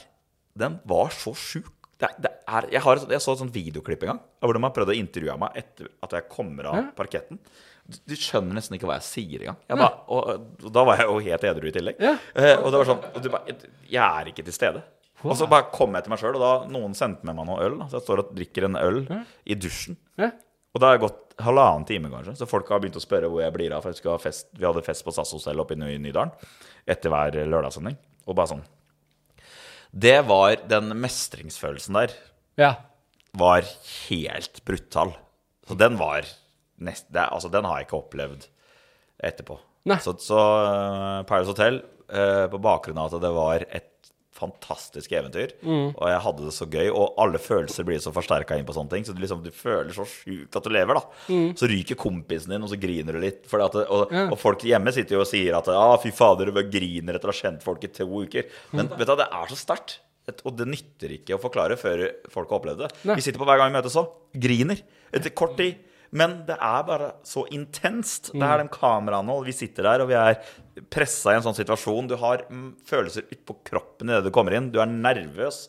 [0.57, 1.71] den var så sjuk.
[2.01, 2.09] Jeg,
[2.47, 5.51] har, jeg så et sånt videoklipp en gang hvor de har prøvd å intervjue meg
[5.59, 7.39] etter at jeg kommer av parketten.
[7.89, 9.59] Du, skjønner nesten ikke hva jeg sier engang.
[9.69, 12.01] Jeg bare, og, og da var jeg jo helt edru i tillegg.
[12.03, 12.15] Ja.
[12.35, 13.55] Eh, og det var sånn og du bare,
[13.89, 14.83] Jeg er ikke til stede.
[15.25, 17.63] Og så bare kom jeg til meg sjøl, og da noen sendte med meg noe
[17.65, 17.75] øl.
[17.81, 17.89] Da.
[17.89, 19.01] Så jeg står og drikker en øl
[19.43, 19.99] i dusjen.
[20.19, 20.31] Ja.
[20.69, 22.35] Og det har gått halvannen time, kanskje.
[22.39, 23.83] Så folk har begynt å spørre hvor jeg blir av.
[23.83, 24.51] For jeg ha fest.
[24.55, 26.31] Vi hadde fest på SAS hotell oppe i Nydalen
[26.89, 27.97] etter hver lørdagssending.
[28.29, 28.65] Og bare sånn
[29.89, 32.13] Det var den mestringsfølelsen der
[32.59, 32.75] ja.
[33.33, 33.65] var
[34.09, 35.15] helt brutal.
[35.67, 36.27] Så den var
[36.81, 38.47] nest, det, Altså, den har jeg ikke opplevd
[39.23, 39.59] etterpå.
[39.89, 39.97] Nei.
[40.03, 43.85] Så, så uh, Paris Hotel, uh, på bakgrunn av at det var et
[44.39, 45.89] fantastisk eventyr, Mm.
[45.99, 48.89] og jeg hadde det så gøy, og alle følelser blir så forsterka inn på sånne
[48.93, 51.01] ting, så du liksom du føler så sjukt at du lever, da.
[51.27, 51.49] Mm.
[51.59, 53.43] Så ryker kompisen din, og så griner du litt.
[53.51, 54.29] At og, Ja.
[54.31, 57.33] og folk hjemme sitter jo og sier at ah, 'fy fader, du griner etter å
[57.35, 58.47] ha kjent folk i to uker'.
[58.71, 58.97] Men Mm.
[58.97, 59.99] vet du, det er så sterkt.
[60.45, 62.91] Og det nytter ikke å forklare før folk har opplevd det.
[63.03, 63.15] Nei.
[63.15, 64.07] Vi sitter på hver gang vi møtes òg.
[64.37, 64.79] Griner.
[65.11, 65.75] Etter kort tid.
[66.09, 68.31] Men det er bare så intenst.
[68.33, 70.39] Det er de kameraene, og vi sitter der, og vi er
[70.89, 72.09] pressa i en sånn situasjon.
[72.09, 74.71] Du har mm, følelser utpå kroppen idet du kommer inn.
[74.73, 75.67] Du er nervøs.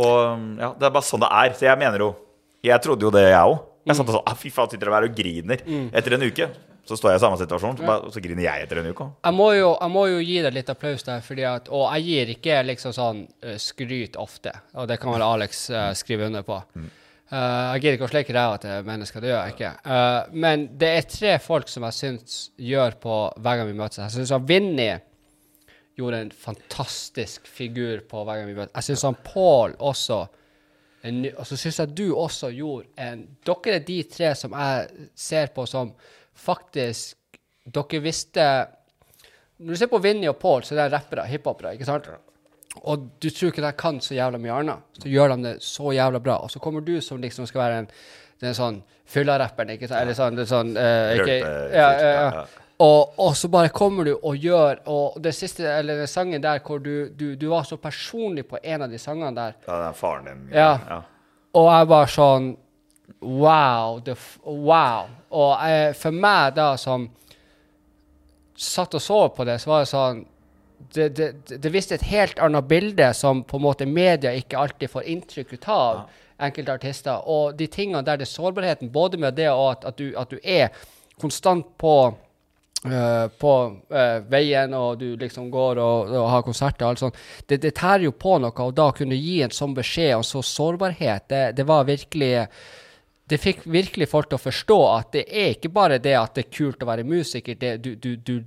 [0.00, 1.54] Og mm, ja, det er bare sånn det er.
[1.56, 2.12] Så jeg mener jo
[2.60, 3.60] Jeg trodde jo det, jeg òg.
[3.88, 5.62] Jeg satt og sånn Fy faen, sitter dere her og griner
[5.96, 6.50] etter en uke.
[6.88, 9.06] Så står jeg i samme situasjon, så, bare, så griner jeg etter en uke.
[9.22, 12.06] Jeg må, jo, jeg må jo gi deg litt applaus der, fordi at, og jeg
[12.08, 16.42] gir ikke liksom sånn eh, skryt ofte, og det kan vel Alex uh, skrive under
[16.46, 16.56] på.
[17.30, 19.70] Eh, jeg gidder ikke å sleike ræva til mennesker, det gjør jeg ikke.
[19.86, 24.00] Uh, men det er tre folk som jeg syns gjør på hver gang vi møtes.
[24.02, 24.88] Jeg syns Vinni
[26.00, 28.74] gjorde en fantastisk figur på hver gang vi møtes.
[28.74, 30.20] Jeg syns han Pål også
[31.06, 35.06] en Og så syns jeg du også gjorde en Dere er de tre som jeg
[35.16, 35.94] ser på som
[36.36, 38.44] faktisk Dere visste
[39.56, 42.10] Når du ser på Vinni og Pål, så er det rappere, hiphopere, ikke sant?
[42.78, 44.86] Og du tror ikke de kan så jævla mye annet.
[45.02, 46.38] Så gjør de det så jævla bra.
[46.44, 47.88] Og så kommer du som liksom skal være en,
[48.40, 48.80] den sånn
[49.10, 50.00] fylla-rapperen, ikke sant?
[50.04, 51.38] Eller sånn, er sånn uh, ikke,
[51.74, 52.44] ja, ja, ja.
[52.80, 56.62] Og, og så bare kommer du og gjør Og det siste, eller den sangen der
[56.64, 59.58] hvor du, du, du var så personlig på en av de sangene der.
[59.66, 60.46] Ja, den faren din.
[60.54, 61.02] Ja.
[61.52, 62.52] Og jeg var sånn
[63.20, 63.98] Wow.
[64.06, 64.14] The,
[64.46, 65.10] wow.
[65.34, 67.08] Og jeg, for meg, da, som
[68.54, 70.22] satt og så på det, så var det sånn
[70.94, 74.90] det, det, det- viste et helt annet bilde som på en måte media ikke alltid
[74.90, 76.00] får inntrykk ut av
[76.40, 77.28] enkelte artister.
[77.28, 80.30] Og de tingene der det er sårbarheten, både med det og at, at, du, at
[80.32, 80.70] du er
[81.20, 81.94] konstant på
[82.86, 83.52] uh, på
[83.92, 87.18] uh, veien, og du liksom går og, og har konserter og alt sånt.
[87.46, 90.40] Det, det tærer jo på noe, og da kunne gi en sånn beskjed og så
[90.42, 92.46] sårbarhet, det, det var virkelig
[93.30, 96.48] Det fikk virkelig folk til å forstå at det er ikke bare det at det
[96.48, 98.40] er kult å være musiker, det, du, du, du,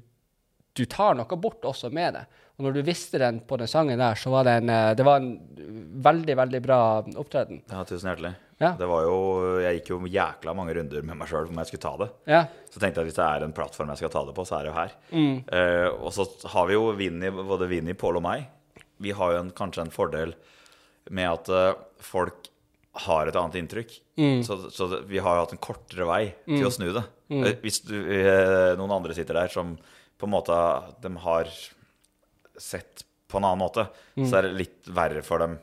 [0.74, 2.24] du tar noe bort også med det.
[2.58, 5.06] Og når du visste den på den sangen der, så var det en, eh, det
[5.06, 5.32] var en
[6.06, 6.80] veldig, veldig bra
[7.18, 7.64] opptreden.
[7.70, 8.34] Ja, tusen hjertelig.
[8.62, 8.72] Ja.
[8.80, 9.16] Det var jo,
[9.64, 12.10] jeg gikk jo jækla mange runder med meg sjøl om jeg skulle ta det.
[12.30, 12.44] Ja.
[12.70, 14.58] Så tenkte jeg at hvis det er en plattform jeg skal ta det på, så
[14.58, 14.95] er det jo her.
[15.12, 15.36] Mm.
[15.58, 18.45] Eh, og så har vi jo Vinni, både Vinni, Pål og meg.
[19.04, 20.36] Vi har jo en, kanskje en fordel
[21.12, 22.48] med at uh, folk
[23.04, 23.95] har et annet inntrykk.
[24.22, 24.44] Mm.
[24.45, 27.04] Så, så vi har jo hatt en kortere vei til å snu det.
[27.34, 29.74] Eh, Hvis du, uh, noen andre sitter der som
[30.24, 30.56] på en måte
[31.04, 31.52] de har
[32.58, 34.28] sett på en annen måte, Mm.
[34.30, 35.56] så er det litt verre for dem.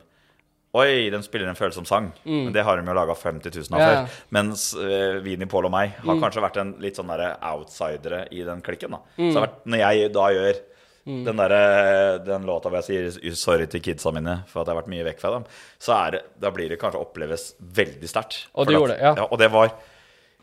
[0.75, 2.11] Oi, de spiller en følsom sang.
[2.25, 3.93] Men det har de jo laga 50 000 av før.
[3.95, 4.07] Ja, ja.
[4.31, 8.61] Mens uh, Vini, Pål og meg har kanskje vært en litt sånn outsidere i den
[8.63, 8.91] klikken.
[8.91, 10.61] da Så har vært, når jeg da gjør
[11.05, 14.81] den, der, den låta hvor jeg sier 'sorry til kidsa mine' for at jeg har
[14.83, 15.45] vært mye vekk fra dem,
[15.79, 18.47] så er det, da blir det kanskje oppleves veldig sterkt.
[18.55, 19.27] Og det at- gjorde det, ja.
[19.31, 19.71] Og det var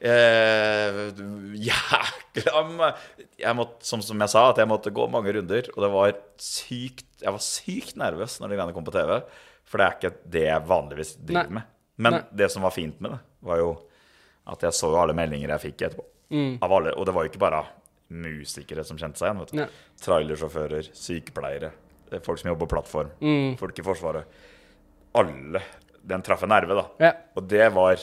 [0.00, 0.98] eh,
[1.58, 2.90] jækla
[3.38, 5.68] jeg måtte, som, som jeg sa, at jeg måtte gå mange runder.
[5.74, 6.12] Og det var
[6.42, 9.16] sykt Jeg var sykt nervøs når de greiene kom på TV.
[9.68, 11.56] For det er ikke det jeg vanligvis driver Nei.
[11.58, 11.74] med.
[11.98, 12.22] Men Nei.
[12.40, 13.72] det som var fint med det, var jo
[14.48, 16.04] at jeg så jo alle meldinger jeg fikk etterpå.
[16.32, 16.54] Mm.
[16.64, 17.64] Av alle, og det var jo ikke bare
[18.08, 19.42] musikere som kjente seg igjen.
[19.42, 19.80] vet du.
[20.04, 21.72] Trailersjåfører, sykepleiere,
[22.12, 23.56] eh, folk som jobber på plattform, Mm.
[23.60, 24.24] folk i Forsvaret.
[25.20, 25.60] Alle.
[26.08, 26.86] Den traff en nerve, da.
[27.04, 27.12] Ja.
[27.36, 27.98] Og det var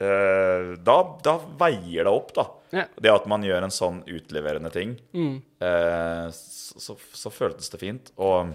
[0.00, 2.44] da, da veier det opp, da.
[2.72, 2.84] Ja.
[2.96, 5.42] Det at man gjør en sånn utleverende ting, Mm.
[5.60, 8.12] eh, så, så, så føltes det fint.
[8.16, 8.54] Og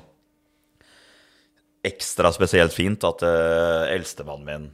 [1.86, 4.70] ekstra spesielt fint at uh, eldstemannen min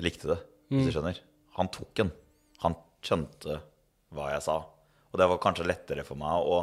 [0.00, 0.38] likte det,
[0.72, 1.18] hvis du skjønner.
[1.58, 2.12] Han tok den.
[2.62, 3.58] Han skjønte
[4.16, 4.54] hva jeg sa.
[5.10, 6.60] Og det var kanskje lettere for meg å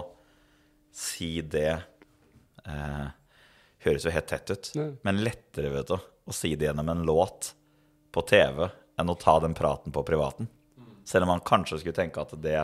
[0.98, 1.76] si det
[2.66, 3.08] eh,
[3.86, 4.88] Høres jo helt tett ut, Ja.
[5.06, 7.52] men lettere vet du, å si det gjennom en låt
[8.12, 8.64] på TV
[8.98, 10.48] enn å ta den praten på privaten.
[11.08, 12.58] Selv om man kanskje skulle tenke at det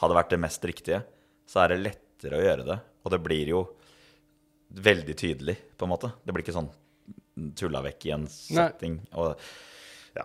[0.00, 1.02] hadde vært det mest riktige,
[1.50, 2.78] så er det lettere å gjøre det.
[3.04, 3.64] Og det blir jo
[4.70, 6.12] veldig tydelig, på en måte.
[6.24, 6.70] Det blir ikke sånn
[7.58, 9.00] tulla vekk i en setting.
[9.18, 9.34] Og
[10.16, 10.24] ja.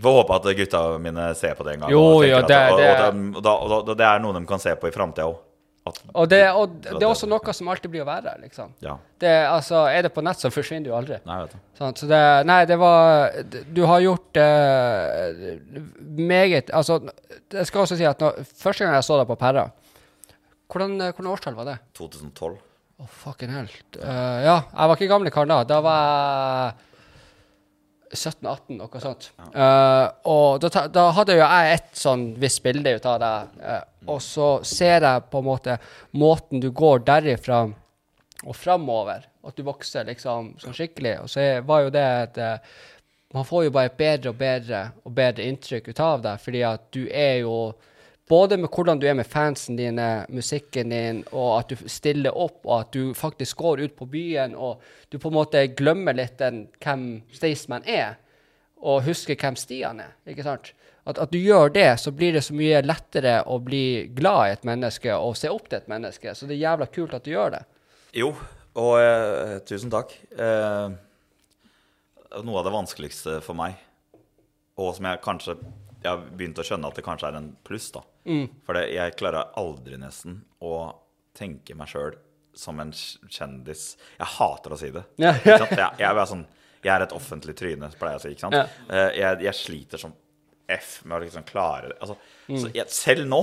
[0.00, 1.90] Får håpe at gutta mine ser på det en gang.
[1.92, 4.58] Jo, og ja, at- det- det- og, og, da, og det er noe de kan
[4.62, 5.38] se på i framtida òg.
[5.88, 8.72] Og, det, og det er også noe som alltid blir å være der, liksom.
[8.84, 8.98] Ja.
[9.20, 11.16] Det, altså, er det på nett, så forsvinner du aldri.
[11.26, 11.38] Nei.
[11.78, 12.02] Sant?
[12.02, 13.32] Så det, nei, det var
[13.72, 15.46] Du har gjort uh,
[16.20, 16.98] meget Altså,
[17.48, 19.70] jeg skal også si at når, første gang jeg så deg på Perra
[20.70, 21.78] Hvordan, hvordan årstall var det?
[21.98, 22.52] 2012.
[23.00, 23.72] Å, fucking hell.
[23.96, 25.62] Uh, ja, jeg var ikke gamle kar da.
[25.66, 26.89] Da var jeg
[28.10, 29.28] 17-18, noe sånt.
[29.54, 33.82] Uh, og da, da hadde jo jeg et sånn visst bilde ut av deg, uh,
[34.10, 35.76] og så ser jeg på en måte
[36.18, 37.62] måten du går derifra
[38.40, 41.20] og framover, at du vokser liksom sånn skikkelig.
[41.22, 42.78] Og så var jo det et uh,
[43.30, 46.88] Man får jo bare bedre og bedre og bedre inntrykk ut av deg, fordi at
[46.90, 47.54] du er jo
[48.30, 52.60] både med hvordan du er med fansen dine, musikken din, og at du stiller opp,
[52.62, 56.36] og at du faktisk går ut på byen, og du på en måte glemmer litt
[56.38, 58.20] den, hvem Staysman er,
[58.80, 60.14] og husker hvem Stian er.
[60.30, 60.72] ikke sant?
[61.08, 64.54] At, at du gjør det, så blir det så mye lettere å bli glad i
[64.54, 66.34] et menneske og se opp til et menneske.
[66.36, 67.62] Så det er jævla kult at du gjør det.
[68.16, 68.30] Jo,
[68.78, 70.14] og eh, tusen takk.
[70.38, 70.88] Eh,
[72.46, 73.80] noe av det vanskeligste for meg,
[74.78, 75.58] og som jeg kanskje
[76.02, 78.02] jeg har begynt å skjønne at det kanskje er en pluss, da.
[78.66, 80.74] For jeg klarer aldri nesten å
[81.36, 82.16] tenke meg sjøl
[82.56, 83.96] som en kjendis.
[84.18, 85.04] Jeg hater å si det.
[85.22, 85.34] Ja.
[85.44, 86.46] Jeg, jeg, er sånn,
[86.82, 88.32] jeg er et offentlig tryne, pleier jeg å si.
[88.34, 88.58] ikke sant?
[88.58, 88.66] Ja.
[88.90, 90.16] Eh, Jeg, jeg sliter som
[90.76, 91.98] F med å liksom klare det.
[92.02, 92.18] Altså,
[92.50, 92.56] Mm.
[92.58, 93.38] så jeg, selv nå,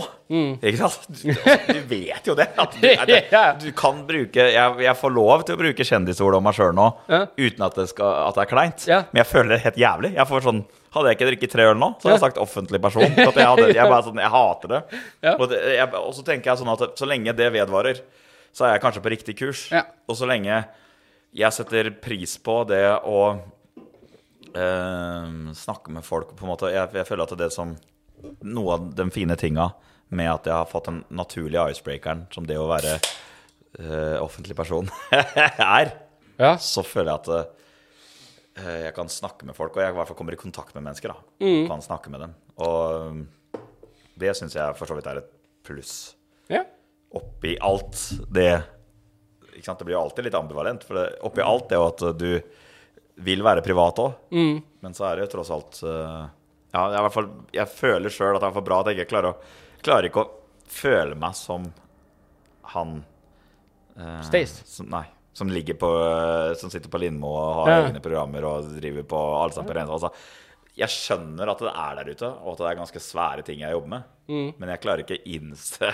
[0.60, 1.06] ikke sant?
[1.08, 2.48] Du, altså, du vet jo det.
[2.60, 3.20] At du, det,
[3.64, 6.88] du kan bruke jeg, jeg får lov til å bruke kjendisord om meg sjøl nå
[7.08, 7.22] Ja.
[7.40, 8.84] uten at det, skal, at det er kleint.
[8.90, 8.98] Ja.
[9.14, 10.12] Men jeg føler det helt jævlig.
[10.18, 10.60] Jeg får sånn
[10.98, 13.04] Hadde jeg ikke drukket tre øl nå, så hadde jeg sagt offentlig person.
[13.06, 14.80] Jeg, hadde, jeg, bare sånn, jeg hater det.
[15.24, 15.34] Ja.
[15.38, 18.00] Og, det jeg, og så tenker jeg sånn at så lenge det vedvarer,
[18.56, 19.66] så er jeg kanskje på riktig kurs.
[19.72, 19.84] Ja.
[20.10, 20.64] Og så lenge
[21.38, 23.20] jeg setter pris på det å
[24.56, 27.76] eh, snakke med folk på en måte jeg, jeg føler at det som
[28.48, 29.68] Noe av de fine tinga
[30.10, 34.90] med at jeg har fått den naturlige icebreakeren som det å være eh, offentlig person
[35.78, 35.92] er,
[36.40, 36.56] Ja.
[36.58, 37.30] så føler jeg at
[38.58, 40.88] eh, jeg kan snakke med folk, og jeg i hvert fall kommer i kontakt med
[40.88, 41.14] mennesker.
[41.14, 41.68] da Mm.
[41.70, 42.32] Kan snakke med dem.
[42.66, 43.20] Og um,
[44.18, 45.28] det syns jeg for så vidt er et
[45.68, 46.16] pluss
[46.50, 46.64] ja.
[47.14, 48.00] oppi alt
[48.34, 48.64] det
[49.54, 49.78] ikke sant?
[49.78, 50.88] Det blir jo alltid litt ambivalent.
[50.88, 52.32] For det, oppi alt det og at du
[53.18, 54.62] vil være privat òg, Mm.
[54.82, 56.26] men så er det jo tross alt eh,
[56.74, 59.10] Ja, jeg, hvert fall, jeg føler sjøl at det er for bra at jeg ikke
[59.16, 59.38] klarer å
[59.82, 60.32] Klarer ikke å
[60.68, 61.66] føle meg som
[62.74, 63.04] han
[63.98, 64.64] eh, Stace?
[64.66, 65.06] Som, nei.
[65.34, 65.50] Som
[65.80, 67.88] på eh, Som sitter på Lindmo og har Ja.
[67.88, 69.94] egne programmer og driver på Allsang Ja.
[69.96, 70.12] Altså,
[70.78, 73.72] jeg skjønner at det er der ute, og at det er ganske svære ting jeg
[73.74, 74.04] jobber med.
[74.30, 74.52] Mm.
[74.60, 75.90] Men jeg klarer ikke innse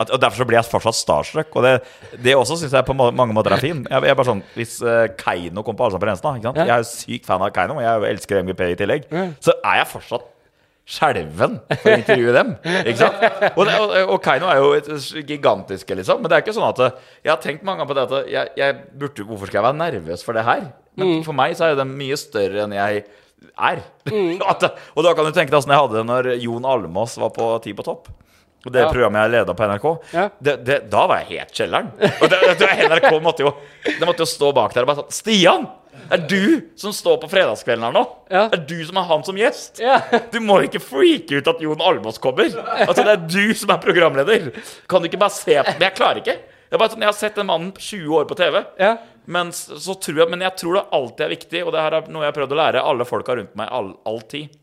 [0.00, 1.54] At, og Derfor så blir jeg fortsatt starstruck.
[1.54, 1.74] Og det,
[2.24, 3.84] det også syns jeg på mange måter er fin.
[3.86, 6.60] Jeg, jeg bare sånn, Hvis uh, Keiino kom på Allsang på ikke sant?
[6.60, 6.66] Ja.
[6.66, 9.10] Jeg er jo sykt fan av Keiino, og jeg elsker MGP i tillegg.
[9.14, 9.26] Ja.
[9.44, 10.30] Så er jeg fortsatt
[10.84, 12.54] skjelven for å intervjue dem.
[12.84, 13.22] Ikke sant?
[13.54, 14.90] Og, det, og, og Keiino er jo et
[15.30, 16.20] gigantiske, liksom.
[16.20, 16.82] Men det er ikke sånn at
[17.22, 19.80] Jeg har tenkt mange ganger på det at jeg, jeg burde, Hvorfor skal jeg være
[19.80, 20.66] nervøs for det her?
[21.00, 23.06] Men for meg så er det mye større enn jeg
[23.54, 23.80] er.
[24.10, 24.42] Mm.
[24.94, 27.48] og da kan du tenke deg åssen jeg hadde det når Jon Almås var på
[27.64, 28.12] Ti på topp.
[28.64, 28.88] Og det Ja.
[28.90, 29.86] programmet jeg leda på NRK.
[30.14, 30.26] Ja.
[30.40, 31.90] Det, det, da var jeg helt kjelleren.
[32.00, 33.50] Og det, det, NRK måtte jo,
[33.84, 35.66] det måtte jo stå bak der og bare sånn Stian!
[36.12, 38.02] Er du som står på fredagskvelden her nå?
[38.28, 38.42] Ja.
[38.52, 39.78] Er du som er han som gjest?
[39.80, 40.00] Ja.
[40.32, 42.50] Du må ikke freake ut at Jon Almaas kommer.
[42.84, 44.50] Altså, det er du som er programleder.
[44.90, 46.34] Kan du ikke bare se på Men jeg klarer ikke.
[46.74, 48.58] Jeg, bare, sånn, jeg har sett den mannen 20 år på TV.
[48.80, 48.96] Ja.
[49.24, 52.10] Men, så tror jeg, men jeg tror det alltid er viktig, og det her er
[52.12, 54.58] noe jeg har prøvd å lære alle folka rundt meg all, alltid.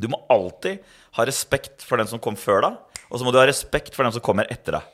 [0.00, 0.80] Du må alltid
[1.18, 2.78] ha respekt for den som kom før deg,
[3.12, 4.86] og så må du ha respekt for dem som kommer etter deg.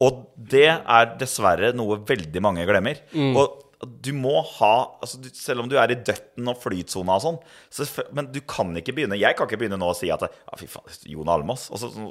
[0.00, 3.02] Og det er dessverre noe veldig mange glemmer.
[3.36, 7.38] Og du må ha altså, Selv om du er i døtten og flytsona og sånn,
[7.72, 10.58] så, men du kan ikke begynne Jeg kan ikke begynne nå å si at ja,
[10.60, 12.10] fy faen, Jon Almaas Og sånn,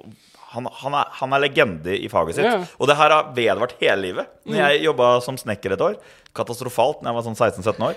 [0.54, 2.48] han, han, er, han er legende i faget sitt.
[2.48, 2.62] Ja.
[2.80, 4.32] Og det her har vedvart hele livet.
[4.50, 6.00] Når jeg jobba som snekker et år
[6.38, 7.96] Katastrofalt når jeg var sånn 16-17 år.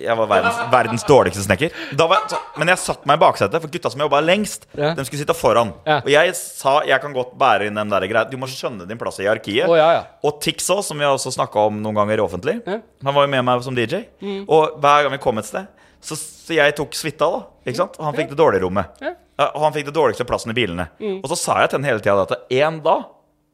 [0.00, 1.74] Jeg var verdens, verdens dårligste snekker.
[2.00, 4.94] Var, så, men jeg satt meg i baksetet, for gutta som jobba lengst, Ja.
[4.96, 5.74] de skulle sitte foran.
[5.86, 5.98] Ja.
[6.00, 8.24] Og jeg sa jeg kan godt bære inn den der greia.
[8.30, 9.68] Du må skjønne din plass i hierarkiet.
[9.68, 10.06] Oh, ja.
[10.24, 12.58] Og Tix òg, som vi har også snakka om noen ganger offentlig.
[12.66, 12.80] Mm.
[13.04, 14.02] Han var jo med meg som DJ.
[14.48, 15.68] Og hver gang vi kom et sted,
[16.06, 17.40] så, så jeg tok suita, da.
[17.66, 17.98] Ikke sant?
[17.98, 19.02] Og han fikk det dårlige rommet.
[19.02, 19.16] Ja.
[19.16, 19.22] Mm.
[19.50, 20.86] Og han fikk det dårligste plassen i bilene.
[21.18, 23.02] Og så sa jeg til henne hele tida at en dag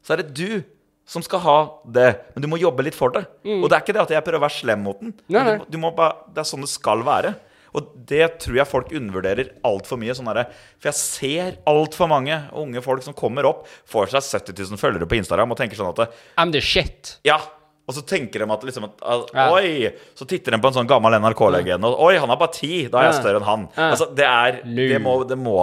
[0.02, 0.62] så er det du
[1.08, 1.56] som skal ha
[1.90, 3.24] det, men du må jobbe litt for det.
[3.42, 5.14] Og det er ikke det at jeg prøver å være slem mot den.
[5.16, 5.32] Mm.
[5.34, 5.56] Nei, nei.
[5.64, 7.34] Du, du bare, det er sånn det skal være.
[7.72, 10.14] Og det tror jeg folk undervurderer altfor mye.
[10.16, 14.60] Sånn der, for jeg ser altfor mange unge folk som kommer opp, får seg 70
[14.74, 17.16] 000 følgere på Instagram og tenker sånn at I'm the shit.
[17.26, 17.40] ja.
[17.82, 19.46] Og så tenker de at liksom at, at, Ja.
[19.56, 19.90] Oi!
[20.14, 22.86] Så titter de på en sånn gammel NRK-legende, og oi, han har bare ti!
[22.92, 23.64] Da er jeg større enn han.
[23.74, 23.88] Ja.
[23.90, 25.56] Altså, det er Det må, det må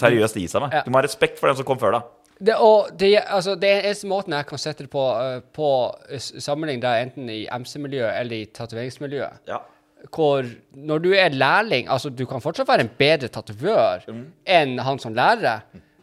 [0.00, 0.74] seriøst gi seg med.
[0.74, 0.82] Ja.
[0.86, 2.08] Du må ha respekt for den som kom før deg.
[2.40, 5.68] Det, og det, altså, det er eneste måten jeg kan sette det på, uh, på
[6.08, 9.42] sammenligning, sammenligning der, enten i MC-miljøet eller i tatoveringsmiljøet.
[9.50, 9.60] Ja.
[10.08, 14.06] Hvor når du er lærling Altså, du kan fortsatt være en bedre tatovør
[14.48, 15.60] enn han som lærer,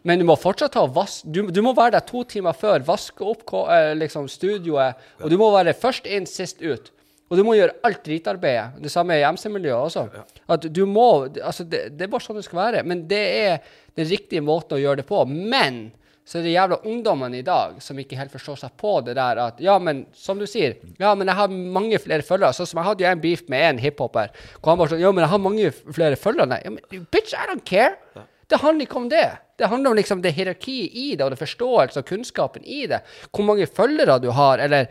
[0.07, 2.85] men du må fortsatt ta og vas du, du må være der to timer før,
[2.87, 6.93] vaske opp eh, liksom studioet, og du må være først inn, sist ut.
[7.27, 8.79] Og du må gjøre alt dritarbeidet.
[8.79, 10.05] Det samme i MC-miljøet også.
[10.47, 12.83] At du må Altså, det, det er bare sånn det skal være.
[12.87, 13.57] Men det er
[13.99, 15.25] den riktige måten å gjøre det på.
[15.27, 15.89] Men
[16.27, 19.39] så er det jævla ungdommene i dag som ikke helt forstår seg på det der
[19.43, 22.55] at Ja, men som du sier, ja, men jeg har mange flere følgere.
[22.55, 24.31] Sånn som jeg hadde jo en beef med en hiphoper.
[24.61, 26.51] Hvor han bare sånn Ja, men jeg har mange flere følgere.
[26.55, 27.95] Nei, ja, men bitch, I don't care.
[28.47, 29.27] Det handler ikke om det.
[29.59, 33.01] Det handler om liksom det hierarkiet i det, og det forståelse og kunnskapen i det.
[33.31, 34.87] Hvor mange følgere du har, eller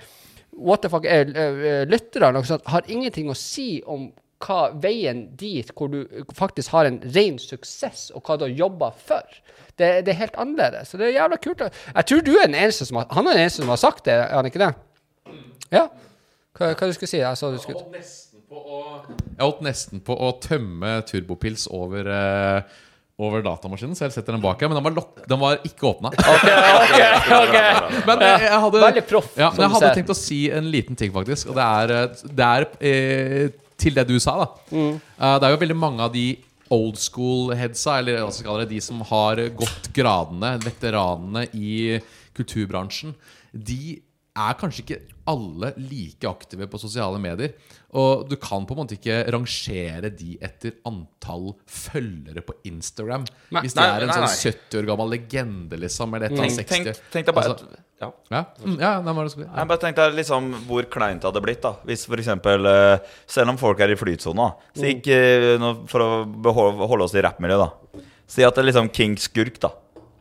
[0.57, 4.11] what the fuck, eh, eh, lyttere, noe sånt, har ingenting å si om
[4.45, 8.91] hva veien dit hvor du faktisk har en ren suksess, og hva du har jobba
[8.93, 9.39] for.
[9.77, 10.91] Det, det er helt annerledes.
[10.91, 11.65] Så det er jævla kult.
[11.93, 14.05] Jeg tror du er den eneste som har Han er den eneste som har sagt
[14.09, 14.73] det, er han ikke det?
[15.73, 15.87] Ja?
[16.57, 17.21] Hva, hva du skulle si?
[17.21, 22.77] Jeg så du Jeg holdt nesten på å, nesten på å tømme turbopils over, eh,
[23.17, 24.69] over datamaskinen, så jeg setter den bak her.
[24.69, 26.11] Men den var, lok den var ikke åpna.
[28.07, 30.99] Men jeg, jeg hadde, Veldig proff, Ja, men jeg hadde tenkt å si en liten
[30.99, 31.49] ting, faktisk.
[31.53, 33.47] Og det er, eh, det er eh,
[33.81, 34.49] til det du sa, da.
[34.69, 34.93] Mm.
[34.99, 36.27] Eh, det er jo veldig mange av de
[36.77, 42.01] old school-headsa, eller hva skal det, de som har gått gradene, veteranene i
[42.37, 43.15] kulturbransjen,
[43.53, 43.97] de
[44.37, 47.55] er kanskje ikke alle like aktive på sosiale medier.
[47.97, 53.27] Og du kan på en måte ikke rangere de etter antall følgere på Instagram.
[53.55, 53.63] Nei.
[53.63, 54.53] Hvis de Nei, er en nei, sånn nei.
[54.53, 57.13] 70 år gammel legende, liksom, eller et eller annet Tenk, tenk, 60.
[57.15, 58.11] tenk deg bare Altså, ja.
[58.35, 59.47] ja, mm, ja, nei, er ja.
[59.47, 63.55] Jeg bare tenkte liksom hvor kleint det hadde blitt da Hvis for eksempel eh, Selv
[63.55, 64.51] om folk er i flytsona
[64.91, 65.17] ikke
[65.55, 69.17] eh, For å beholde, holde oss i rappmiljøet da Si at det er liksom King
[69.23, 69.73] Skurk da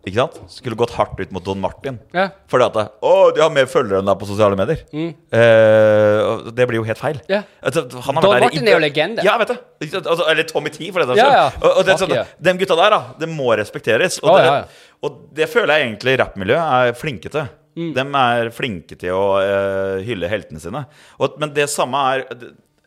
[0.06, 0.36] Ikke sant?
[0.54, 2.28] Skulle gått hardt ut mot Don Martin Ja.
[2.52, 6.80] Fordi at Åh, de har mer følgere enn deg på sosiale medier Eh, Det blir
[6.80, 7.42] jo helt feil Ja.
[7.64, 9.24] Altså, han har Don vært der i- Martin er jo legende.
[9.24, 9.56] Ja, vet du
[9.98, 11.34] altså, Eller Tommy T for det saks Ja, skyld.
[11.34, 11.52] ja.
[11.62, 12.26] Og, og det, er Fuck sånn, yeah.
[12.42, 14.66] De gutta der da Det må respekteres Og, Å, det, ja, ja.
[15.04, 17.90] og det føler jeg egentlig rappmiljøet er flinke til Mm.
[17.94, 20.86] De er flinke til å eh, hylle heltene sine
[21.20, 22.22] og, Men det samme er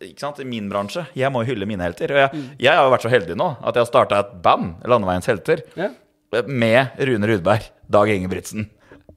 [0.01, 0.39] ikke sant?
[0.41, 2.47] I min bransje, jeg må hylle mine helter Og jeg, Mm.
[2.59, 5.61] jeg har jo vært så heldig nå At jeg har startet et band, Landeveiens helter
[5.77, 5.91] Ja.
[6.47, 8.67] Med Rune Rudberg, Dag Ingebrigtsen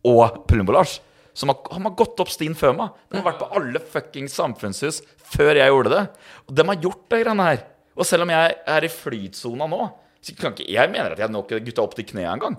[0.07, 0.99] Og Plumbolars
[1.33, 2.95] som har, han har gått opp stien før meg.
[3.09, 5.01] De har vært på alle fuckings samfunnshus
[5.31, 6.01] før jeg gjorde det.
[6.47, 7.61] Og de har gjort det greiene her.
[7.95, 9.85] Og selv om jeg er i flytsona nå,
[10.21, 12.57] så kan ikke jeg mener at jeg nok gutta opp til kneet en gang.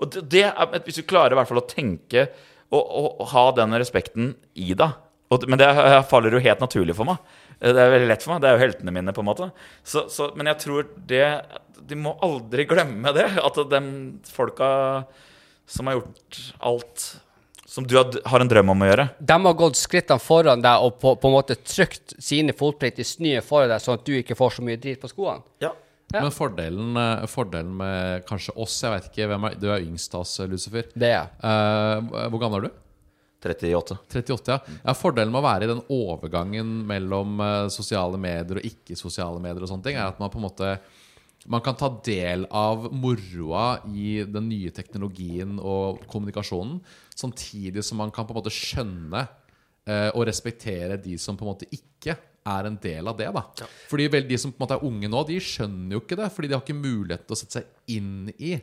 [0.00, 2.28] Og det, det er, Hvis du klarer i hvert fall å tenke
[2.70, 5.68] og, og, og ha den respekten i deg Men det
[6.10, 7.20] faller jo helt naturlig for meg.
[7.58, 8.42] Det er veldig lett for meg.
[8.42, 9.48] Det er jo heltene mine, på en måte.
[9.82, 11.24] Så, så, men jeg tror det
[11.84, 13.28] De må aldri glemme det.
[13.42, 13.80] At de
[14.30, 14.68] folka
[15.66, 17.06] som har gjort alt
[17.66, 21.00] som du har, en drøm om å gjøre De har gått skrittene foran deg og
[21.02, 24.36] på, på en måte trykt sine fotprint i snøet foran deg, sånn at du ikke
[24.38, 25.42] får så mye drit på skoene.
[25.60, 25.72] Ja.
[26.14, 26.20] Ja.
[26.22, 30.12] Men fordelen, eh, fordelen med kanskje oss Jeg vet ikke hvem er Du er yngst
[30.14, 30.86] av oss, Lucifer.
[30.94, 31.32] Det er.
[31.42, 32.76] Eh, hvor gammel er du?
[33.42, 33.98] 38.
[34.14, 34.76] 38, ja.
[34.84, 34.94] ja.
[34.94, 39.72] Fordelen med å være i den overgangen mellom eh, sosiale medier og ikke-sosiale medier, og
[39.72, 40.76] sånne ting, er at man på en måte
[41.46, 46.80] man kan ta del av moroa i den nye teknologien og kommunikasjonen,
[47.14, 49.26] samtidig som man kan på en måte skjønne
[49.86, 52.16] eh, og respektere de som på en måte ikke
[52.46, 53.28] er en del av det.
[53.34, 56.18] da Fordi vel, De som på en måte er unge nå, de skjønner jo ikke
[56.20, 58.56] det, fordi de har ikke mulighet til å sette seg inn i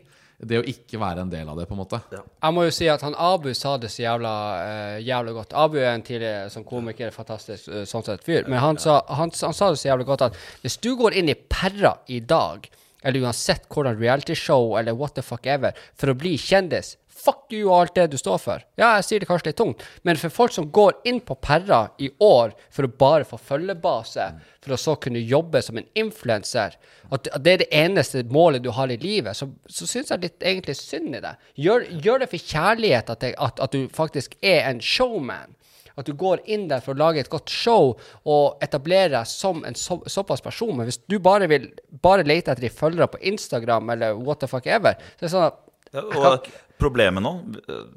[0.49, 1.67] det å ikke være en del av det.
[1.69, 4.97] på en måte Jeg må jo si at han Abu sa det så jævla, uh,
[5.03, 5.53] jævla godt.
[5.57, 8.47] Abu er en tidligere som komiker, fantastisk uh, sånn sett fyr.
[8.47, 11.31] Men han sa, han, han sa det så jævla godt at hvis du går inn
[11.31, 12.69] i Perra i dag,
[13.03, 17.69] eller uansett hvordan realityshow eller what the fuck ever, for å bli kjendis Fuck you
[17.69, 18.63] og alt det du står for.
[18.79, 21.85] Ja, jeg sier det kanskje litt tungt, men for folk som går inn på Perra
[22.03, 24.27] i år for å bare få følgebase,
[24.63, 26.77] for å så kunne jobbe som en influenser,
[27.13, 30.43] at det er det eneste målet du har i livet, så, så syns jeg litt
[30.43, 31.35] egentlig synd i det.
[31.63, 35.55] Gjør, gjør det for kjærlighet at, det, at, at du faktisk er en showman.
[35.95, 37.91] At du går inn der for å lage et godt show
[38.25, 40.73] og etablere deg som en så, såpass person.
[40.77, 41.69] Men hvis du bare vil
[42.01, 45.35] bare lete etter de følgere på Instagram eller what the fuck ever, så er det
[45.35, 45.61] sånn at
[45.93, 46.47] Ja, og
[46.79, 47.31] problemet nå,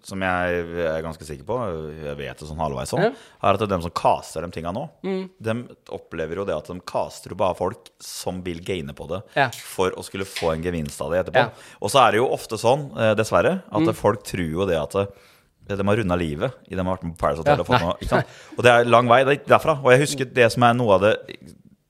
[0.07, 1.57] som jeg er ganske sikker på,
[2.05, 3.11] jeg vet det sånn halvveis om, Ja.
[3.43, 5.55] er at dem som caster de tinga nå, de
[5.91, 9.49] opplever jo det at de caster jo bare folk som vil gaine på det Ja.
[9.51, 11.47] for å skulle få en gevinst av det etterpå.
[11.47, 11.51] Ja.
[11.83, 14.95] Og så er det jo ofte sånn, eh, dessverre, at folk tror jo det at
[14.95, 15.07] eh,
[15.67, 17.59] de har runda livet i de har vært med på Paris Hotel.
[17.59, 18.25] Og, fått noe,
[18.57, 19.83] og det er lang vei derfra.
[19.83, 21.17] Og jeg husker det som er noe av det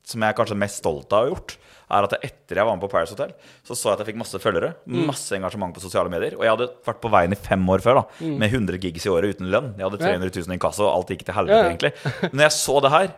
[0.06, 1.56] som jeg er kanskje mest stolt av å ha gjort,
[1.86, 3.34] er at etter jeg var med på Paris Hotel,
[3.66, 4.72] så så jeg at jeg fikk masse følgere.
[5.06, 6.34] Masse engasjement på sosiale medier.
[6.38, 9.12] Og jeg hadde vært på veien i fem år før, da, med 100 gigs i
[9.12, 9.74] året uten lønn.
[9.78, 11.92] Jeg hadde 300 000 inkasso, og alt gikk til helvete, egentlig.
[12.30, 13.12] Men når jeg så det her,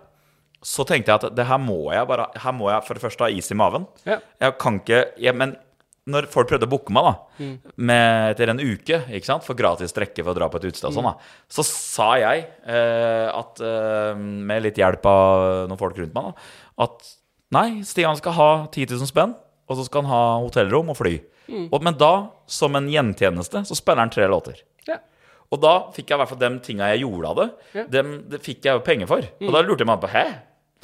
[0.68, 3.22] så tenkte jeg at det her må jeg bare Her må jeg for det første
[3.22, 3.86] ha is i maven.
[4.42, 5.56] Jeg kan ikke jeg, Men
[6.08, 7.10] når folk prøvde å booke meg da
[7.76, 10.88] med, etter en uke ikke sant, for gratis strekke for å dra på et utested,
[10.88, 11.12] og sånn da,
[11.52, 16.48] så sa jeg eh, at eh, med litt hjelp av noen folk rundt meg, da,
[16.88, 17.10] at
[17.54, 19.34] nei, Stian skal ha 10 000 spenn,
[19.68, 21.16] og så skal han ha hotellrom og fly.
[21.72, 24.58] Og, men da, som en gjentjeneste, så spiller han tre låter.
[24.88, 24.98] ja.
[25.48, 27.46] Og da fikk jeg i hvert fall de tinga jeg gjorde av det,
[27.78, 27.84] Ja.
[27.88, 29.24] dem, det fikk jeg jo penger for.
[29.40, 30.24] Og da lurte jeg meg på Hæ?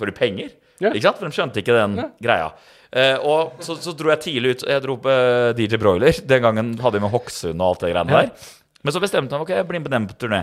[0.01, 0.55] Får du penger?
[0.81, 0.89] Ja.
[0.89, 1.19] Ikke sant?
[1.21, 2.47] For de skjønte ikke den greia.
[2.91, 4.65] Eh, og så, så dro jeg tidlig ut.
[4.73, 6.17] Jeg dro på eh, DJ Broiler.
[6.25, 8.49] Den gangen hadde jeg med Hokksund og alt det greiene der.
[8.85, 10.41] Men så bestemte jeg meg ok, jeg blir med dem på turné.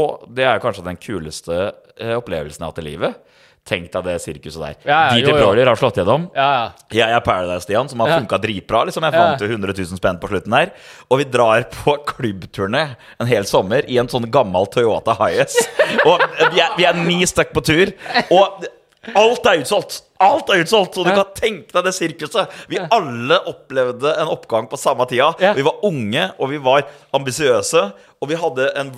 [0.00, 1.58] Og det er kanskje den kuleste
[2.00, 3.20] eh, opplevelsen jeg har hatt i livet.
[3.66, 4.74] Tenk deg det sirkuset der.
[4.86, 5.32] Ja, ja, DJ.
[5.34, 6.28] Broiler har slått gjennom.
[6.36, 6.66] Ja, ja.
[6.94, 8.18] Jeg er Paradise-Stian, som har Ja.
[8.20, 8.84] funka dritbra.
[8.86, 9.02] Liksom.
[9.02, 10.70] Jeg fant jo 100 000 spenn på slutten der.
[11.10, 15.66] Og vi drar på klubbturné en hel sommer i en sånn gammel Toyota Hiace.
[16.06, 16.22] Og
[16.54, 17.90] vi er, vi er ni stykk på tur.
[18.30, 18.64] Og
[19.18, 20.02] alt er utsolgt!
[20.22, 20.94] Alt er utsolgt!
[20.96, 21.22] Så du Ja.
[21.22, 22.48] kan tenke deg det sirkuset.
[22.68, 25.34] Vi alle opplevde en oppgang på samme tida.
[25.40, 25.52] Ja.
[25.52, 27.92] Vi var unge, og vi var ambisiøse.
[28.16, 28.90] Og vi hadde en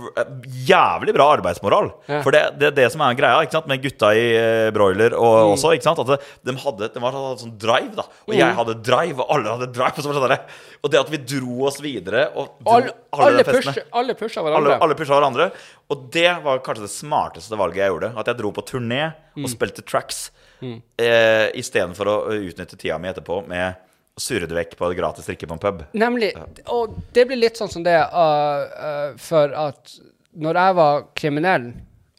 [0.68, 1.88] jævlig bra arbeidsmoral.
[2.06, 2.20] Ja.
[2.22, 3.66] For det er det, det som er greia ikke sant?
[3.66, 5.72] med gutta i eh, broiler og også.
[5.74, 5.98] ikke sant?
[6.04, 8.04] At det, de hadde de hadde sånn, sånn drive, da.
[8.28, 9.98] Og jeg hadde drive, og alle hadde drive.
[9.98, 12.92] Og, så var det sånn og det at vi dro oss videre og dro Alle,
[13.10, 13.74] alle, alle, de festene.
[13.74, 15.50] pusher, alle Alle, alle pusha hverandre.
[15.90, 18.12] Og det var kanskje det smarteste valget jeg gjorde.
[18.22, 19.02] At jeg dro på turné
[19.34, 20.28] og spilte tracks
[20.60, 20.78] mm.
[21.00, 23.84] eh, istedenfor å utnytte tida mi etterpå med
[24.18, 25.82] å surre det vekk på gratis drikke på en pub.
[25.98, 26.32] Nemlig.
[26.74, 29.94] Og det blir litt sånn som det uh, uh, for at
[30.38, 31.68] når jeg var kriminell,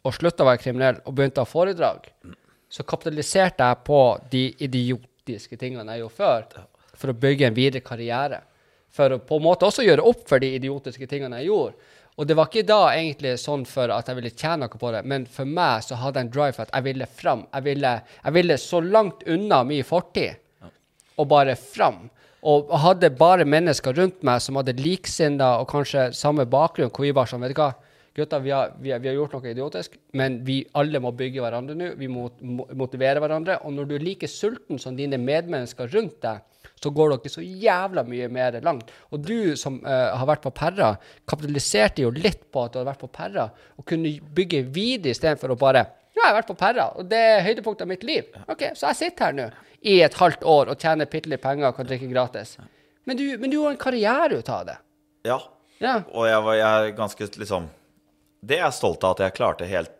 [0.00, 2.08] og slutta å være kriminell, og begynte å ha foredrag,
[2.70, 4.00] så kapitaliserte jeg på
[4.32, 8.40] de idiotiske tingene jeg gjorde før, for å bygge en videre karriere.
[8.90, 11.90] For å på en måte også gjøre opp for de idiotiske tingene jeg gjorde.
[12.20, 15.00] Og det var ikke da egentlig sånn for at jeg ville tjene noe på det,
[15.08, 17.46] men for meg så hadde jeg en drive for at jeg ville fram.
[17.48, 17.92] Jeg ville,
[18.26, 20.68] jeg ville så langt unna min fortid
[21.16, 22.10] og bare fram.
[22.44, 27.14] Og hadde bare mennesker rundt meg som hadde liksinna og kanskje samme bakgrunn, hvor vi
[27.16, 27.72] bare sånn, vet du hva,
[28.16, 28.52] gutter, vi
[28.84, 31.90] vi, vi har gjort noe idiotisk, men vi alle må bygge hverandre nå.
[32.00, 32.28] Vi må
[32.76, 33.62] motivere hverandre.
[33.64, 36.44] Og når du er like sulten som dine medmennesker rundt deg,
[36.80, 38.90] så går dere så jævla mye mer langt.
[39.12, 40.94] Og du som uh, har vært på Perra,
[41.28, 45.54] kapitaliserte jo litt på at du hadde vært på Perra, og kunne bygge videre istedenfor
[45.54, 48.26] å bare ja, jeg har vært på Perra, og det er høydepunktet av mitt liv.
[48.50, 49.46] Ok, Så jeg sitter her nå
[49.80, 52.58] i et halvt år og tjener bitte litt penger og kan drikke gratis.
[53.08, 54.76] Men du, men du har en karriere ut av det.
[55.24, 55.38] Ja.
[55.80, 56.02] Ja.
[56.12, 57.70] Og jeg, var, jeg er ganske liksom
[58.44, 59.94] Det er jeg stolt av at jeg klarte helt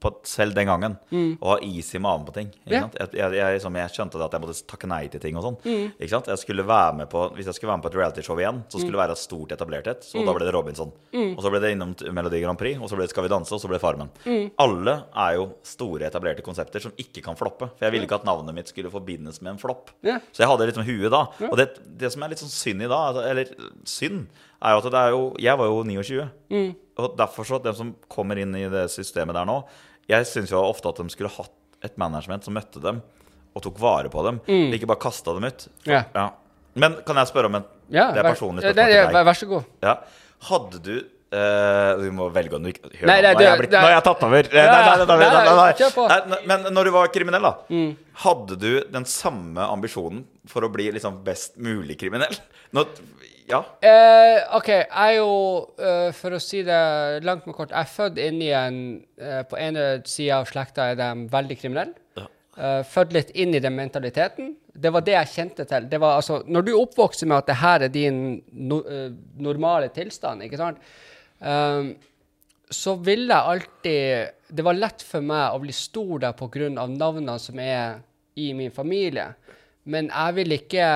[0.00, 0.96] på, selv den gangen.
[1.40, 2.52] Og ha is i magen på ting.
[2.64, 2.74] Ikke Mm.
[2.78, 2.88] Ja.
[3.00, 5.56] Jeg, jeg, jeg, liksom, jeg skjønte at jeg måtte takke nei til ting og sånn.
[5.64, 5.86] Mm.
[5.98, 6.28] Ikke sant?
[6.30, 8.78] Jeg skulle være med på, hvis jeg skulle være med på et realityshow igjen, så
[8.78, 10.04] skulle det være et stort etablert et.
[10.04, 10.10] Mm.
[10.12, 10.92] Så da ble det Robinson.
[11.18, 13.54] Og så ble det innom Melodi Grand Prix, og så ble det Skal vi danse,
[13.54, 14.12] og så ble det Farmen.
[14.26, 14.50] Mm.
[14.62, 14.94] Alle
[15.24, 17.70] er jo store etablerte konsepter som ikke kan floppe.
[17.74, 19.94] For jeg ville ikke at navnet mitt skulle forbindes med en flopp.
[20.06, 20.20] Ja.
[20.30, 21.24] Så jeg hadde liksom huet da.
[21.48, 24.80] Og det, det som er litt sånn synd i dag, altså, eller synd, er jo
[24.82, 26.28] at det er jo Jeg var jo 29.
[26.50, 26.70] Mm.
[26.98, 29.60] Og derfor så, at dem som kommer inn i det systemet der nå
[30.08, 31.52] Jeg syns jo ofte at de skulle hatt
[31.84, 33.02] et management som møtte dem
[33.54, 34.40] og tok vare på dem.
[34.74, 35.68] Ikke bare kasta dem ut.
[35.88, 36.04] Ja.
[36.14, 36.30] Ja.
[36.78, 39.26] Men kan jeg spørre om en Ja, Det er personlig spørsmål det- til deg.
[39.26, 39.64] vær så god.
[39.82, 39.94] Ja.
[40.48, 40.96] Hadde du
[41.32, 43.80] eh, Du må velge om du ikke Hør, Nei, nei, nå, har jeg blitt, det-
[43.80, 44.42] nå har jeg tatt over.
[44.42, 45.72] Nei, nei, nei, nei, nei, nei, nei, nei.
[46.08, 46.28] Mm.
[46.30, 47.54] Nei, Men når du var kriminell, da,
[48.24, 52.36] hadde du den samme ambisjonen for å bli liksom best mulig kriminell?
[52.72, 52.86] Nå,
[53.48, 53.62] ja.
[53.80, 55.30] Eh, OK, jeg er jo,
[55.80, 56.80] eh, for å si det
[57.24, 58.82] langt med kort, jeg er født inn i en
[59.16, 61.96] eh, På ene sida av slekta er de veldig kriminelle.
[62.58, 64.50] Eh, født litt inn i den mentaliteten.
[64.74, 65.84] Det var det jeg kjente til.
[65.90, 68.18] Det var, altså, når du oppvokser med at det her er din
[68.50, 70.80] no, eh, normale tilstand, ikke sant,
[71.38, 71.92] um,
[72.68, 76.68] så ville jeg alltid Det var lett for meg å bli stor der pga.
[76.72, 78.00] navnene som er
[78.34, 79.34] i min familie.
[79.88, 80.86] Men jeg ville ikke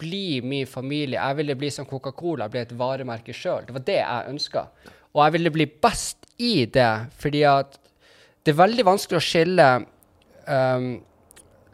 [0.00, 1.20] bli min familie.
[1.20, 3.66] Jeg ville bli som Coca-Cola, bli et varemerke sjøl.
[3.66, 4.66] Det var det jeg ønska.
[5.12, 7.76] Og jeg ville bli best i det, fordi at
[8.42, 9.66] det er veldig vanskelig å skille
[10.48, 10.94] um,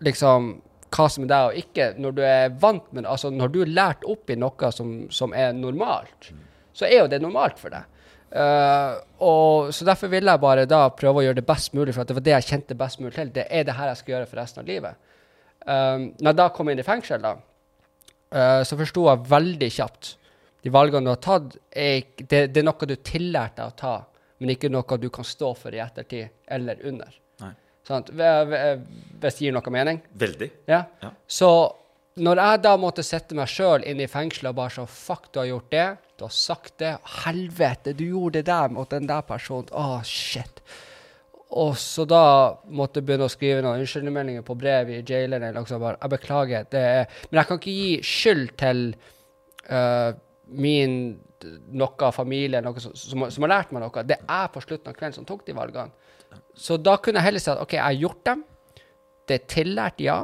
[0.05, 0.48] liksom
[0.89, 3.12] hva som er deg og ikke, når du er vant med det.
[3.12, 6.32] Altså når du er lært opp i noe som, som er normalt,
[6.76, 7.86] så er jo det normalt for deg.
[8.28, 12.09] Uh, og Så derfor ville jeg bare da prøve å gjøre det best mulig, for
[12.09, 13.30] det var det jeg kjente best mulig til.
[13.32, 15.07] Det er det her jeg skal gjøre for resten av livet.
[15.69, 17.35] Um, når jeg da kom inn i fengsel, da,
[18.32, 20.15] uh, så forsto jeg veldig kjapt
[20.65, 23.93] de valgene du har tatt, er, det, det er noe du tillærte deg å ta,
[24.40, 27.15] men ikke noe du kan stå for i ettertid eller under.
[27.89, 28.81] Ve-
[29.23, 30.01] Hvis det gir noe mening?
[30.20, 30.49] Veldig.
[30.69, 30.82] Ja.
[31.03, 31.12] Ja.
[31.31, 31.49] Så
[32.20, 35.39] når jeg da måtte sette meg sjøl inn i fengselet og bare sånn Fuck, du
[35.40, 35.86] har gjort det.
[36.19, 36.97] Du har sagt det.
[37.23, 39.70] Helvete, du gjorde det der mot den der personen.
[39.73, 40.61] Å, shit.
[41.57, 42.25] Og så da
[42.77, 45.55] måtte jeg begynne å skrive noen unnskyldningsmeldinger på brev i jaileren.
[45.57, 45.79] Noe.
[45.81, 46.66] Bare, jeg beklager.
[46.69, 48.83] Det er, men jeg kan ikke gi skyld til
[49.70, 50.11] uh,
[50.61, 50.99] min
[51.79, 54.05] noe familie noe som, som, som har lært meg noe.
[54.05, 55.95] Det er på slutten av kvelden som tok de valgene.
[56.59, 58.43] Så da kunne jeg heller si at OK, jeg har gjort dem.
[59.29, 60.19] Det er tillært, ja.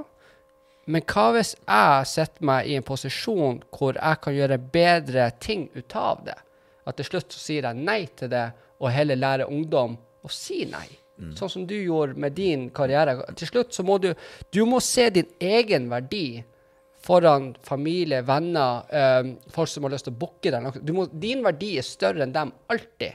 [0.90, 5.68] Men hva hvis jeg setter meg i en posisjon hvor jeg kan gjøre bedre ting
[5.72, 6.36] ut av det?
[6.84, 8.50] At til slutt så sier jeg nei til det,
[8.82, 10.88] og heller lærer ungdom å si nei.
[11.38, 13.20] Sånn som du gjorde med din karriere.
[13.38, 14.14] Til slutt så må du
[14.50, 16.42] Du må se din egen verdi
[17.04, 20.80] foran familie, venner, eh, folk som har lyst til å booke deg.
[21.20, 23.12] Din verdi er større enn dem alltid.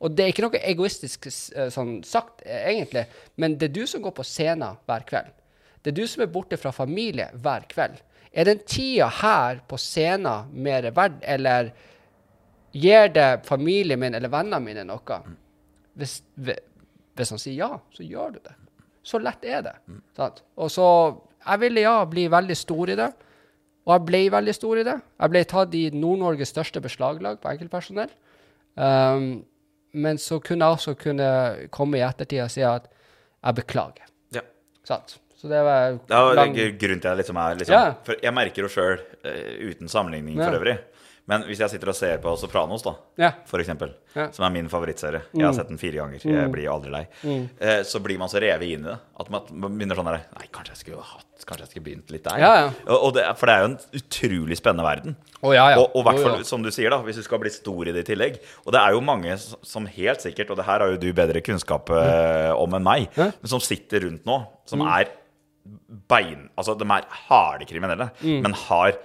[0.00, 3.04] Og det er ikke noe egoistisk eh, sånn sagt, eh, egentlig,
[3.36, 5.28] men det er du som går på scenen hver kveld.
[5.82, 8.00] Det er du som er borte fra familie hver kveld.
[8.32, 11.72] Er den tida her på scenen mer verdt, eller
[12.72, 15.20] gir det familien min eller vennene mine noe?
[15.98, 16.56] Hvis, hve-
[17.20, 18.54] hvis han sier ja, så gjør du det.
[19.06, 19.74] Så lett er det.
[20.16, 20.42] Sant?
[20.60, 20.86] Og så
[21.40, 23.06] Jeg ville ja bli veldig stor i det.
[23.88, 24.96] Og jeg ble veldig stor i det.
[25.22, 28.10] Jeg ble tatt i Nord-Norges største beslaglag på enkeltpersonell.
[28.76, 29.42] Um,
[29.96, 31.30] men så kunne jeg også kunne
[31.74, 32.90] komme i ettertid og si at
[33.40, 34.04] jeg beklager.
[34.36, 34.44] Ja.
[34.86, 35.16] Sant?
[35.40, 37.94] Så det var Det lang- jo grunnen til at jeg liksom er liksom, Ja.
[38.04, 39.00] For jeg merker jo sjøl,
[39.70, 40.44] uten sammenligning Ja.
[40.50, 40.78] for øvrig
[41.30, 43.30] Men hvis jeg sitter og ser på Sopranos, da, Ja.
[43.46, 44.26] for eksempel, Ja.
[44.26, 44.32] Mm.
[44.34, 46.18] som er min favorittserie Jeg har sett den fire ganger.
[46.24, 47.06] Jeg blir aldri lei.
[47.60, 49.42] Eh, så blir man så revet inn i det at man,
[49.78, 52.38] begynner sånn der Nei, kanskje jeg skulle hatt Kanskje jeg skulle begynt litt der.
[52.38, 52.66] Ja, ja.
[52.92, 55.14] Og, og det, for det er jo en utrolig spennende verden.
[55.40, 55.78] Oh, ja, ja.
[55.80, 56.44] Og, og hvert fall, jo.
[56.44, 58.36] som du sier, da, hvis du skal bli stor i det i tillegg.
[58.66, 61.40] Og det er jo mange som helt sikkert, og det her har jo du bedre
[61.40, 64.36] kunnskap eh, om enn meg, men som sitter rundt nå,
[64.68, 65.08] som er
[66.12, 66.50] bein...
[66.60, 69.00] Altså, de er harde kriminelle, men har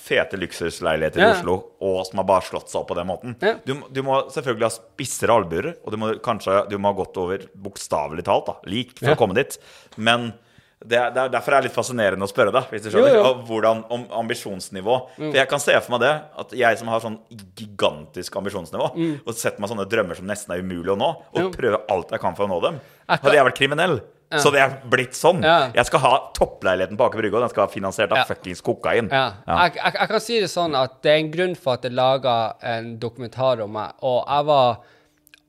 [0.00, 1.54] fete luksusleiligheter i Oslo,
[1.84, 3.36] og som har bare slått seg opp på den måten.
[3.68, 7.16] Du, du må selvfølgelig ha spissere albuer, og du må kanskje du må ha gått
[7.20, 9.58] over bokstavelig talt, da, lik, for å komme dit.
[10.00, 10.32] Men
[10.80, 13.12] det er, det er derfor er det litt fascinerende å spørre deg, hvis du skjønner.
[13.18, 13.24] jo.
[13.28, 14.94] og Hvordan, om ambisjonsnivå.
[15.18, 17.18] For jeg kan se for meg det, at jeg som har sånn
[17.60, 18.86] gigantisk ambisjonsnivå,
[19.20, 21.44] og setter meg sånne drømmer som nesten er umulig å nå, og Mm.
[21.44, 21.50] Jo.
[21.58, 24.00] prøver alt jeg kan for å nå dem Hadde jeg vært kriminell,
[24.38, 25.40] så det er blitt sånn.
[25.42, 25.70] Ja.
[25.74, 28.24] Jeg skal ha toppleiligheten på Aker Brygge, og den skal være finansiert av Ja.
[28.28, 29.08] fuckings kokain.
[29.10, 29.24] Ja.
[29.46, 29.56] Ja.
[29.64, 31.92] Jeg, jeg, jeg kan si det sånn at det er en grunn for at jeg
[31.98, 33.92] laga en dokumentar om meg.
[34.06, 34.78] Og jeg var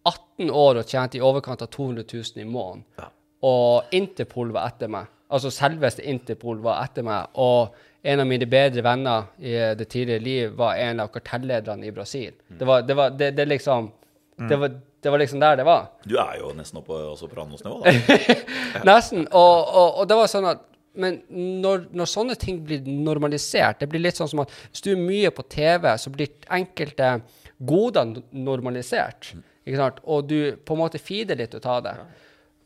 [0.06, 2.84] 18 år og tjente i overkant av 200 000 i måneden.
[3.46, 5.06] Og Interpol var etter meg.
[5.32, 7.30] Altså selveste Interpol var etter meg.
[7.38, 11.92] Og en av mine bedre venner i det tidligere liv var en av kartellederne i
[11.94, 12.34] Brasil.
[12.50, 13.92] Det var, det var det, det liksom
[14.50, 15.88] det var, det var liksom der det var.
[16.06, 18.18] Du er jo nesten oppe på Sopranos-nivå, da.
[18.92, 19.26] Nesten.
[19.28, 23.88] Og, og, og det var sånn at Men når, når sånne ting blir normalisert Det
[23.88, 27.14] blir litt sånn som at hvis du er mye på TV, så blir enkelte
[27.58, 29.32] goder normalisert.
[29.64, 30.02] Ikke sant?
[30.04, 31.96] Og du på en måte feeder litt ut av det.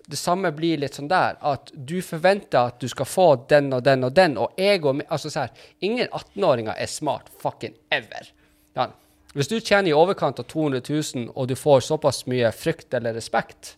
[0.06, 3.84] Det samme blir litt sånn der, at du forventer at du skal få den og
[3.86, 8.30] den og den, og ego Altså sånn, ingen 18-åringer er smart fucking ever.
[8.78, 8.90] Ja.
[9.36, 13.18] Hvis du tjener i overkant av 200 000, og du får såpass mye frykt eller
[13.18, 13.76] respekt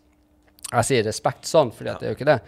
[0.68, 2.42] Jeg sier respekt sånn, for det er jo ikke det.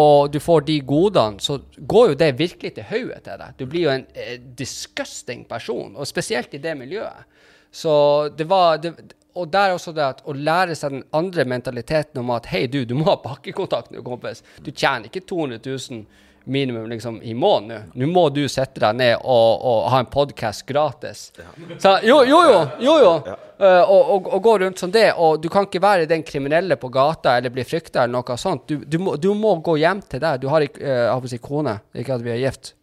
[0.00, 3.56] Og du får de godene, så går jo det virkelig til hodet til deg.
[3.58, 7.26] Du blir jo en eh, disgusting person, og spesielt i det miljøet.
[7.74, 7.92] Så
[8.38, 8.94] det var det,
[9.34, 12.84] Og der også det at å lære seg den andre mentaliteten om at hei, du,
[12.84, 14.42] du må ha bakkekontakt nå, kompis.
[14.58, 16.04] Du tjener ikke 200 000
[16.44, 18.06] minimum liksom i måneden nå.
[18.06, 21.30] Nå må du sette deg ned og, og ha en podkast gratis.
[21.78, 22.60] Så, jo, jo, jo.
[22.80, 23.14] jo, jo.
[23.60, 25.12] Eh, og, og, og gå rundt som det.
[25.20, 28.66] Og du kan ikke være den kriminelle på gata eller bli frykta eller noe sånt.
[28.68, 30.40] Du, du, må, du må gå hjem til deg.
[30.42, 32.74] Du har ikke uh, jeg håper å si kone, ikke at vi er gift.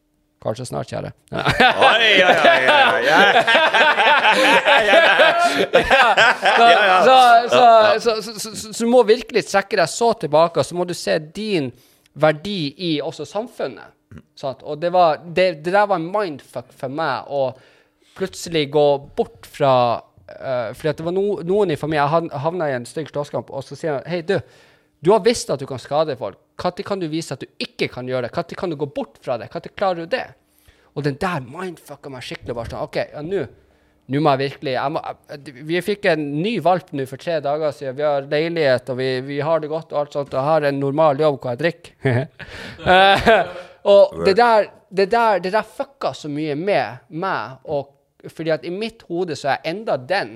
[0.43, 1.09] Kanskje snart, kjære.
[1.33, 1.41] Oi,
[2.21, 3.31] oi, oi, oi, oi.
[6.57, 6.67] Så,
[7.09, 7.17] så,
[7.99, 10.85] så, så, så, så, så du må virkelig trekke deg så tilbake, og så må
[10.85, 11.71] du se din
[12.17, 13.93] verdi i også samfunnet.
[14.39, 14.63] Sant?
[14.63, 17.51] Og det, var, det, det der var en mindfuck for meg å
[18.17, 18.85] plutselig gå
[19.17, 22.87] bort fra uh, Fordi det var no, noen i familien Jeg hav- havna i en
[22.87, 24.39] stygg slåsskamp, og så sier han Hei, du.
[25.03, 26.39] Du har visst at du kan skade folk.
[26.57, 28.33] Når kan du vise at du ikke kan gjøre det?
[28.33, 29.51] Når kan du gå bort fra det?
[29.53, 30.25] Når klarer du det?
[30.97, 32.55] Og den der mindfucka meg skikkelig.
[32.57, 33.43] Bare sånn, OK, ja, nå
[34.07, 37.41] nå må jeg virkelig jeg må, jeg, Vi fikk en ny valp nå for tre
[37.43, 37.97] dager siden.
[37.97, 40.31] Vi har leilighet, og vi, vi har det godt og alt sånt.
[40.31, 41.95] Og jeg har en normal jobb hvor jeg drikker.
[42.87, 43.27] Eh,
[43.87, 47.59] og det der, det, der, det der fucka så mye med meg.
[47.71, 47.93] Og,
[48.31, 50.33] fordi at i mitt hode så er jeg enda den,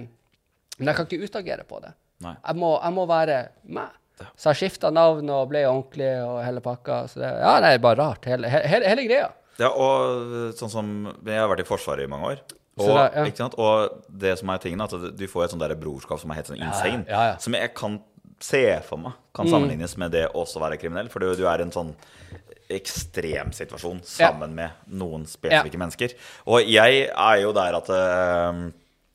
[0.78, 1.92] men jeg kan ikke utagere på det.
[2.24, 3.42] Jeg må, jeg må være
[3.76, 3.92] meg.
[4.40, 7.04] Så jeg skifta navn og ble ordentlig og hele pakka.
[7.12, 9.30] Så det, ja, det er bare rart, hele, hele, hele greia.
[9.60, 10.92] Ja, og sånn som
[11.28, 12.44] Jeg har vært i Forsvaret i mange år.
[12.82, 13.50] Og, det- ja.
[13.58, 16.48] og det som er tingen, at du får et sånt der brorskap som er helt
[16.48, 17.06] sånn insane.
[17.08, 17.38] ja, ja.
[17.38, 18.00] Som jeg kan
[18.40, 19.52] se for meg kan Mm.
[19.52, 21.10] sammenlignes med det å også være kriminell.
[21.10, 21.94] For du, du er i en sånn
[22.72, 26.14] ekstremsituasjon sammen med noen spesifikke mennesker.
[26.48, 28.62] Og jeg er jo der at øh,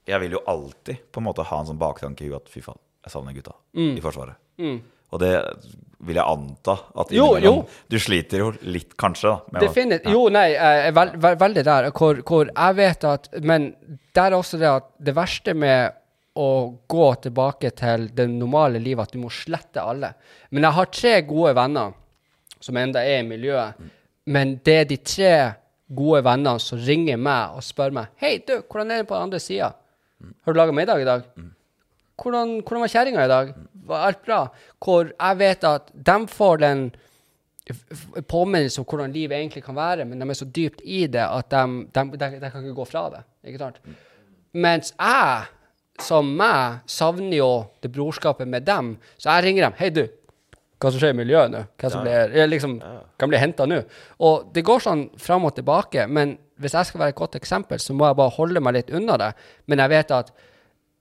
[0.07, 2.61] jeg vil jo alltid på en måte ha en sånn baktanke i huet at fy
[2.65, 3.97] faen, jeg savner gutta Mm.
[3.97, 4.37] i Forsvaret.
[5.15, 5.35] Og det
[6.07, 7.67] vil jeg anta at innimellom jo.
[7.91, 9.63] Du sliter jo litt, kanskje, da.
[9.63, 10.13] Definitivt.
[10.13, 11.91] Jo, nei, jeg er veld, veld, veldig der.
[11.97, 13.71] Hvor, hvor jeg vet at Men
[14.17, 15.97] der er også det at det verste med
[16.37, 16.49] å
[16.89, 20.13] gå tilbake til det normale livet, at du må slette alle.
[20.53, 21.95] Men jeg har tre gode venner
[22.61, 23.81] som enda er i miljøet.
[24.29, 25.33] Men det er de tre
[25.97, 29.29] gode vennene som ringer meg og spør meg Hei, du, hvordan er det på den
[29.29, 29.71] andre sida?
[30.45, 31.29] Har du laga middag i dag?
[32.17, 33.51] Hvordan, hvordan var kjerringa i dag?
[33.87, 34.39] Var alt bra?
[34.83, 36.87] Hvor jeg vet at de får den
[38.31, 41.51] påminnelse om hvordan livet egentlig kan være, men de er så dypt i det at
[41.51, 41.63] de,
[41.95, 43.23] de, de, de kan ikke gå fra det.
[43.51, 43.81] Ikke sant?
[44.57, 45.49] Mens jeg,
[46.07, 47.51] som meg, savner jo
[47.83, 48.95] det brorskapet med dem.
[49.19, 49.77] Så jeg ringer dem.
[49.79, 50.07] 'Hei, du.
[50.77, 51.63] Hva som skjer i miljøet nå?
[51.81, 52.77] Hva som blir, liksom,
[53.19, 53.83] kan bli henta nå?'
[54.21, 56.07] Og det går sånn fram og tilbake.
[56.07, 58.93] Men hvis jeg skal være et godt eksempel, så må jeg bare holde meg litt
[58.93, 59.33] unna det.
[59.67, 60.33] Men jeg vet at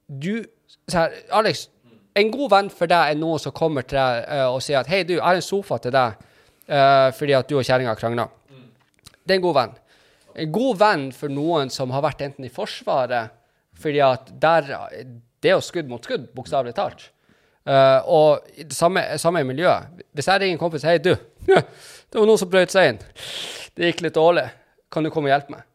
[0.07, 0.45] du
[0.87, 1.67] så her, Alex,
[2.15, 4.89] en god venn for deg er noen som kommer til deg uh, og sier at
[4.91, 6.19] 'Hei, du, jeg har en sofa til deg
[6.69, 8.29] uh, fordi at du og kjerringa krangla'.
[9.25, 9.73] Det er en god venn.
[10.35, 13.33] En god venn for noen som har vært enten i Forsvaret
[13.75, 14.69] fordi at der
[15.43, 17.11] Det er jo skudd mot skudd, bokstavelig talt.
[17.67, 20.01] Uh, og det samme, samme miljøet.
[20.13, 21.15] Hvis jeg ringer en kompis 'Hei, du.
[22.09, 22.99] Det var noen som brøt seg inn.
[23.75, 24.47] Det gikk litt dårlig.
[24.91, 25.74] Kan du komme og hjelpe meg?'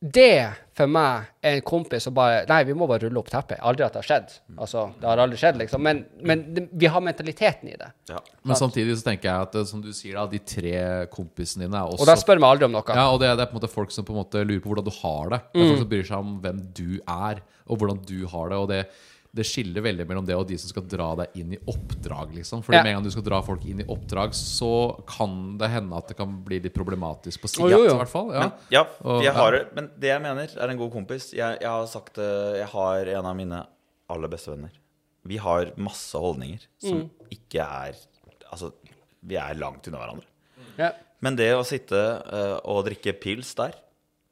[0.00, 3.58] Det for meg er en kompis som bare Nei, vi må bare rulle opp teppet.
[3.60, 4.30] Aldri at det har skjedd.
[4.56, 5.82] Altså, det har aldri skjedd, liksom.
[5.84, 7.90] Men, men det, vi har mentaliteten i det.
[8.08, 8.22] Ja.
[8.48, 10.72] Men samtidig så tenker jeg at eh, som du sier da, de tre
[11.12, 12.96] kompisene dine er også Og da spør vi aldri om noe.
[12.96, 14.72] Ja, og det, det er på en måte folk som på en måte lurer på
[14.72, 15.42] hvordan du har det.
[15.52, 18.62] Det er folk som bryr seg om hvem du er, og hvordan du har det.
[18.64, 18.82] Og det,
[19.30, 22.64] det skiller veldig mellom det og de som skal dra deg inn i oppdrag, liksom.
[22.66, 22.82] Fordi Ja.
[22.82, 26.08] med en gang du skal dra folk inn i oppdrag, så kan det hende at
[26.08, 27.84] det kan bli litt problematisk på jo.
[27.84, 28.32] i hvert fall.
[28.32, 28.40] Ja.
[28.40, 31.30] Men, ja, Og- jeg har, men det jeg mener, er en god kompis.
[31.32, 33.66] Jeg, jeg har sagt det Jeg har en av mine
[34.08, 34.70] aller beste venner.
[35.24, 37.94] Vi har masse holdninger som ikke er
[38.52, 38.72] Altså,
[39.22, 40.24] vi er langt unna hverandre.
[40.76, 40.90] Ja.
[41.20, 43.74] Men det å sitte uh, og drikke pils der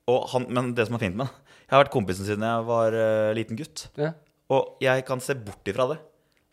[0.08, 1.34] og han, Men det som er fint med det
[1.68, 3.88] Jeg har vært kompisen siden jeg var uh, liten gutt.
[3.96, 4.14] Ja.
[4.54, 5.98] Og jeg kan se bort ifra det.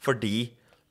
[0.03, 0.35] Fordi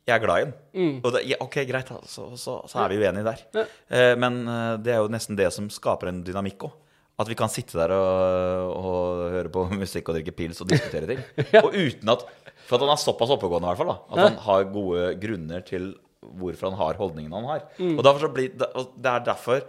[0.05, 0.55] jeg er glad i den.
[0.77, 0.97] Mm.
[1.01, 3.69] Og det, ja, ok, greit, så, så, så er vi uenige der.
[3.89, 6.75] Eh, men eh, det er jo nesten det som skaper en dynamikk òg.
[7.23, 11.09] At vi kan sitte der og, og høre på musikk og drikke pils og diskutere
[11.13, 11.23] ting.
[11.63, 12.25] Og uten at
[12.67, 13.93] For at han er såpass oppegående, i hvert fall.
[13.93, 15.93] da At han har gode grunner til
[16.25, 17.65] hvorfor han har holdningene han har.
[17.79, 17.97] Mm.
[18.01, 19.65] Og så blir det, og det er derfor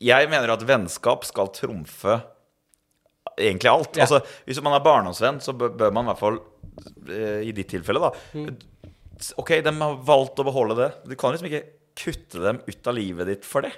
[0.00, 2.20] Jeg mener at vennskap skal trumfe
[3.38, 3.96] egentlig alt.
[3.96, 4.06] Ja.
[4.06, 6.38] Altså, hvis man er barndomsvenn, så bør, man i hvert fall
[7.10, 8.56] eh, I ditt tilfelle, da Mm.
[9.40, 10.90] Ok, de har valgt å beholde det.
[11.08, 11.62] Du kan liksom ikke
[11.96, 13.70] kutte dem ut av livet ditt for det.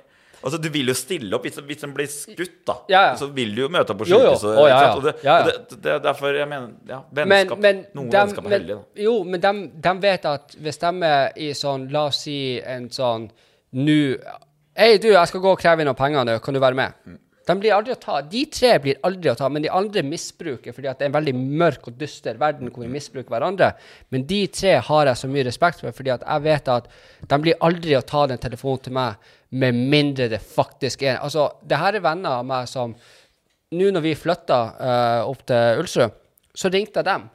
[0.42, 2.74] Altså, Du vil jo stille opp hvis, hvis blir skutt, da.
[2.90, 3.12] Ja, ja.
[3.18, 4.58] Så vil du jo møte opp på sykehuset.
[4.58, 7.58] Oh, ja, det, det, det er derfor jeg mener ja, vennskap.
[7.62, 9.02] men, noen dem- vennskap er men- hellig, da.
[9.04, 9.52] Jo, men de,
[9.86, 13.30] de vet at hvis de er i sånn La oss si en sånn
[13.78, 13.96] Nå
[14.78, 16.36] Hei, du, jeg skal gå og kreve inn noen penger nå.
[16.42, 16.94] Kan du være med?
[17.06, 17.18] Mm.
[17.48, 18.18] De blir aldri å ta.
[18.20, 21.34] De tre blir aldri å ta, men de andre misbruker fordi det er en veldig
[21.38, 23.70] mørk og dyster verden hvor vi misbruker hverandre.
[24.12, 26.90] Men de tre har jeg så mye respekt for, fordi jeg vet at
[27.30, 31.46] de blir aldri å ta den telefonen til meg med mindre det faktisk er Altså,
[31.64, 32.92] det her er venner av meg som
[33.68, 36.14] Nå når vi flytta uh, opp til Ulsrud,
[36.56, 37.26] så ringte jeg dem.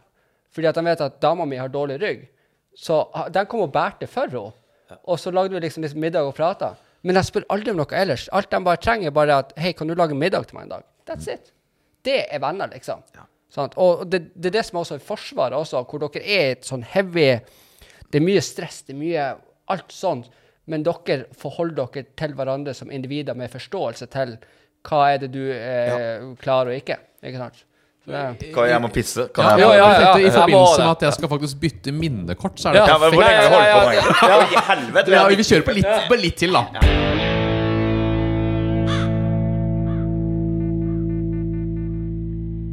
[0.49, 2.23] Fordi at de vet at dama mi har dårlig rygg.
[2.73, 4.49] Så ah, de kom og bærte for henne.
[5.05, 6.71] Og så lagde vi liksom, liksom middag og prata.
[7.03, 8.29] Men jeg spør aldri om noe ellers.
[8.31, 10.75] Alt de bare trenger, er bare at Hei, kan du lage middag til meg en
[10.77, 10.85] dag?
[11.09, 11.51] That's it.
[12.03, 13.03] Det er venner, liksom.
[13.53, 13.75] Sant?
[13.79, 16.67] Og det, det er det som er også i Forsvaret også, hvor dere er et
[16.67, 17.27] sånn heavy
[18.09, 19.27] Det er mye stress, det er mye
[19.73, 20.31] alt sånt.
[20.69, 24.37] Men dere forholder dere til hverandre som individer med forståelse til
[24.83, 26.97] hva er det du eh, klarer og ikke.
[27.23, 27.63] Ikke sant?
[28.03, 29.29] Kan jeg må pisse?
[29.33, 32.57] Kan Ja, jeg Jo, ja, ja, I forbindelse med at jeg skal faktisk bytte minnekort,
[32.59, 33.23] så er det Ja, Ja, Hvor perfekt.
[33.23, 35.37] lenge på Ja, helvete!
[35.37, 36.65] Vi kjører på litt, på litt til, da.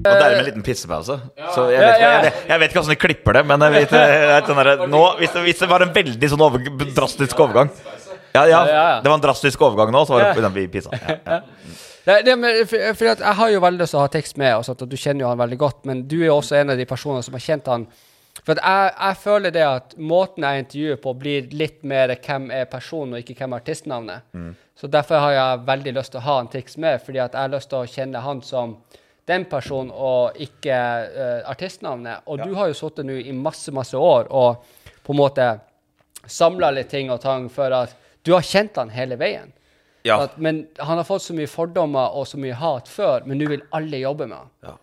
[0.01, 1.19] Og dermed en liten pissepause.
[1.55, 3.93] Så jeg vet, jeg, vet- jeg vet ikke hvordan de klipper det, men jeg vet,
[3.93, 6.65] jeg vet der, nå, hvis, det, hvis det var en veldig sånn over,
[6.97, 7.69] drastisk overgang
[8.33, 9.01] ja, ja, Ja, ja.
[9.05, 10.91] det var en drastisk overgang nå, så var det vi pissa.
[10.97, 11.41] Ja, ja.
[12.07, 14.55] Nei, det, men, for, for jeg har jo veldig lyst til å ha tekst med,
[14.57, 16.73] og sånt, og du kjenner jo han veldig godt, men du er jo også en
[16.73, 17.85] av de personene som har kjent han.
[18.41, 22.71] For jeg, jeg føler det at måten jeg intervjuer på, blir litt mer hvem er
[22.71, 24.33] personen, og ikke hvem er artistnavnet.
[24.81, 27.53] Så derfor har jeg veldig lyst til å ha en tekst med, fordi jeg har
[27.53, 28.79] lyst til å kjenne han som
[29.29, 32.25] den personen, og ikke uh, artistnavnet.
[32.27, 34.65] Og du har jo sittet nå i masse, masse år og
[35.05, 35.51] på en måte
[36.31, 37.93] samla litt ting og tang for at
[38.25, 39.53] du har kjent han hele veien.
[40.05, 40.17] Ja.
[40.25, 43.49] At, men han har fått så mye fordommer og så mye hat før, men nå
[43.51, 44.51] vil alle jobbe med han.
[44.65, 44.77] Ja.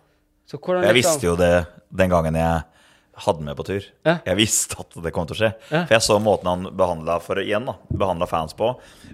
[0.52, 2.62] Hvordan Jeg visste jo det den gangen jeg
[3.18, 3.82] hadde med på tur.
[4.06, 4.18] Ja.
[4.24, 5.48] Jeg visste at det kom til å skje.
[5.72, 8.68] For jeg så måten han behandla fans på.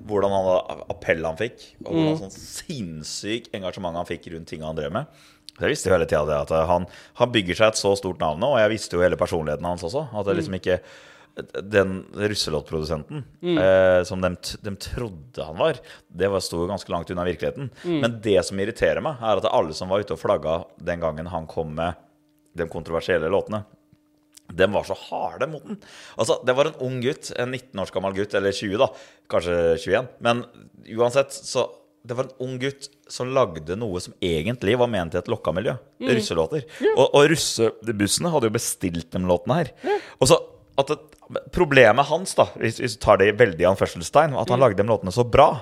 [0.04, 2.02] Hvordan han, appell han fikk, og Mm.
[2.04, 5.06] hvordan sånn sinnssykt engasjement han fikk rundt ting han drev med.
[5.54, 8.40] Så Jeg visste jo hele tida at han, han bygger seg et så stort navn
[8.42, 10.08] nå, og jeg visste jo hele personligheten hans også.
[10.12, 10.80] At det liksom ikke
[11.62, 14.30] den russelåtprodusenten eh, som de,
[14.62, 17.70] de trodde han var, det var sto jo ganske langt unna virkeligheten.
[17.82, 21.30] Men det som irriterer meg, er at alle som var ute og flagga den gangen
[21.32, 21.98] han kom med
[22.54, 23.64] de kontroversielle låtene,
[24.54, 25.78] de var så harde mot den.
[26.20, 28.90] Altså, Det var en ung gutt, en 19 års gammel gutt, eller 20, da.
[29.32, 30.10] Kanskje 21.
[30.20, 30.44] Men
[30.94, 31.70] uansett, så
[32.04, 35.54] Det var en ung gutt som lagde noe som egentlig var ment i et lokka
[35.56, 35.72] miljø.
[36.04, 36.66] Russelåter.
[36.98, 39.70] Og, og russebussene hadde jo bestilt de låtene her.
[40.20, 40.36] Og så
[40.80, 40.96] at
[41.54, 45.12] Problemet hans, da, hvis vi tar det i veldig anførselstegn, at han lagde de låtene
[45.14, 45.54] så bra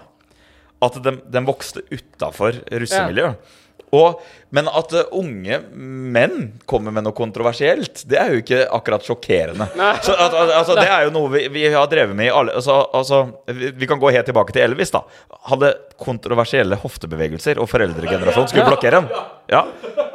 [0.83, 3.53] at de, de vokste utafor russemiljøet.
[3.93, 4.23] Og,
[4.57, 9.67] men at eh, unge menn kommer med noe kontroversielt, det er jo ikke akkurat sjokkerende.
[10.03, 12.79] Så, at, altså, det er jo noe vi, vi har drevet med i alle altså,
[12.97, 13.21] altså,
[13.53, 14.95] vi, vi kan gå helt tilbake til Elvis.
[14.95, 15.05] da
[15.53, 19.13] Hadde kontroversielle hoftebevegelser, og foreldregenerasjonen skulle blokkere ham.
[19.53, 19.67] Ja.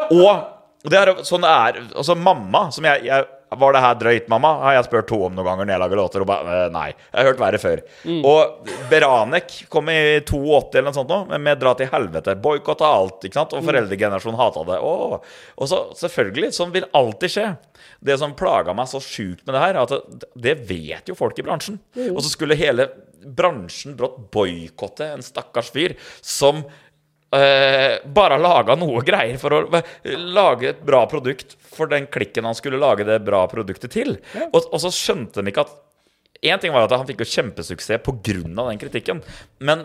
[0.10, 4.26] Og det er, sånn det er Altså, mamma, som jeg, jeg Var det her drøyt,
[4.28, 4.50] mamma?
[4.66, 6.24] Har jeg spurt to om noen ganger når jeg lager låter.
[6.24, 6.88] Og bare, «Eh, nei.
[6.92, 7.82] Jeg har hørt verre før.
[8.28, 12.36] Og Beranek kom i 82 eller noe sånt nå, med, med 'Dra til helvete'.
[12.44, 13.24] Boikotta alt.
[13.24, 13.56] ikke sant?
[13.56, 14.80] Og foreldregenerasjonen hata det.
[14.84, 15.18] Åh.
[15.58, 17.48] Og så selvfølgelig, sånn vil alltid skje.
[18.04, 21.16] Det som plaga meg så sjukt med det her, er at det, det vet jo
[21.16, 21.80] folk i bransjen.
[22.12, 22.90] Og så skulle hele
[23.28, 26.64] bransjen brått boikotte en stakkars fyr som
[27.36, 29.82] eh, bare laga noe greier for å uh,
[30.38, 34.16] lage et bra produkt for den klikken han skulle lage det bra produktet til.
[34.52, 35.76] Og, og så skjønte de ikke at
[36.46, 38.34] Én ting var at han fikk jo kjempesuksess pga.
[38.46, 39.24] den kritikken.
[39.58, 39.80] Men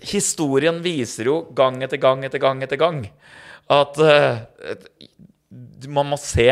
[0.00, 3.02] historien viser jo gang etter gang etter gang etter gang
[3.68, 4.40] at uh,
[5.92, 6.48] man må se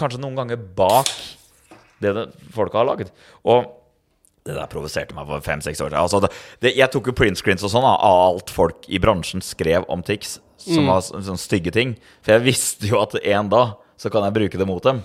[0.00, 1.12] kanskje noen ganger bak
[2.00, 3.12] det, det folket har laget.
[3.44, 3.75] Og
[4.46, 6.00] det der provoserte meg for fem-seks år siden.
[6.02, 6.30] Altså, det,
[6.64, 10.38] det, jeg tok jo printscreens og sånn av alt folk i bransjen skrev om Tix,
[10.62, 11.96] som var så- sånne stygge ting.
[12.24, 14.98] For jeg visste jo at en dag så kan jeg bruke det mot dem.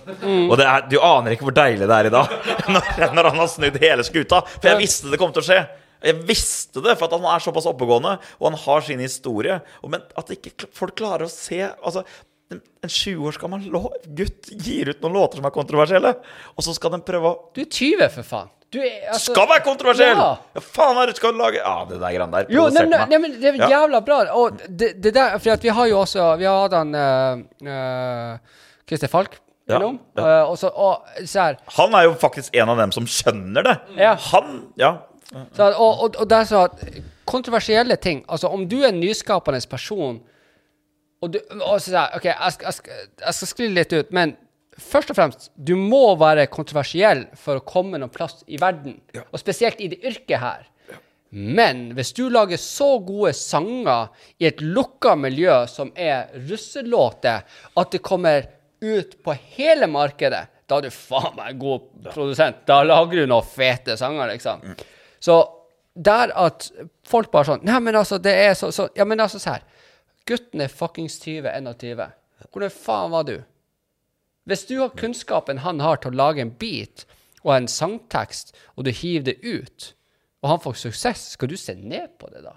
[0.50, 2.34] Og det er, du aner ikke hvor deilig det er i dag,
[2.74, 4.42] når, når han har snudd hele skuta.
[4.58, 5.60] For jeg visste det kom til å skje.
[6.02, 9.60] Jeg visste det, for at han er såpass oppegående, og han har sin historie.
[9.86, 12.02] Men at ikke folk klarer å se altså,
[12.82, 13.68] En sju 20 år gammel
[14.18, 16.16] gutt gir ut noen låter som er kontroversielle,
[16.56, 18.50] og så skal den prøve å Du er 20, for faen.
[18.72, 20.16] Du er, altså, Skal være kontroversiell!
[20.16, 20.30] Ja.
[20.56, 23.00] Ja, faen er det du skal lage Ja, det der greiene der Jo, nei, nei,
[23.10, 23.68] nei, men det er Ja.
[23.74, 24.20] jævla bra.
[24.32, 29.08] Og det, det der, for vi har jo også Vi har hatt han uh, uh,
[29.12, 29.36] Falk
[29.68, 29.98] Ja, innom.
[30.16, 30.24] ja.
[30.24, 33.76] eh, og så og, så Han er jo faktisk en av dem som skjønner det.
[34.00, 34.14] Ja.
[34.32, 34.96] Han Ja.
[35.54, 36.80] så, og, og, og det er så at
[37.28, 40.20] kontroversielle ting Altså, om du er en nyskapende person
[41.22, 43.94] og du og så sier jeg, OK, jeg skal, jeg, skal, jeg skal skli litt
[43.94, 44.34] ut, men
[44.82, 48.98] først og fremst, du må være kontroversiell for å komme noen plass i verden.
[49.30, 50.68] Og spesielt i det yrket her.
[51.32, 54.10] Men hvis du lager så gode sanger
[54.42, 57.46] i et lukka miljø som er russelåter,
[57.80, 58.50] at det kommer
[58.82, 62.62] ut på hele markedet, da er du faen meg god produsent.
[62.68, 64.64] Da lager du noen fete sanger, liksom.
[65.22, 65.38] Så
[65.94, 66.68] der at
[67.04, 69.64] folk bare sånn Nei, men altså, det er så, så Ja, men altså, se her.
[70.28, 72.04] Gutten er fuckings 20, 21.
[72.52, 73.36] Hvordan faen var du?
[74.48, 77.04] Hvis du har kunnskapen han har til å lage en beat
[77.42, 79.92] og en sangtekst, og du hiver det ut,
[80.42, 82.56] og han får suksess, skal du se ned på det da?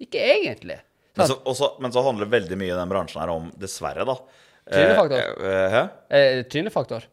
[0.00, 0.78] Ikke egentlig.
[1.16, 4.16] Men så, også, men så handler veldig mye i den bransjen her om, dessverre, da
[4.66, 5.46] Trynefaktor.
[5.46, 6.18] Eh, eh.
[6.18, 7.04] Eh, Trynefaktor.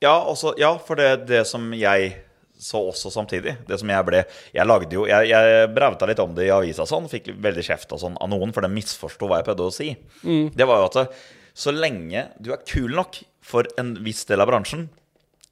[0.00, 2.14] Ja, også, ja, for det, det som jeg
[2.58, 4.22] så også samtidig Det som jeg ble
[4.54, 7.06] Jeg lagde jo Jeg, jeg brauta litt om det i avisa sånn.
[7.10, 9.92] Fikk veldig kjeft og sånn av noen, for de misforsto hva jeg prøvde å si.
[10.58, 11.18] Det var jo at
[11.58, 14.84] så lenge du er kul nok for en viss del av bransjen,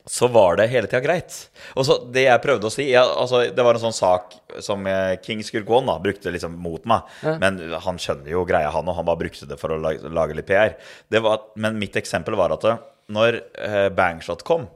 [0.07, 1.35] så var det hele tida greit.
[1.75, 4.87] Og så det jeg prøvde å si jeg, altså, Det var en sånn sak som
[4.87, 7.09] eh, King Skurkon da, brukte liksom mot meg.
[7.43, 10.39] Men han skjønner jo greia, han, og han bare brukte det for å lage, lage
[10.39, 10.77] litt PR.
[11.11, 12.69] Det var, men mitt eksempel var at
[13.11, 14.69] når eh, Bangshot kom,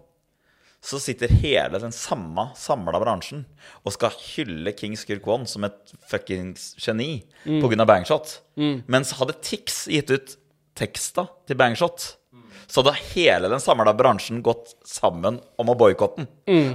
[0.85, 3.45] så sitter hele den samme samla bransjen
[3.85, 7.23] og skal hylle King Skurk One som et fuckings geni
[7.61, 8.39] på grunn av Bangshot.
[8.89, 10.37] Mens hadde Tix gitt ut
[10.81, 12.15] teksta til Bangshot,
[12.71, 16.29] så hadde hele den samla bransjen gått sammen om å boikotte den.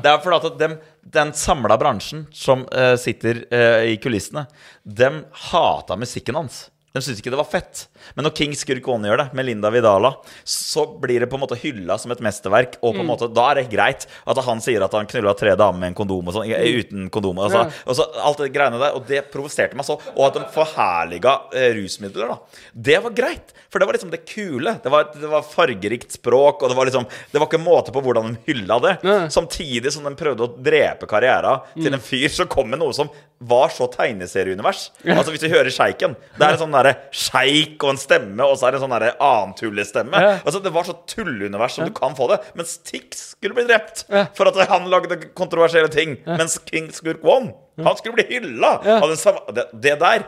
[0.03, 4.45] Det er fordi at dem, den samla bransjen som uh, sitter uh, i kulissene,
[4.83, 6.65] dem hata musikken hans.
[6.95, 7.85] De syntes ikke det var fett.
[8.15, 10.13] Men når King Skurk One gjør det, med Linda Vidala,
[10.47, 12.77] så blir det på en måte hylla som et mesterverk.
[12.81, 15.53] Og på en måte, da er det greit at han sier at han knulla tre
[15.59, 16.47] damer med en kondom og sånn.
[16.55, 17.41] eh, Uten kondom.
[17.43, 18.95] Altså, og så alt det greiene der.
[18.95, 19.99] Og det provoserte meg så.
[20.15, 22.39] Og at de forherliga eh, rusmidler, da.
[22.71, 23.51] Det var greit.
[23.69, 24.77] For det var liksom det kule.
[24.83, 28.01] Det var, det var fargerikt språk, og det var liksom Det var ikke måte på
[28.05, 28.95] hvordan de hylla det.
[29.35, 33.11] Samtidig som de prøvde å drepe karriera til en fyr som kom med noe som
[33.45, 34.91] var så tegneserieunivers.
[35.05, 38.55] Altså Hvis du hører sjeiken Det er en sånn derre sjeik og en stemme, og
[38.59, 40.21] så er det en sånn derre annen tullestemme.
[40.25, 40.37] Ja.
[40.45, 42.39] Altså Det var så tulleunivers som du kan få det.
[42.57, 44.25] Mens Tix skulle bli drept Ja.
[44.37, 46.17] for at han lagde kontroversielle ting.
[46.25, 47.53] Mens King Skurk One,
[47.83, 48.99] han skulle bli hylla Ja.
[49.01, 50.25] den det, det der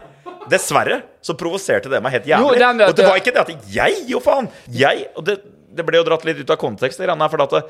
[0.47, 2.59] Dessverre så provoserte det meg helt Jo, jævlig.
[2.59, 4.47] det er og det var ikke det at jeg, jo faen!
[4.71, 5.41] Jeg Og det,
[5.75, 7.63] det ble jo dratt litt ut av kontekst, for at det,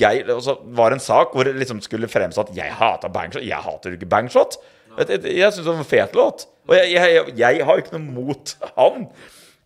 [0.00, 3.42] jeg altså, var en sak hvor det liksom skulle fremstå at jeg hata Bangshot.
[3.46, 4.58] Jeg hater ikke Bangshot.
[4.98, 6.46] Jeg, syns det var en fet låt.
[6.68, 9.06] Og jeg, jeg, jeg, jeg har jo ikke noe mot han.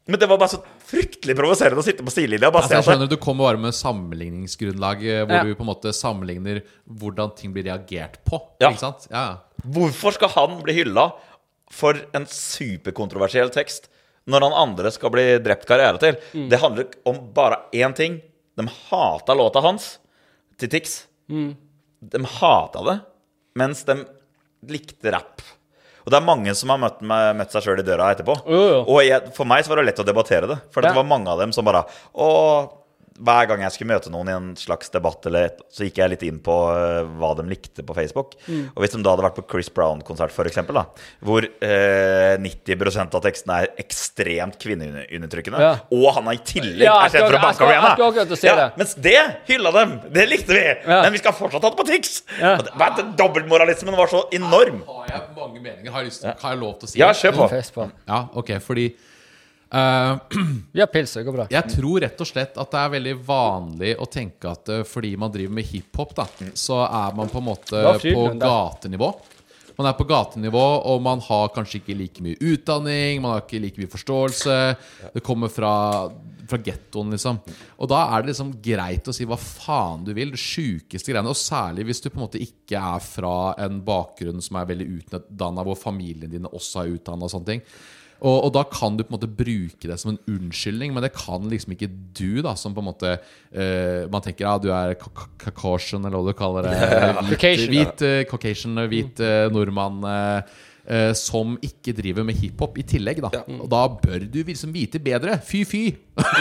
[0.05, 3.17] Men det var bare så fryktelig provoserende å sitte på sidelinja Altså, jeg skjønner Du
[3.17, 5.45] kommer bare med sammenligningsgrunnlag eh, hvor Ja.
[5.49, 8.37] du på en måte sammenligner hvordan ting blir reagert på.
[8.61, 8.69] Ja.
[8.69, 9.07] Ikke sant?
[9.09, 9.65] Ja, ja.
[9.65, 11.07] Hvorfor skal han bli hylla
[11.73, 13.89] for en superkontroversiell tekst
[14.29, 16.21] når han andre skal bli drept karriere til?
[16.37, 16.49] Mm.
[16.53, 18.21] Det handler om bare én ting.
[18.61, 19.95] De hata låta hans
[20.61, 21.07] til Tix.
[21.33, 21.55] Mm.
[22.13, 22.99] De hata det,
[23.57, 24.03] mens de
[24.73, 25.43] likte rapp.
[26.05, 28.35] Og det er mange som har møtt, meg, møtt seg sjøl i døra etterpå.
[28.45, 28.81] Jo, jo.
[28.93, 30.59] Og jeg, for meg så var det lett å debattere det.
[30.75, 30.91] For Ja.
[30.93, 32.29] det var mange av dem som bare Å,
[33.15, 36.11] hver gang jeg skulle møte noen i en slags debatt, eller et, så gikk jeg
[36.15, 38.35] litt inn på uh, hva de likte på Facebook.
[38.49, 38.73] Mm.
[38.75, 40.59] Og hvis de da hadde vært på Chris Brown-konsert, f.eks.,
[41.25, 45.73] hvor uh, 90% av tekstene er ekstremt kvinneundertrykkende, Ja.
[45.95, 48.67] og han er i tillegg Ja, erkjent for å banke si det.
[48.81, 49.17] Mens det
[49.49, 49.97] hylla dem!
[50.15, 50.67] Det likte vi!
[50.67, 51.01] Ja.
[51.07, 52.21] Men vi skal fortsatt ha det på Tix!
[52.41, 52.57] Ja.
[53.15, 54.83] Dobbeltmoralismen var så enorm.
[54.91, 55.93] Har jeg mange meninger?
[55.95, 57.21] Har jeg, lyst, har jeg lov til å si Ja, det?
[57.23, 57.49] kjør på.
[57.55, 57.89] Fest på.
[58.11, 58.91] Ja, ok, fordi
[59.81, 60.41] eh,
[60.73, 61.47] Vi har pils, det går bra.
[61.53, 65.15] Jeg tror rett og slett at det er veldig vanlig å tenke at eh, fordi
[65.21, 69.13] man driver med hiphop, da, så er man på en måte på gatenivå.
[69.75, 73.63] Man er på gatenivå, og man har kanskje ikke like mye utdanning, man har ikke
[73.63, 74.59] like mye forståelse.
[75.17, 75.73] Det kommer fra,
[76.47, 77.41] fra gettoen, liksom.
[77.83, 80.31] Og da er det liksom greit å si hva faen du vil.
[80.31, 81.33] Det sjukeste greiene.
[81.33, 83.35] Og særlig hvis du på en måte ikke er fra
[83.67, 87.67] en bakgrunn som er veldig utdanna, hvor familien dine også er utdanna og sånne ting.
[88.25, 91.13] Og, og da kan du på en måte bruke det som en unnskyldning, men det
[91.13, 94.95] kan liksom ikke du, da, som på en måte uh, Man tenker ja, du er
[94.97, 96.77] ca- ca- Caucasian, eller hva du kaller det.
[97.29, 100.01] Hvit, Caucasian, hvit uh, Caucasian, hvit uh, nordmann.
[100.09, 103.43] eh, eh, som ikke driver med hiphop i tillegg, da.
[103.57, 105.39] Og da bør du liksom vite bedre.
[105.45, 105.85] Fy, fy!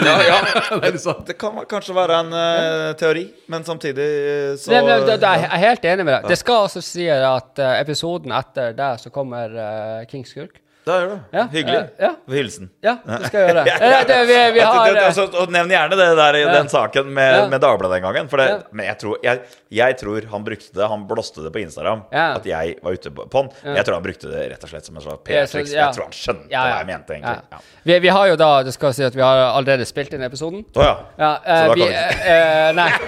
[0.04, 0.34] Ja, ja.
[0.82, 4.98] det liksom Det kan kanskje være en eh, teori, men samtidig eh, så Det, det,
[5.08, 6.28] det, det, jeg er helt enig med deg.
[6.34, 10.60] Det skal også si at eh, episoden etter det så kommer uh, King Skurk.
[10.84, 11.20] Da gjør du.
[11.32, 11.78] Ja, Hyggelig.
[12.00, 12.10] ja.
[12.28, 12.68] Hilsen.
[12.84, 14.02] Ja, det skal jeg gjøre.
[14.10, 17.62] Det, vi, vi har eh, og Nevn gjerne det der i den saken med, med
[17.64, 18.28] Dagbladet den gangen.
[18.28, 18.48] For det.
[18.76, 19.40] Men jeg tror, jeg,
[19.74, 22.26] jeg tror han brukte det Han blåste det på Instagram Ja.
[22.38, 23.50] at jeg var ute på han.
[23.62, 25.74] Men jeg tror han brukte det rett og slett som en slags PR-triks.
[25.74, 27.62] Jeg tror han skjønte hva jeg mente, egentlig.
[27.84, 30.64] Vi, vi har jo da Det skal si at vi har allerede spilt inn episoden.
[30.74, 30.94] Å ja.
[31.18, 32.90] Ja, eh, Så da vi, kan vi eh, eh, Nei.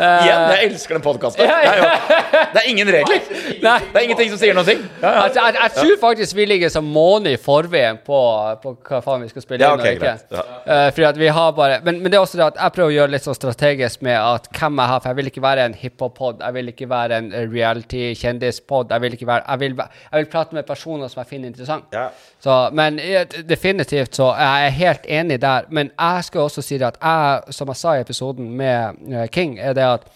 [0.00, 1.48] Igjen, jeg elsker den podkasten.
[1.50, 3.20] Det er ingen regler.
[3.66, 3.76] nei.
[3.90, 4.76] Det er ingenting som sier noe.
[5.02, 8.20] Altså, jeg, jeg tror faktisk vi ligger som måned i forveien på,
[8.62, 10.24] på hva faen vi skal spille Ja, inn ok, og greit.
[10.30, 10.44] Ja.
[10.64, 12.92] Uh, fordi at vi har bare men, men det er også det at jeg prøver
[12.92, 15.66] å gjøre litt sånn strategisk med at hvem jeg har, for jeg vil ikke være
[15.68, 19.76] en hiphop-pod, jeg vil ikke være en eh, reality-kjendispod, jeg jeg vil,
[20.12, 21.84] jeg vil prate med personer som jeg finner interessant.
[21.92, 22.08] Ja.
[22.40, 23.00] Så, men
[23.48, 25.68] definitivt så jeg er helt enig der.
[25.68, 29.28] Men jeg skal også si det at jeg, som jeg sa i episoden med eh,
[29.28, 30.08] King, er det at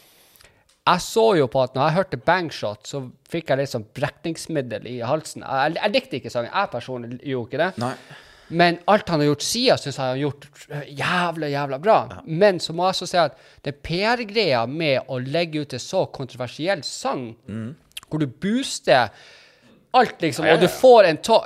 [0.84, 3.00] jeg så jo på at når jeg hørte Bangshot, så
[3.32, 5.44] fikk jeg litt sånn brekningsmiddel i halsen.
[5.46, 6.52] Jeg, jeg likte ikke sangen.
[6.52, 7.70] Jeg personlig gjorde ikke det.
[7.80, 7.94] Nei.
[8.54, 10.44] Men alt han har gjort siden, syns jeg han har gjort
[10.94, 11.96] jævla, jævla bra.
[12.24, 16.04] Men så må jeg også si at det PR-greia med å legge ut en så
[16.14, 17.32] kontroversiell sang,
[18.08, 19.10] hvor du booster
[19.94, 21.36] alt, liksom, og du får en to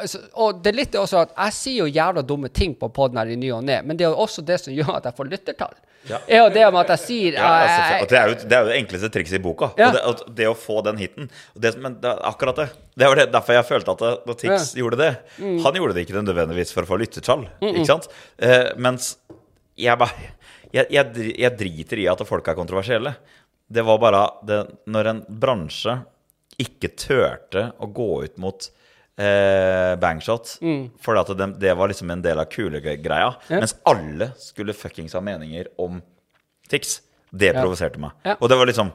[0.41, 3.29] Og det er litt også at jeg sier jo jævla dumme ting på poden her
[3.29, 5.75] i ny og ne, men det er også det som gjør at jeg får lyttertall.
[6.09, 6.21] Ja.
[6.27, 8.71] Er jo det om at jeg sier Ja, altså, det, er jo, det er jo
[8.71, 9.71] det enkleste trikset i boka.
[9.81, 9.91] Ja.
[9.93, 11.29] Det, det å få den hiten.
[11.59, 12.69] Det, men det akkurat det.
[12.99, 16.17] Det var det, derfor jeg følte at da Tix gjorde det Han gjorde det ikke
[16.21, 18.09] nødvendigvis for å få lyttertall, ikke sant?
[18.39, 19.17] Eh, mens
[19.79, 20.33] jeg bare
[20.75, 23.15] jeg, jeg, jeg driter i at folk er kontroversielle.
[23.69, 24.59] Det var bare det,
[24.89, 25.95] når en bransje
[26.61, 28.69] ikke turte å gå ut mot
[29.19, 30.55] eh, bangshot
[31.03, 33.59] For at det, det var liksom en del av kulegreia, Ja.
[33.59, 36.01] mens alle skulle fuckings ha meninger om
[36.69, 37.01] Tix.
[37.33, 38.13] Det provoserte meg.
[38.41, 38.91] Og det var liksom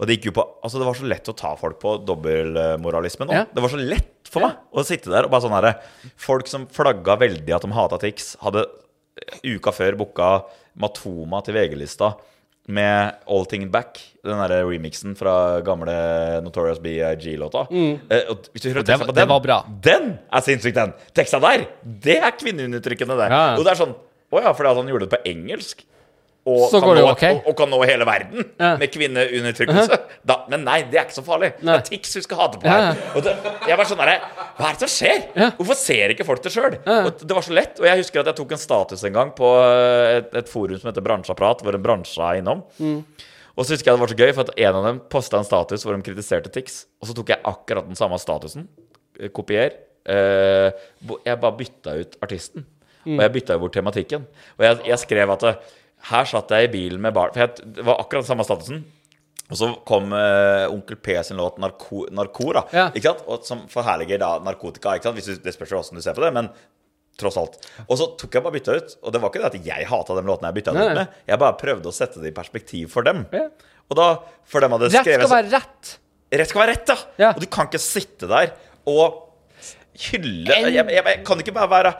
[0.00, 3.28] Og det gikk jo på Altså, det var så lett å ta folk på dobbeltmoralismen
[3.28, 3.32] nå.
[3.36, 3.44] Ja.
[3.52, 5.74] Det var så lett for meg å sitte der og bare sånn herre
[6.20, 10.30] Folk som flagga veldig at de hata Tix, hadde eh, uka før booka
[10.80, 12.14] Matoma til VG-lista
[12.68, 17.66] med All Thing Back, den der remixen fra gamle Notorious BIG-låta.
[17.72, 18.98] Eh, hvis du hører Mm.
[19.00, 19.66] var- på den, var bra.
[19.82, 20.92] Den er sinnssyk, den!
[21.14, 23.30] Teksta der, det er kvinneundertrykkende, det.
[23.30, 23.56] Ja, ja.
[23.58, 23.94] Og det er sånn
[24.32, 25.82] Å ja, fordi han gjorde det på engelsk.
[26.42, 27.34] Og, Så kan går det nå, okay.
[27.38, 28.72] og, og kan nå hele verden Ja.
[28.80, 29.98] med kvinneundertrykkelse.
[30.26, 31.52] da, men nei, det er ikke så farlig.
[31.62, 31.76] Nei.
[31.78, 33.02] Det er Tix hun skal hate på Ja, her.
[33.14, 33.34] Og det,
[33.70, 34.24] jeg var sånn der,
[34.58, 35.20] Hva er det som skjer?
[35.38, 35.50] Ja.
[35.60, 36.74] Hvorfor ser ikke folk det sjøl?
[36.82, 37.78] Det var så lett.
[37.78, 40.80] Og jeg husker at jeg tok en status en gang på eh, et, et forum
[40.82, 42.64] som heter Bransjeapparat, hvor en bransje er innom.
[42.82, 42.98] Mm.
[43.52, 45.46] Og så husker jeg det var så gøy, for at en av dem posta en
[45.46, 46.82] status hvor de kritiserte Tix.
[46.98, 48.66] Og så tok jeg akkurat den samme statusen.
[49.20, 49.78] eh, Kopier.
[50.10, 50.72] Eh,
[51.22, 52.66] jeg bare bytta ut artisten.
[53.06, 54.26] Og jeg bytta bort tematikken.
[54.58, 55.56] Og jeg, jeg skrev at eh,
[56.10, 58.82] her satt jeg i bilen med barn For jeg, det var akkurat samme statusen.
[59.52, 62.62] Og så kom eh, Onkel P sin låt Narko, 'Narko', da.
[62.72, 62.84] Ja.
[62.96, 63.24] Ikke sant?
[63.28, 64.94] Og som forherliger da narkotika.
[64.96, 65.18] Ikke sant?
[65.18, 66.48] Hvis du, det spørs jo åssen du ser på det, men
[67.20, 67.58] tross alt.
[67.84, 68.94] Og så tok jeg bare bytta ut.
[69.04, 71.18] Og det var ikke det at jeg hata den låten jeg bytta ut med.
[71.28, 73.26] Jeg bare prøvde å sette det i perspektiv for dem.
[73.34, 73.50] Ja.
[73.92, 74.06] Og da,
[74.48, 75.92] for dem hadde Rett skrevet skal være rett.
[76.32, 76.96] Rett skal være rett, da.
[77.20, 77.34] Ja.
[77.36, 78.54] Og du kan ikke sitte der
[78.88, 79.20] og
[80.08, 81.90] hylle En- jeg, jeg, jeg kan ikke bare være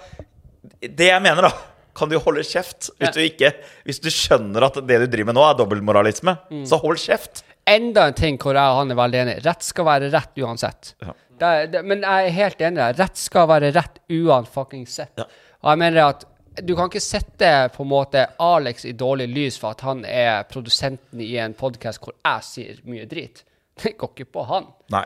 [0.80, 1.52] Det jeg mener, da
[1.96, 3.52] kan du holde kjeft hvis du ikke
[3.84, 6.36] Hvis du skjønner at det du driver med nå, er dobbeltmoralisme.
[6.50, 6.64] Mm.
[6.68, 7.44] Så hold kjeft.
[7.68, 9.44] Enda en ting hvor jeg og han er veldig enige.
[9.46, 10.94] Rett skal være rett uansett.
[11.04, 11.14] Ja.
[11.42, 12.80] Det, det, men jeg er helt enig.
[12.80, 12.98] der.
[13.02, 15.14] Rett skal være rett uansett.
[15.20, 15.26] Ja.
[15.62, 16.26] Og jeg mener at
[16.60, 20.42] du kan ikke sette på en måte Alex i dårlig lys for at han er
[20.50, 23.44] produsenten i en podkast hvor jeg sier mye drit.
[23.82, 24.68] Det går ikke på han.
[24.92, 25.04] Nei.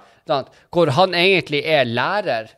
[0.74, 2.50] Hvor han egentlig er lærer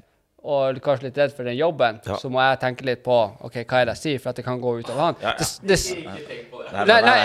[0.48, 2.16] og kanskje litt redd for den jobben, Ja.
[2.16, 4.44] så må jeg tenke litt på ok, hva er det jeg sier, for at det
[4.46, 5.18] kan gå utover han.
[5.20, 5.46] Ja, ja.
[5.68, 6.38] Det, det,
[6.72, 7.18] Nei, Nei,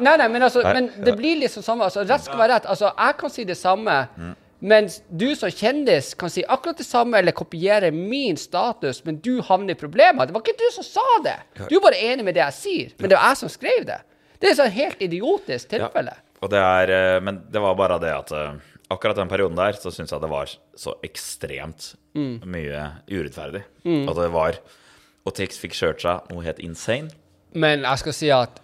[0.00, 1.86] nei, nei, men, altså, Nei, men det blir liksom samme.
[1.88, 2.66] Altså, rett skal være rett.
[2.72, 3.94] Altså, jeg kan si det samme,
[4.60, 9.40] mens du som kjendis kan si akkurat det samme eller kopiere min status, men du
[9.44, 10.26] havner i problemer.
[10.28, 11.36] Det var ikke du som sa det.
[11.68, 14.00] Du er bare enig med det jeg sier, men det var jeg som skrev det.
[14.40, 16.16] Det er et sånn helt idiotisk tilfelle.
[16.44, 18.58] Og det er eh, Men det var bare det at eh,
[18.92, 22.36] akkurat den perioden der så syns jeg det var så ekstremt Mm.
[22.48, 22.82] mye
[23.12, 23.62] urettferdig.
[23.84, 24.58] At det var
[25.26, 27.10] Og Tix fikk kjørt seg noe helt insane.
[27.52, 28.60] Men jeg skal si at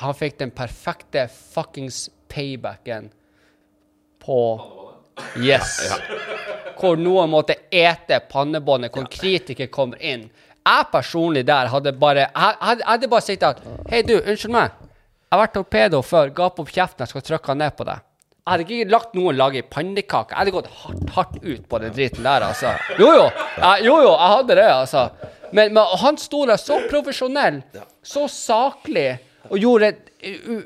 [0.00, 3.10] han fikk den perfekte fuckings paybacken
[4.24, 4.40] på
[5.40, 5.78] Yes.
[6.78, 9.12] hvor noen måtte ete pannebåndet, hvor ja.
[9.12, 10.26] kritiker kommer inn.
[10.66, 14.72] Jeg personlig der hadde bare Jeg jeg hadde bare sagt at Hei, du, unnskyld meg.
[15.26, 16.30] Jeg har vært torpedo før.
[16.34, 18.02] Gap opp kjeften, jeg skal trykke ned på deg.
[18.46, 20.36] Jeg hadde ikke lagt noen lage pannekaker.
[20.36, 22.76] Jeg hadde gått hardt, hardt ut på den driten der, altså.
[22.94, 23.24] Jo, jo.
[23.58, 25.02] Jeg, jo, jo, jeg hadde det, altså.
[25.50, 27.58] Men, men han sto der så profesjonell,
[28.06, 29.08] så saklig,
[29.50, 30.62] og gjorde en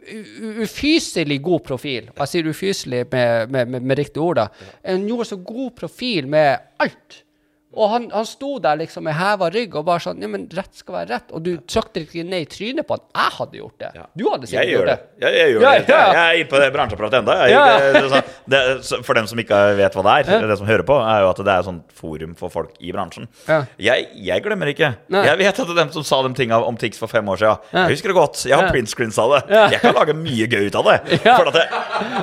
[0.60, 2.12] ufyselig god profil.
[2.12, 4.70] Og jeg sier ufyselig med, med, med, med riktig ord, da.
[4.84, 7.22] Han gjorde så god profil med alt.
[7.70, 10.74] Og han, han sto der liksom med heva rygg og bare sånn Ja, men rett
[10.74, 11.28] skal være rett.
[11.30, 13.04] Og du trykte ikke ned i trynet på han.
[13.14, 13.90] Jeg hadde gjort det.
[14.18, 14.96] Du hadde sikkert gjort det.
[14.98, 15.20] det.
[15.22, 15.92] Jeg, jeg gjør Ja, det.
[15.94, 16.00] ja.
[16.18, 17.36] Jeg er på det bransjeapparatet ennå.
[17.52, 17.78] Ja, ja.
[17.78, 20.96] det- det sånn- For dem som ikke vet hva det er, det som hører på,
[20.98, 23.28] er jo at det er et sånt forum for folk i bransjen.
[23.46, 23.60] Ja.
[23.78, 24.90] Jeg, jeg glemmer ikke.
[25.08, 25.22] Nei.
[25.30, 27.38] Jeg vet at det er dem som sa de tinga om Tix for fem år
[27.38, 27.58] siden.
[27.72, 28.42] Jeg husker det godt.
[28.50, 29.42] Jeg har print printscreens av det.
[29.54, 29.68] Ja.
[29.70, 30.98] Jeg kan lage mye gøy ut av det.
[31.24, 31.36] Ja.
[31.38, 31.64] For at det,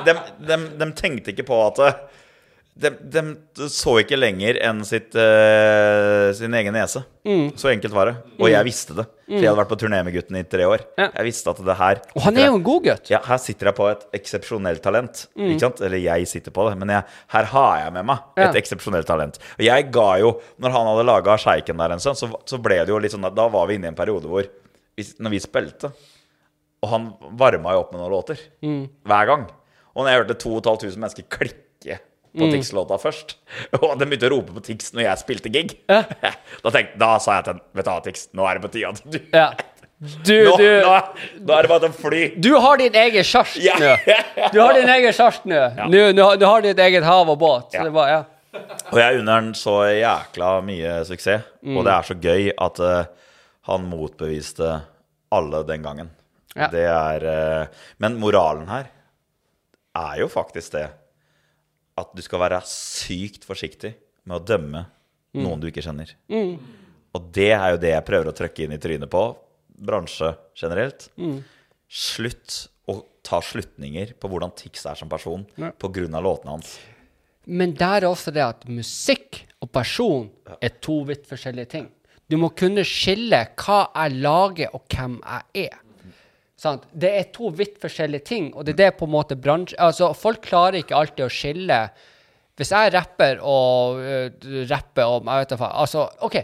[0.04, 0.14] de,
[0.44, 1.80] de, de tenkte ikke på at
[2.78, 7.00] de, de så ikke lenger enn sitt, uh, sin egen nese.
[7.26, 7.48] Mm.
[7.58, 8.12] Så enkelt var det.
[8.38, 9.04] Og jeg visste det.
[9.28, 10.84] For jeg hadde vært på turné med gutten i tre år.
[10.96, 11.08] Ja.
[11.18, 13.10] Jeg visste at det her Og han er jo en god gutt.
[13.12, 15.24] ja, her sitter jeg på et eksepsjonelt talent.
[15.36, 15.50] Mm.
[15.50, 15.82] Ikke sant?
[15.84, 18.46] Eller jeg sitter på det, men jeg, her har jeg med meg Ja.
[18.48, 19.36] et eksepsjonelt talent.
[19.58, 20.30] Og jeg ga jo
[20.62, 23.26] Når han hadde laga Sjeiken der en stund, så, så ble det jo litt sånn
[23.28, 24.46] at da var vi inne i en periode hvor
[24.96, 25.90] Når vi spilte,
[26.82, 28.84] og han varma jo opp med noen låter Mm.
[29.04, 29.48] hver gang.
[29.94, 31.64] Og når jeg hørte 2500 mennesker klikke
[32.38, 32.52] på Mm.
[32.54, 33.34] Tix-låta først,
[33.82, 36.04] og de begynte å rope på Tix når jeg spilte gig, Ja.
[36.64, 38.70] da, tenkte, da sa jeg til ham Vet du hva, Tix, nå er det på
[38.76, 39.50] tide at du Ja.
[39.98, 40.90] Du, nå, du, nå,
[41.42, 42.18] nå er det bare til å fly.
[42.38, 43.74] du har din egen sjark Ja.
[43.82, 43.94] nå.
[44.54, 45.62] Du har din egen sjark nå.
[45.90, 47.74] Nå- nå har- Du har ditt eget hav og båt.
[47.74, 47.82] Ja.
[47.82, 48.60] Det bare, ja.
[48.92, 51.42] Og jeg unner han så jækla mye suksess.
[51.66, 53.04] Og det er så gøy at uh,
[53.66, 54.70] han motbeviste
[55.34, 56.10] alle den gangen.
[56.54, 56.68] Ja.
[56.70, 57.66] Det er uh,
[57.98, 58.86] Men moralen her
[59.98, 60.86] er jo faktisk det
[61.98, 63.94] at du skal være sykt forsiktig
[64.28, 64.84] med å dømme
[65.38, 66.14] noen du ikke kjenner.
[66.28, 69.22] Og det er jo det jeg prøver å trøkke inn i trynet på
[69.78, 71.08] bransje generelt.
[71.88, 75.70] Slutt å ta slutninger på hvordan Tix er som person Ja.
[75.72, 76.78] av låtene hans.
[77.46, 80.30] Men der er også det at musikk og person
[80.60, 81.88] er to vidt forskjellige ting.
[82.28, 85.78] Du må kunne skille hva jeg lager, og hvem jeg er.
[86.58, 86.88] Sant?
[86.90, 89.78] Det er to vidt forskjellige ting, og det er det på en måte bransje...
[89.78, 91.82] Altså, folk klarer ikke alltid å skille
[92.58, 95.76] Hvis jeg rapper og uh, rapper om Jeg vet da faen.
[95.84, 96.40] Altså, OK.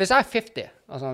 [0.00, 1.10] Hvis jeg er 50, altså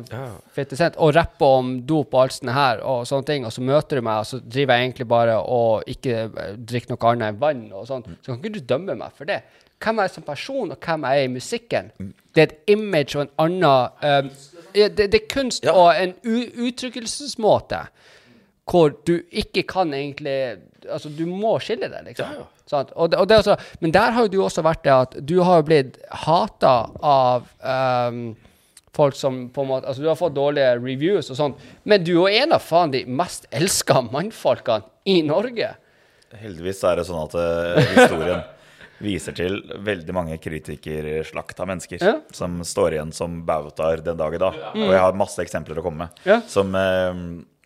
[0.54, 3.64] 50 cent, og rapper om dop og alt sånt her, og sånne ting, og så
[3.66, 7.32] møter du meg, og så driver jeg egentlig bare og ikke eh, drikker noe annet
[7.32, 9.40] enn vann og sånt, så kan ikke du dømme meg for det.
[9.82, 11.90] Hvem jeg er som person, og hvem jeg er i musikken,
[12.36, 14.30] det er et image og en annen um,
[14.76, 17.82] det, det er kunst og en uttrykkelsesmåte
[18.66, 22.44] hvor du ikke kan egentlig Altså, du må skille deg, liksom.
[22.70, 22.92] Sant?
[22.94, 25.40] Og det, og det også, men der har jo du også vært det at du
[25.42, 28.20] har blitt hata av um,
[28.94, 32.12] folk som på en måte Altså, du har fått dårlige reviews og sånn, men du
[32.12, 35.72] er jo en av faen de mest elska mannfolkene i Norge.
[36.38, 38.46] Heldigvis er det sånn at uh, historien
[39.02, 42.14] viser til veldig mange kritikerslakta mennesker Ja.
[42.32, 44.54] som står igjen som bautaer den dag i dag.
[44.74, 46.22] Og jeg har masse eksempler å komme med.
[46.24, 46.40] Ja.
[46.48, 47.12] Som eh,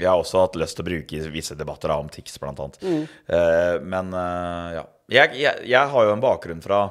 [0.00, 2.80] jeg har også hatt lyst til å bruke i visse debatter om TIX, blant annet.
[2.82, 4.84] Eh, men eh, ja.
[5.10, 6.84] Jeg, jeg, jeg har jo en bakgrunn fra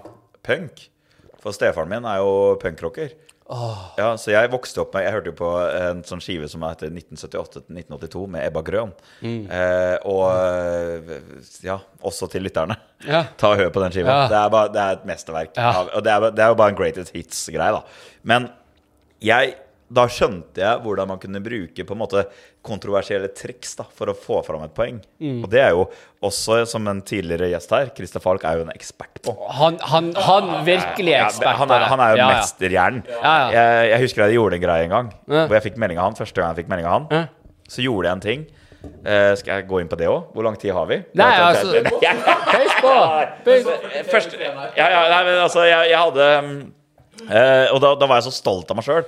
[0.43, 0.89] punk.
[1.39, 3.13] For stefaren min er jo punkrocker.
[3.97, 6.91] Ja, så jeg vokste opp med Jeg hørte jo på en sånn skive som heter
[6.93, 8.91] 1978-1982 med Ebba Grøn.
[9.26, 11.15] Eh, og eh,
[11.65, 12.77] ja, også til lytterne.
[13.07, 13.23] Ja.
[13.41, 14.13] Ta og hør på den skiva.
[14.13, 14.27] Ja.
[14.30, 15.57] Det, er bare, det er et mesterverk.
[15.57, 15.73] Ja.
[15.88, 17.81] Og det er, det er jo bare en greatest hits-greie, da.
[18.30, 18.51] Men
[19.26, 19.57] jeg
[19.89, 22.21] da skjønte jeg hvordan man kunne bruke på en måte
[22.65, 24.99] kontroversielle triks da, for å få fram et poeng.
[25.23, 25.39] Mm.
[25.43, 25.87] Og det er jo
[26.25, 29.33] også, som en tidligere gjest her, Christer Falk er jo en ekspert på.
[29.57, 32.37] Han, han, han virkelig er Ja, ekspert han, på er, han er jo Ja, ja.
[32.37, 33.03] mesterhjernen.
[33.15, 33.49] Ja, ja.
[33.57, 35.43] Jeg, jeg husker jeg gjorde en greie en gang Ja.
[35.47, 36.19] hvor jeg fikk melding av han.
[36.21, 37.59] Første gang jeg fikk melding av han, Ja.
[37.69, 38.47] så gjorde jeg en ting.
[38.79, 40.29] Uh, skal jeg gå inn på det òg?
[40.31, 41.01] Hvor lang tid har vi?
[41.19, 41.81] Nei, altså
[42.53, 42.93] Pøys på!
[44.07, 46.27] Først, ja, ja, nei, men altså, jeg, jeg hadde
[47.21, 49.03] mm, eh, Og da, da var jeg så stolt av meg sjøl.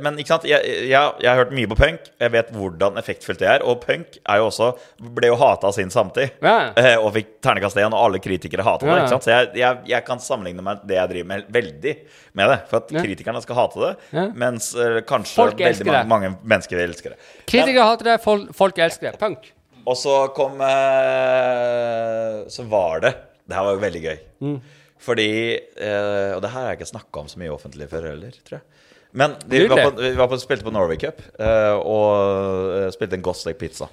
[0.00, 0.60] men ikke sant, jeg,
[0.90, 2.10] jeg, jeg har hørt mye på punk.
[2.20, 3.64] Jeg vet hvordan effektfullt det er.
[3.66, 6.36] Og punk er jo også ble jo hata av sin samtid.
[6.44, 6.72] Ja.
[6.76, 8.96] Uh, og fikk ternekast én, og alle kritikere hater det.
[9.02, 9.26] Ikke sant?
[9.26, 11.94] Så jeg, jeg, kan sammenligne meg det jeg driver med, veldig
[12.40, 12.58] med det.
[12.70, 13.04] For at Ja.
[13.04, 14.26] kritikerne skal hate det, Ja.
[14.34, 17.18] mens eh, kanskje Folk veldig mange, mange mennesker elsker det.
[17.46, 19.20] Kritikere hater det, folk, folk elsker det.
[19.20, 19.52] Punk.
[19.86, 23.14] Og så kom eh, Så var det
[23.48, 24.18] Det her var jo veldig gøy.
[25.00, 28.36] Fordi eh, Og det her har jeg ikke snakka om så mye offentlig før heller,
[28.44, 28.86] tror jeg.
[29.10, 33.18] Men vi var, på, vi var på, spilte på Norway Cup eh, og eh, spilte
[33.18, 33.88] en Ghost Lake Pizza.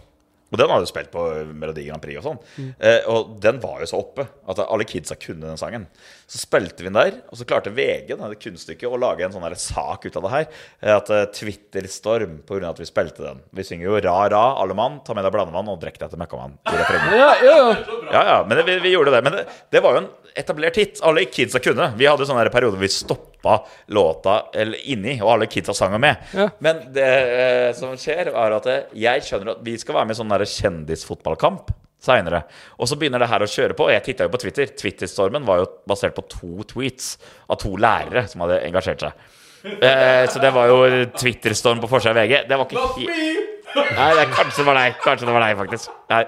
[0.48, 1.22] Og den hadde du spilt på
[1.60, 2.38] Melodi Grand Prix og sånn.
[2.80, 5.88] Eh, og den var jo så oppe at alle kidsa kunne den sangen.
[6.24, 9.58] Så spilte vi den der, og så klarte VG det kunststykket å lage en sånn
[9.60, 10.46] sak ut av det her.
[10.80, 13.44] eh, At uh, Twitter-storm av at vi spilte den.
[13.52, 16.24] Vi synger jo ra, ra, alle mann, ta med deg blandemann og drekk deg til
[16.24, 17.20] møkkamann i refrenget.
[17.20, 18.00] Ja, ja, ja.
[18.08, 19.24] Ja, ja, men det, vi, vi gjorde det.
[19.28, 20.10] Men det, det var jo en
[20.40, 21.02] etablert hit.
[21.06, 21.90] Alle kidsa kunne.
[22.00, 23.58] Vi hadde sånne her perioder hvor vi stoppa
[23.96, 26.24] låta eller inni, og alle kidsa sang med.
[26.38, 26.48] Ja.
[26.64, 30.18] Men det eh, som skjer, er at eh, jeg skjønner at vi skal være med
[30.18, 31.74] i sånn kjendisfotballkamp
[32.08, 32.44] seinere.
[32.78, 33.88] Og så begynner det her å kjøre på.
[33.88, 34.70] Og jeg titta jo på Twitter.
[34.78, 37.16] Twitter-stormen var jo basert på to tweets
[37.50, 39.28] av to lærere som hadde engasjert seg.
[39.68, 40.82] Eh, så det var jo
[41.18, 42.44] Twitter-storm på forsida av VG.
[42.48, 43.46] Det var ikke he-
[43.78, 44.94] Nei, det, kanskje det var deg.
[45.04, 45.90] Kanskje det var deg, faktisk.
[46.10, 46.24] Nei.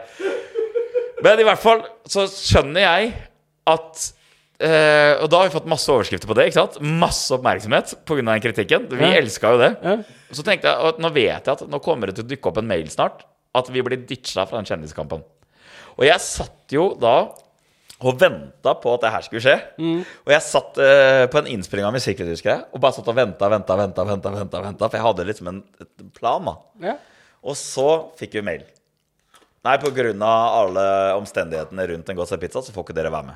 [1.23, 3.13] Men i hvert fall så skjønner jeg
[3.73, 4.09] at
[4.59, 6.49] Uh, Og da har vi fått masse overskrifter på det.
[6.49, 6.81] ikke sant?
[6.83, 8.19] Masse oppmerksomhet pga.
[8.19, 8.89] den kritikken.
[8.91, 9.15] Vi Ja.
[9.15, 9.77] elska jo det.
[9.81, 10.03] Ja.
[10.35, 12.57] Så tenkte jeg at nå vet jeg at nå kommer det til å dukke opp
[12.57, 13.23] en mail snart
[13.55, 15.23] at vi blir ditcha fra den kjendiskampen.
[15.97, 17.31] Og jeg satt jo da
[18.01, 19.57] og venta på at det her skulle skje.
[19.79, 23.15] Og jeg satt uh, på en innspilling av musikk husker jeg, og bare satt og
[23.15, 25.63] venta, venta, venta, venta, venta, venta, for jeg hadde liksom en
[26.15, 26.43] plan.
[26.43, 26.55] da
[26.89, 26.97] ja.
[27.43, 28.63] og så fikk vi mail.
[29.63, 30.13] Nei, pga.
[30.23, 33.35] alle omstendighetene rundt en Godt pizza, så får ikke dere være med.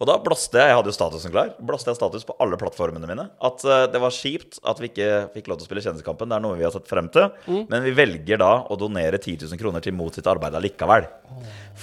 [0.00, 3.08] Og da blåste jeg jeg hadde jo statusen klar, blåste jeg status på alle plattformene
[3.08, 3.26] mine.
[3.44, 6.30] At uh, det var kjipt at vi ikke fikk lov til å spille Kjendiskampen.
[6.30, 7.26] Det er noe vi har sett frem til.
[7.68, 11.04] Men vi velger da å donere 10 000 kroner til Mot sitt arbeid allikevel.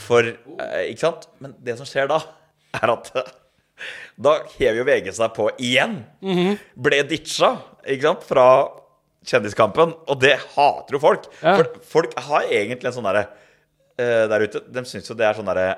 [0.08, 1.30] For uh, Ikke sant?
[1.44, 2.18] Men det som skjer da,
[2.82, 3.30] er at uh,
[4.26, 6.00] da hever jo VG seg på igjen.
[6.74, 7.54] Ble ditcha,
[7.86, 8.50] ikke sant, fra
[9.28, 9.94] Kjendiskampen.
[10.10, 11.30] Og det hater jo folk.
[11.44, 11.60] Ja.
[11.60, 13.28] For folk har egentlig en sånn derre
[14.00, 15.76] eh, Der ute De syns jo det er sånn derre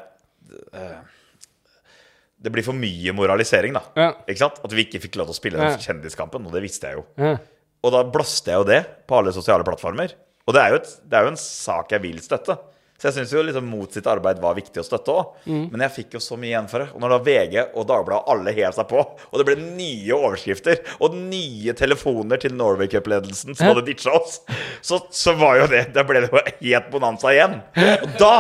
[2.41, 3.81] Det blir for mye moralisering, da.
[3.99, 4.09] Ja.
[4.27, 4.61] Ikke sant?
[4.63, 6.45] At vi ikke fikk lov til å spille den Kjendiskampen.
[6.47, 7.05] Og det visste jeg jo.
[7.19, 7.35] ja.
[7.83, 10.11] Og da blåste jeg jo det på alle sosiale plattformer.
[10.47, 12.57] Og det er jo, et, det er jo en sak jeg vil støtte.
[12.99, 15.29] Så jeg syns jo liksom mot sitt arbeid var viktig å støtte òg.
[15.47, 16.89] Men jeg fikk jo så mye igjen for det.
[16.91, 20.81] Og når da VG og Dagbladet alle hev seg på, og det ble nye overskrifter
[20.99, 23.71] og nye telefoner til Norway Cup-ledelsen som Ja.
[23.71, 24.41] hadde ditcha oss,
[24.83, 27.61] så, så var jo det Da ble det jo helt bonanza igjen.
[28.03, 28.33] Og da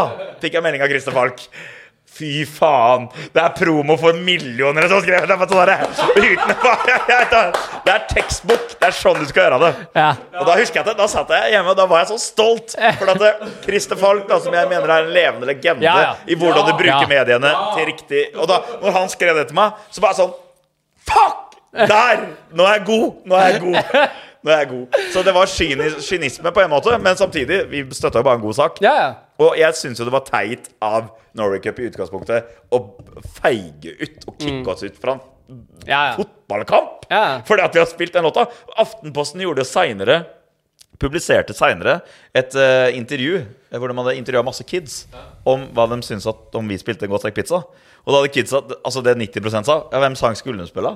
[0.43, 1.47] fikk jeg melding av Christer Falk.
[2.19, 3.05] Fy faen!
[3.31, 5.77] Det er promo for millioner som har skrevet det!
[6.19, 6.53] Uten,
[7.85, 8.65] det er tekstbok!
[8.79, 9.69] Det er sånn du skal gjøre det.
[9.95, 10.09] ja.
[10.39, 12.75] Og da husker jeg at da satt jeg hjemme, og da var jeg så stolt.
[12.99, 16.13] For at det- Christer Falk, da, som jeg mener er en levende legende Ja, ja.
[16.27, 19.79] i hvordan du bruker mediene til riktig Og da når han skrev det til meg,
[19.91, 20.33] så bare sånn
[21.09, 21.55] Fuck!
[21.75, 22.23] Der!
[22.55, 23.07] Nå er jeg god!
[23.29, 23.79] Nå er jeg god.
[24.43, 24.99] Nå er jeg god.
[25.13, 28.45] Så det var kyni- kynisme på en måte, men samtidig, vi støtta jo bare en
[28.47, 28.79] god sak.
[28.81, 29.09] ja, ja.
[29.39, 32.79] Og jeg syns jo det var teit av Norway Cup i utgangspunktet å
[33.39, 36.15] feige ut og kicke oss ut fra en Ja, ja.
[36.19, 37.07] fotballkamp.
[37.47, 38.43] Fordi at vi har spilt den låta.
[38.77, 40.19] Aftenposten gjorde det seinere
[40.99, 42.01] Publiserte seinere
[42.35, 45.05] et uh, intervju eh, hvor de hadde intervjua masse kids
[45.47, 47.61] om hva de syntes at, om vi spilte Godt stekt pizza.
[48.03, 50.91] Og da hadde kidsa Altså det 90% sa Ja, hvem sang skulle de spille?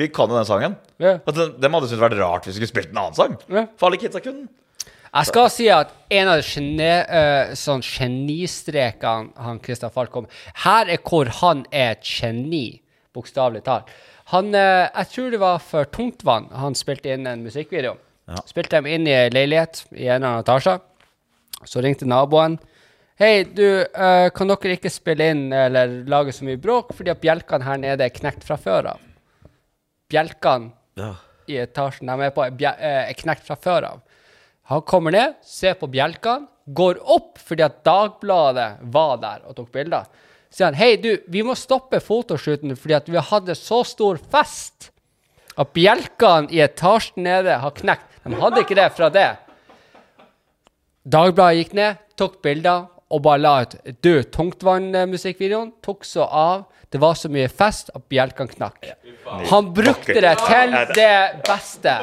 [0.00, 0.74] Vi kan jo den sangen.
[0.98, 1.18] Ja.
[1.20, 3.38] At de, de hadde syntes det vært rart hvis vi skulle spilt en annen sang.
[3.52, 3.66] Ja.
[3.78, 4.50] For alle kidsa kunne den.
[5.12, 10.28] Jeg skal si at en av geni, eh, sånn genistrekene han Christian Falk kom
[10.64, 12.80] Her er hvor han er et geni,
[13.12, 13.90] bokstavelig talt.
[14.32, 17.98] Han, eh, jeg tror det var for Tungtvann han spilte inn en musikkvideo.
[18.48, 20.78] Spilte dem inn i ei leilighet i en eller annen etasje.
[21.68, 22.56] Så ringte naboen.
[23.20, 27.20] Hei, du, eh, kan dere ikke spille inn eller lage så mye bråk fordi at
[27.20, 29.00] bjelkene her nede er knekt fra før av?
[30.08, 31.14] Bjelkene Ja.
[31.48, 34.00] i etasjen de er på, er knekt fra før av.
[34.72, 39.72] Han kommer ned, ser på bjelkene, går opp fordi at Dagbladet var der og tok
[39.74, 40.06] bilder.
[40.52, 44.90] Sier han hei, du, vi må stoppe fotoshooten fordi at vi hadde så stor fest
[45.60, 48.08] at bjelkene i etasjen nede har knekt.
[48.24, 49.28] De hadde ikke det fra det.
[51.02, 56.64] Dagbladet gikk ned, tok bilder og bare la ut Du, Tungtvann-musikkvideoen tok så av.
[56.92, 58.90] Det var så mye fest at bjelkene knakk.
[59.48, 61.14] Han brukte det til det
[61.46, 61.94] beste.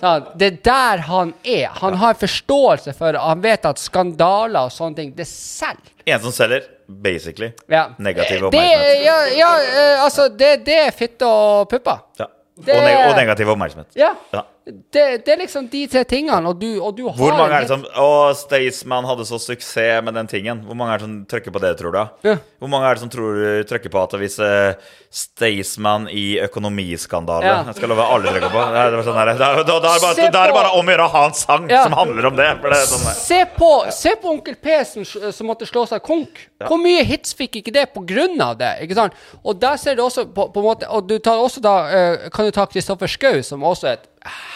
[0.00, 1.66] Sånn, det er der han er.
[1.80, 3.22] Han har forståelse for det.
[3.24, 5.90] Han vet at skandaler og sånne ting, det selger.
[6.06, 7.50] En som selger, basically.
[7.70, 7.88] Ja.
[7.98, 9.02] Negativ Det, oppmerksomhet.
[9.04, 12.06] ja, ja eh, altså, det, det er fitte og pupper.
[12.22, 12.30] Ja.
[12.60, 13.90] Og, neg og negativ oppmerksomhet.
[13.98, 14.14] Ja.
[14.34, 14.44] Ja.
[14.66, 17.64] Det, det er liksom de tre tingene, og du, og du har Hvor mange er
[17.64, 20.60] det som Å, Staysman hadde så suksess med den tingen.
[20.66, 22.00] Hvor mange er det som trykker på det, tror du?
[22.28, 22.34] Ja.
[22.60, 23.38] Hvor mange er det som tror,
[23.70, 24.76] trykker på at hvis uh,
[25.10, 27.56] Staysman i økonomiskandale Ja.
[27.70, 28.66] Jeg skal love alle trykker på.
[28.82, 31.38] Er, sånn da, er det bare, er det bare om å gjøre å ha en
[31.40, 31.82] sang Ja.
[31.88, 32.50] som handler om det.
[32.60, 33.08] Det sånn.
[33.16, 36.44] Se på, se på onkel P som, som måtte slå seg konk.
[36.66, 38.74] Hvor mye hits fikk ikke det på grunn av det?
[38.84, 39.16] ikke sant?
[39.40, 42.44] Og der ser du også på, på måte Og du tar også da eh, kan
[42.44, 44.09] du ta Kristoffer Schou, som også er et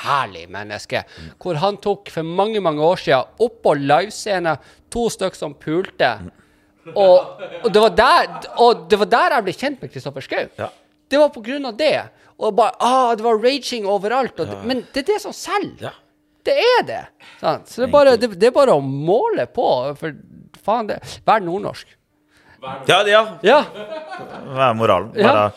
[0.05, 1.05] herlig menneske.
[1.43, 4.57] Hvor han tok for mange, mange år siden oppå livescene
[4.93, 6.11] to stykker som pulte.
[6.93, 10.47] Og, og, det var der, og det var der jeg ble kjent med Kristoffer Schou.
[10.61, 10.69] Ja.
[11.11, 11.97] Det var på grunn av det.
[12.41, 14.39] Og bare, ah, det var raging overalt.
[14.41, 15.91] Og det, men det er det som selger.
[15.91, 15.95] Ja.
[16.45, 17.03] Det er det.
[17.41, 17.69] Sant?
[17.71, 19.69] Så det er, bare, det, det er bare å måle på.
[20.01, 20.17] For
[20.65, 21.95] faen, det Vær nordnorsk.
[22.89, 23.23] Ja, ja.
[23.45, 23.59] Ja,
[24.57, 25.13] Vær moralen?
[25.17, 25.33] Ja.
[25.33, 25.49] Bare,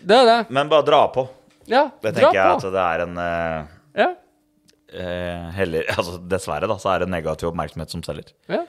[0.00, 0.38] det er det.
[0.52, 1.26] Men bare dra på.
[1.70, 3.70] Ja, Det tenker jeg at det er en uh,
[4.00, 8.34] Ja, uh, heller Altså dessverre, da, så er det negativ oppmerksomhet som selger.
[8.50, 8.64] ja,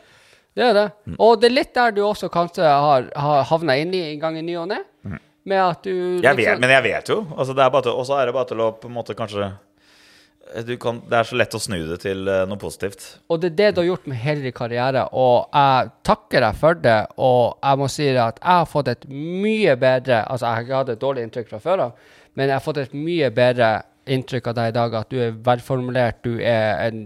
[0.55, 0.85] det er det.
[1.07, 1.17] Mm.
[1.17, 4.37] Og det er litt der du også kanskje har, har havna inn i en gang
[4.37, 4.81] i ny og ne.
[5.47, 7.19] Med at du liksom, Jeg vet, liksom- men jeg vet jo.
[7.33, 9.51] Altså, og så er det bare til å på en måte kanskje
[10.65, 13.05] du kan, Det er så lett å snu det til eh, noe positivt.
[13.31, 16.57] Og det er det du har gjort med hele din karriere, og jeg takker deg
[16.59, 16.97] for det.
[17.17, 20.99] Og jeg må si at jeg har fått et mye bedre Altså, jeg hatt et
[21.01, 23.71] dårlig inntrykk fra før av, men jeg har fått et mye bedre
[24.11, 24.95] inntrykk av deg i dag.
[25.01, 27.01] At du er velformulert, du er en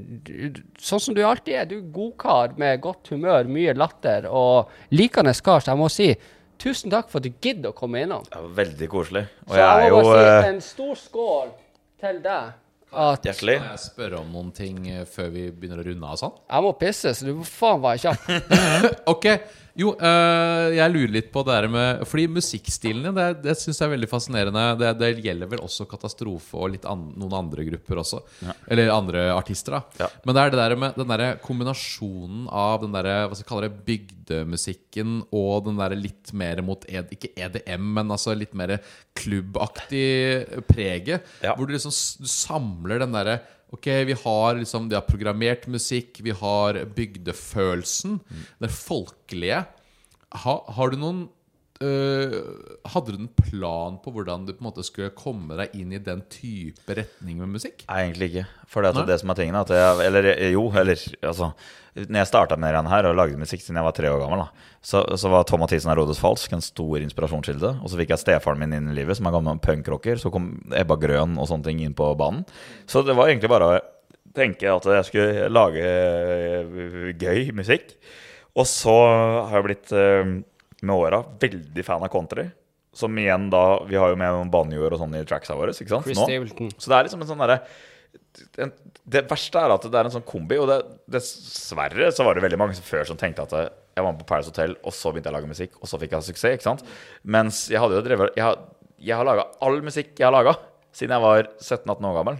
[0.79, 1.69] Sånn som du alltid er.
[1.69, 5.63] Du er godkar med godt humør, mye latter og likende kar.
[5.63, 6.11] Så jeg må si
[6.61, 8.25] tusen takk for at du gidder å komme innom.
[8.29, 9.25] Det er veldig koselig.
[9.47, 11.51] Og Så jeg er jeg jo må bare eh, si en stor skål
[12.05, 12.53] til deg.
[12.95, 13.57] At hjertelig.
[13.59, 16.35] Kan jeg spørre om noen ting eh, før vi begynner å runde av sånn?
[16.47, 18.29] jeg må pisse, så du må faen være kjapp.
[19.15, 19.27] Ok,
[19.75, 23.89] jo, øh, jeg lurer litt på det der med Fordi musikkstilene, det, det syns jeg
[23.89, 24.63] er veldig fascinerende.
[24.79, 28.21] Det, det gjelder vel også Katastrofe og an, noen andre grupper også.
[28.71, 30.05] Eller andre artister, da.
[30.05, 30.09] Ja.
[30.23, 33.49] Men det er det der med den der kombinasjonen av den der, hva skal jeg
[33.51, 38.55] kalle det, bygdemusikken og den der litt mer mot ed, Ikke EDM, men altså litt
[38.55, 38.77] mer
[39.19, 41.27] klubbaktig preget.
[41.43, 41.57] Ja.
[41.57, 41.91] Hvor du liksom
[42.23, 43.41] du samler den derre
[43.73, 48.19] Ok, vi har liksom De har programmert musikk, vi har bygdefølelsen.
[48.61, 49.63] Det folkelige.
[50.45, 51.25] Ha, har du noen
[51.83, 52.35] øh,
[52.93, 56.01] Hadde du en plan på hvordan du på en måte skulle komme deg inn i
[56.03, 57.83] den type retning med musikk?
[57.89, 58.45] Nei, egentlig ikke.
[58.71, 61.51] For det, at det som er tingen, at jeg Eller jo, eller altså
[61.95, 64.45] Når jeg starta med det her og lagde musikk siden jeg var tre år gammel,
[64.45, 67.71] da, så, så var Tom Mathisen av Rodes Falsk en stor inspirasjonskilde.
[67.81, 70.19] Og så fikk jeg stefaren min inn i livet, som er gammel punkrocker.
[70.19, 72.43] Så kom Ebba Grøn og sånne ting inn på banen.
[72.85, 73.79] Så det var egentlig bare å
[74.35, 77.95] tenke at jeg skulle lage øh, gøy musikk.
[78.55, 78.95] Og så
[79.47, 80.35] har jeg blitt øh,
[80.85, 82.47] med åra veldig fan av country.
[82.95, 85.73] Som igjen da Vi har jo med noen banjoer og sånn i tracksa våre.
[85.75, 86.05] Ikke sant?
[86.07, 86.25] Chris Nå.
[86.29, 86.71] Stapleton.
[86.79, 87.59] Så det er liksom en sånn derre
[88.63, 88.71] en-
[89.07, 90.77] Det verste er at det er en sånn kombi, og det,
[91.11, 94.27] dessverre så var det veldig mange som før som tenkte at jeg var med på
[94.27, 96.53] Paris Hotel, og så begynte jeg å lage musikk, og så fikk jeg suksess.
[96.55, 96.83] ikke sant?
[97.23, 98.57] Mens jeg hadde jo drevet Jeg har,
[98.99, 100.55] jeg har laga all musikk jeg har laga
[100.95, 102.39] siden jeg var 17-18 år gammel,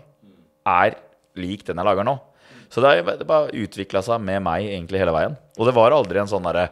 [0.65, 0.95] er
[1.35, 2.19] lik den jeg lager nå.
[2.71, 5.37] Så det har bare utvikla seg med meg egentlig hele veien.
[5.59, 6.69] Og det var aldri en sånn derre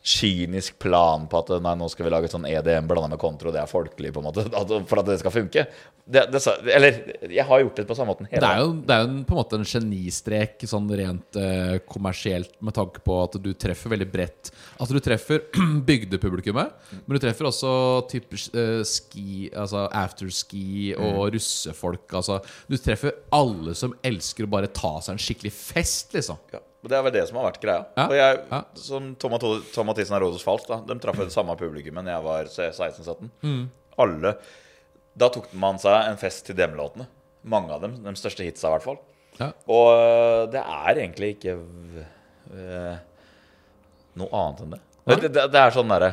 [0.00, 3.52] kynisk plan på at nei, nå skal vi lage et sånn EDM blanda med kontro,
[3.52, 4.46] det er folkelig, på en måte,
[4.88, 5.66] for at det skal funke.
[6.10, 6.40] Det, det,
[6.74, 6.96] eller
[7.30, 9.18] jeg har gjort det på samme måten hele Det er jo, det er jo en,
[9.28, 13.92] på en måte en genistrek sånn rent eh, kommersielt med tanke på at du treffer
[13.92, 14.50] veldig bredt.
[14.80, 15.44] Altså du treffer
[15.90, 16.72] bygdepublikummet,
[17.04, 17.74] men du treffer også
[18.10, 22.08] typ, eh, ski, altså afterski og russefolk.
[22.16, 26.40] Altså du treffer alle som elsker å bare ta seg en skikkelig fest, liksom.
[26.56, 27.82] Ja, Det er vel det som har vært greia.
[27.98, 28.60] Ja, Og jeg, ja.
[28.80, 29.34] Som Tom,
[29.74, 32.48] Tom Mathisen og Rodos Falsk, da, de traff jo det samme publikummet da jeg var
[32.48, 33.28] 16-17.
[33.44, 33.62] Mm.
[34.00, 34.34] Alle
[35.20, 37.04] Da tok man seg en fest til dem-låtene.
[37.50, 37.98] Mange av dem.
[38.04, 38.98] De største hitsa, i hvert fall.
[39.40, 39.50] Ja.
[39.72, 42.96] Og øh, det er egentlig ikke øh,
[44.20, 44.80] noe annet enn det.
[45.10, 46.10] Det, det, det er sånn derre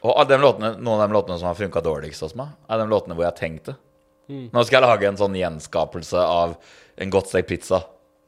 [0.00, 2.80] Og av dem låtene, noen av de låtene som har funka dårligst hos meg, er
[2.80, 3.74] de låtene hvor jeg tenkte.
[4.28, 6.56] Nå skal jeg lage en sånn gjenskapelse av
[7.00, 7.80] en godt stekt pizza.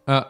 [0.09, 0.23] Ja.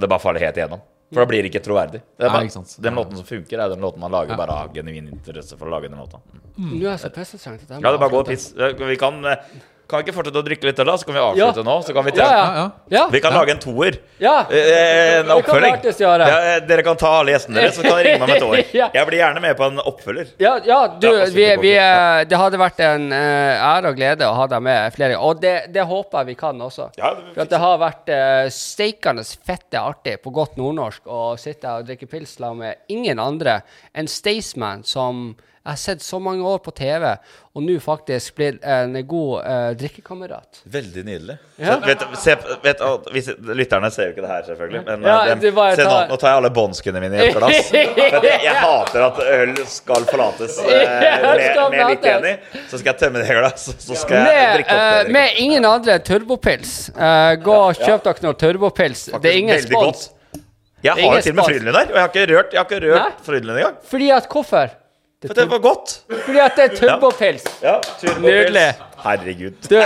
[0.00, 0.80] Og det bare faller helt igjennom.
[1.10, 1.98] For da blir det ikke troverdig.
[2.16, 2.76] Det er Nei, ikke sant.
[2.80, 5.74] Den låten som funker, er den låten man lager bare av genuin interesse for å
[5.74, 6.20] lage den låta.
[6.56, 8.46] Nå er jeg så må Ja, det bare går og piss.
[8.54, 9.42] Vi kan, eh,
[9.90, 10.96] kan vi ikke fortsette å drikke litt øl, da?
[11.00, 11.66] Så kan vi avslutte Ja.
[11.66, 11.74] nå.
[11.84, 12.30] Så kan vi, Ja, ja.
[12.30, 12.70] Ja, ja.
[12.96, 13.04] Ja.
[13.10, 13.98] vi kan lage en toer.
[14.20, 14.46] ja.
[14.50, 15.76] Eh, En oppfølging.
[15.82, 18.42] kan eh, dere kan ta alle gjestene deres, så kan dere ringe meg om et
[18.42, 18.92] år.
[18.94, 20.32] Jeg blir gjerne med på en oppfølger.
[20.38, 24.34] Ja, ja, du, vi, vi, eh, det hadde vært en eh, ære og glede å
[24.38, 25.26] ha deg med flere ganger.
[25.26, 26.90] Og det, det håper jeg vi kan også.
[26.96, 31.36] Ja, det- For at det har vært uh, steikende fette artig på godt nordnorsk å
[31.40, 33.60] sitte og drikke pils sammen med ingen andre
[33.94, 37.04] enn Staysman, som jeg har sett så mange år på TV,
[37.52, 40.62] og nå faktisk blir en god eh, drikkekamerat.
[40.72, 41.34] Veldig nydelig.
[41.60, 41.74] Ja.
[41.74, 43.28] Så, vet, se, vet, å, hvis,
[43.58, 44.80] lytterne ser jo ikke det her, selvfølgelig.
[44.86, 47.36] Men Ja, eh, dem- se nå, tar- nå tar jeg alle båndskuene mine i et
[47.36, 47.68] glass.
[47.76, 52.34] Jeg, jeg hater at øl skal forlates eh, med, med litt enig.
[52.70, 55.14] Så skal jeg tømme det glasset, så skal jeg Med, drikke opp eh, det.
[55.18, 56.74] med ingen andre turbopils.
[56.96, 59.06] Uh, gå og kjøp dere noe turbopils.
[59.20, 60.08] Det er ingen spons.
[60.80, 61.44] Jeg har jo til og med.
[61.52, 63.24] Frydenlund der, og jeg har ikke rørt, jeg har ikke rørt.
[63.28, 63.82] Frydenlund engang.
[63.92, 64.78] Fordi at hvorfor?
[65.26, 66.04] For det var godt.
[66.24, 67.44] Fordi at det er turbopils.
[67.62, 68.74] Ja, Ja, Nydelig.
[69.00, 69.52] Herregud.
[69.68, 69.76] Du,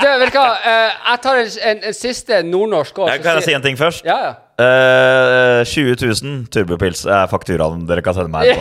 [0.00, 0.48] du vet du hva?
[0.66, 3.12] Eh, jeg tar en, en, en siste nordnorsk òg.
[3.22, 4.04] Kan jeg si en ting først?
[4.06, 4.32] Ja, ja.
[4.54, 8.46] Uh, 20 000 turbopils er fakturaen dere kan sende meg.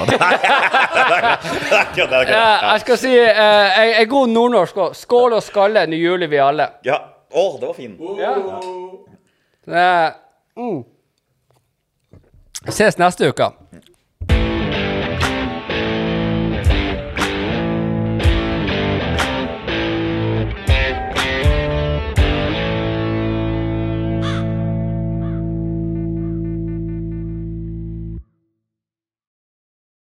[1.93, 4.95] Ja, jeg skal si uh, en, en god nordnorsk òg.
[4.97, 6.69] Skål og skalle, nå juler vi alle.
[6.85, 6.97] Ja.
[7.33, 7.93] Å, det var fin.
[9.67, 10.09] Eh,
[10.59, 10.83] mm.
[12.69, 13.49] Ses neste uke.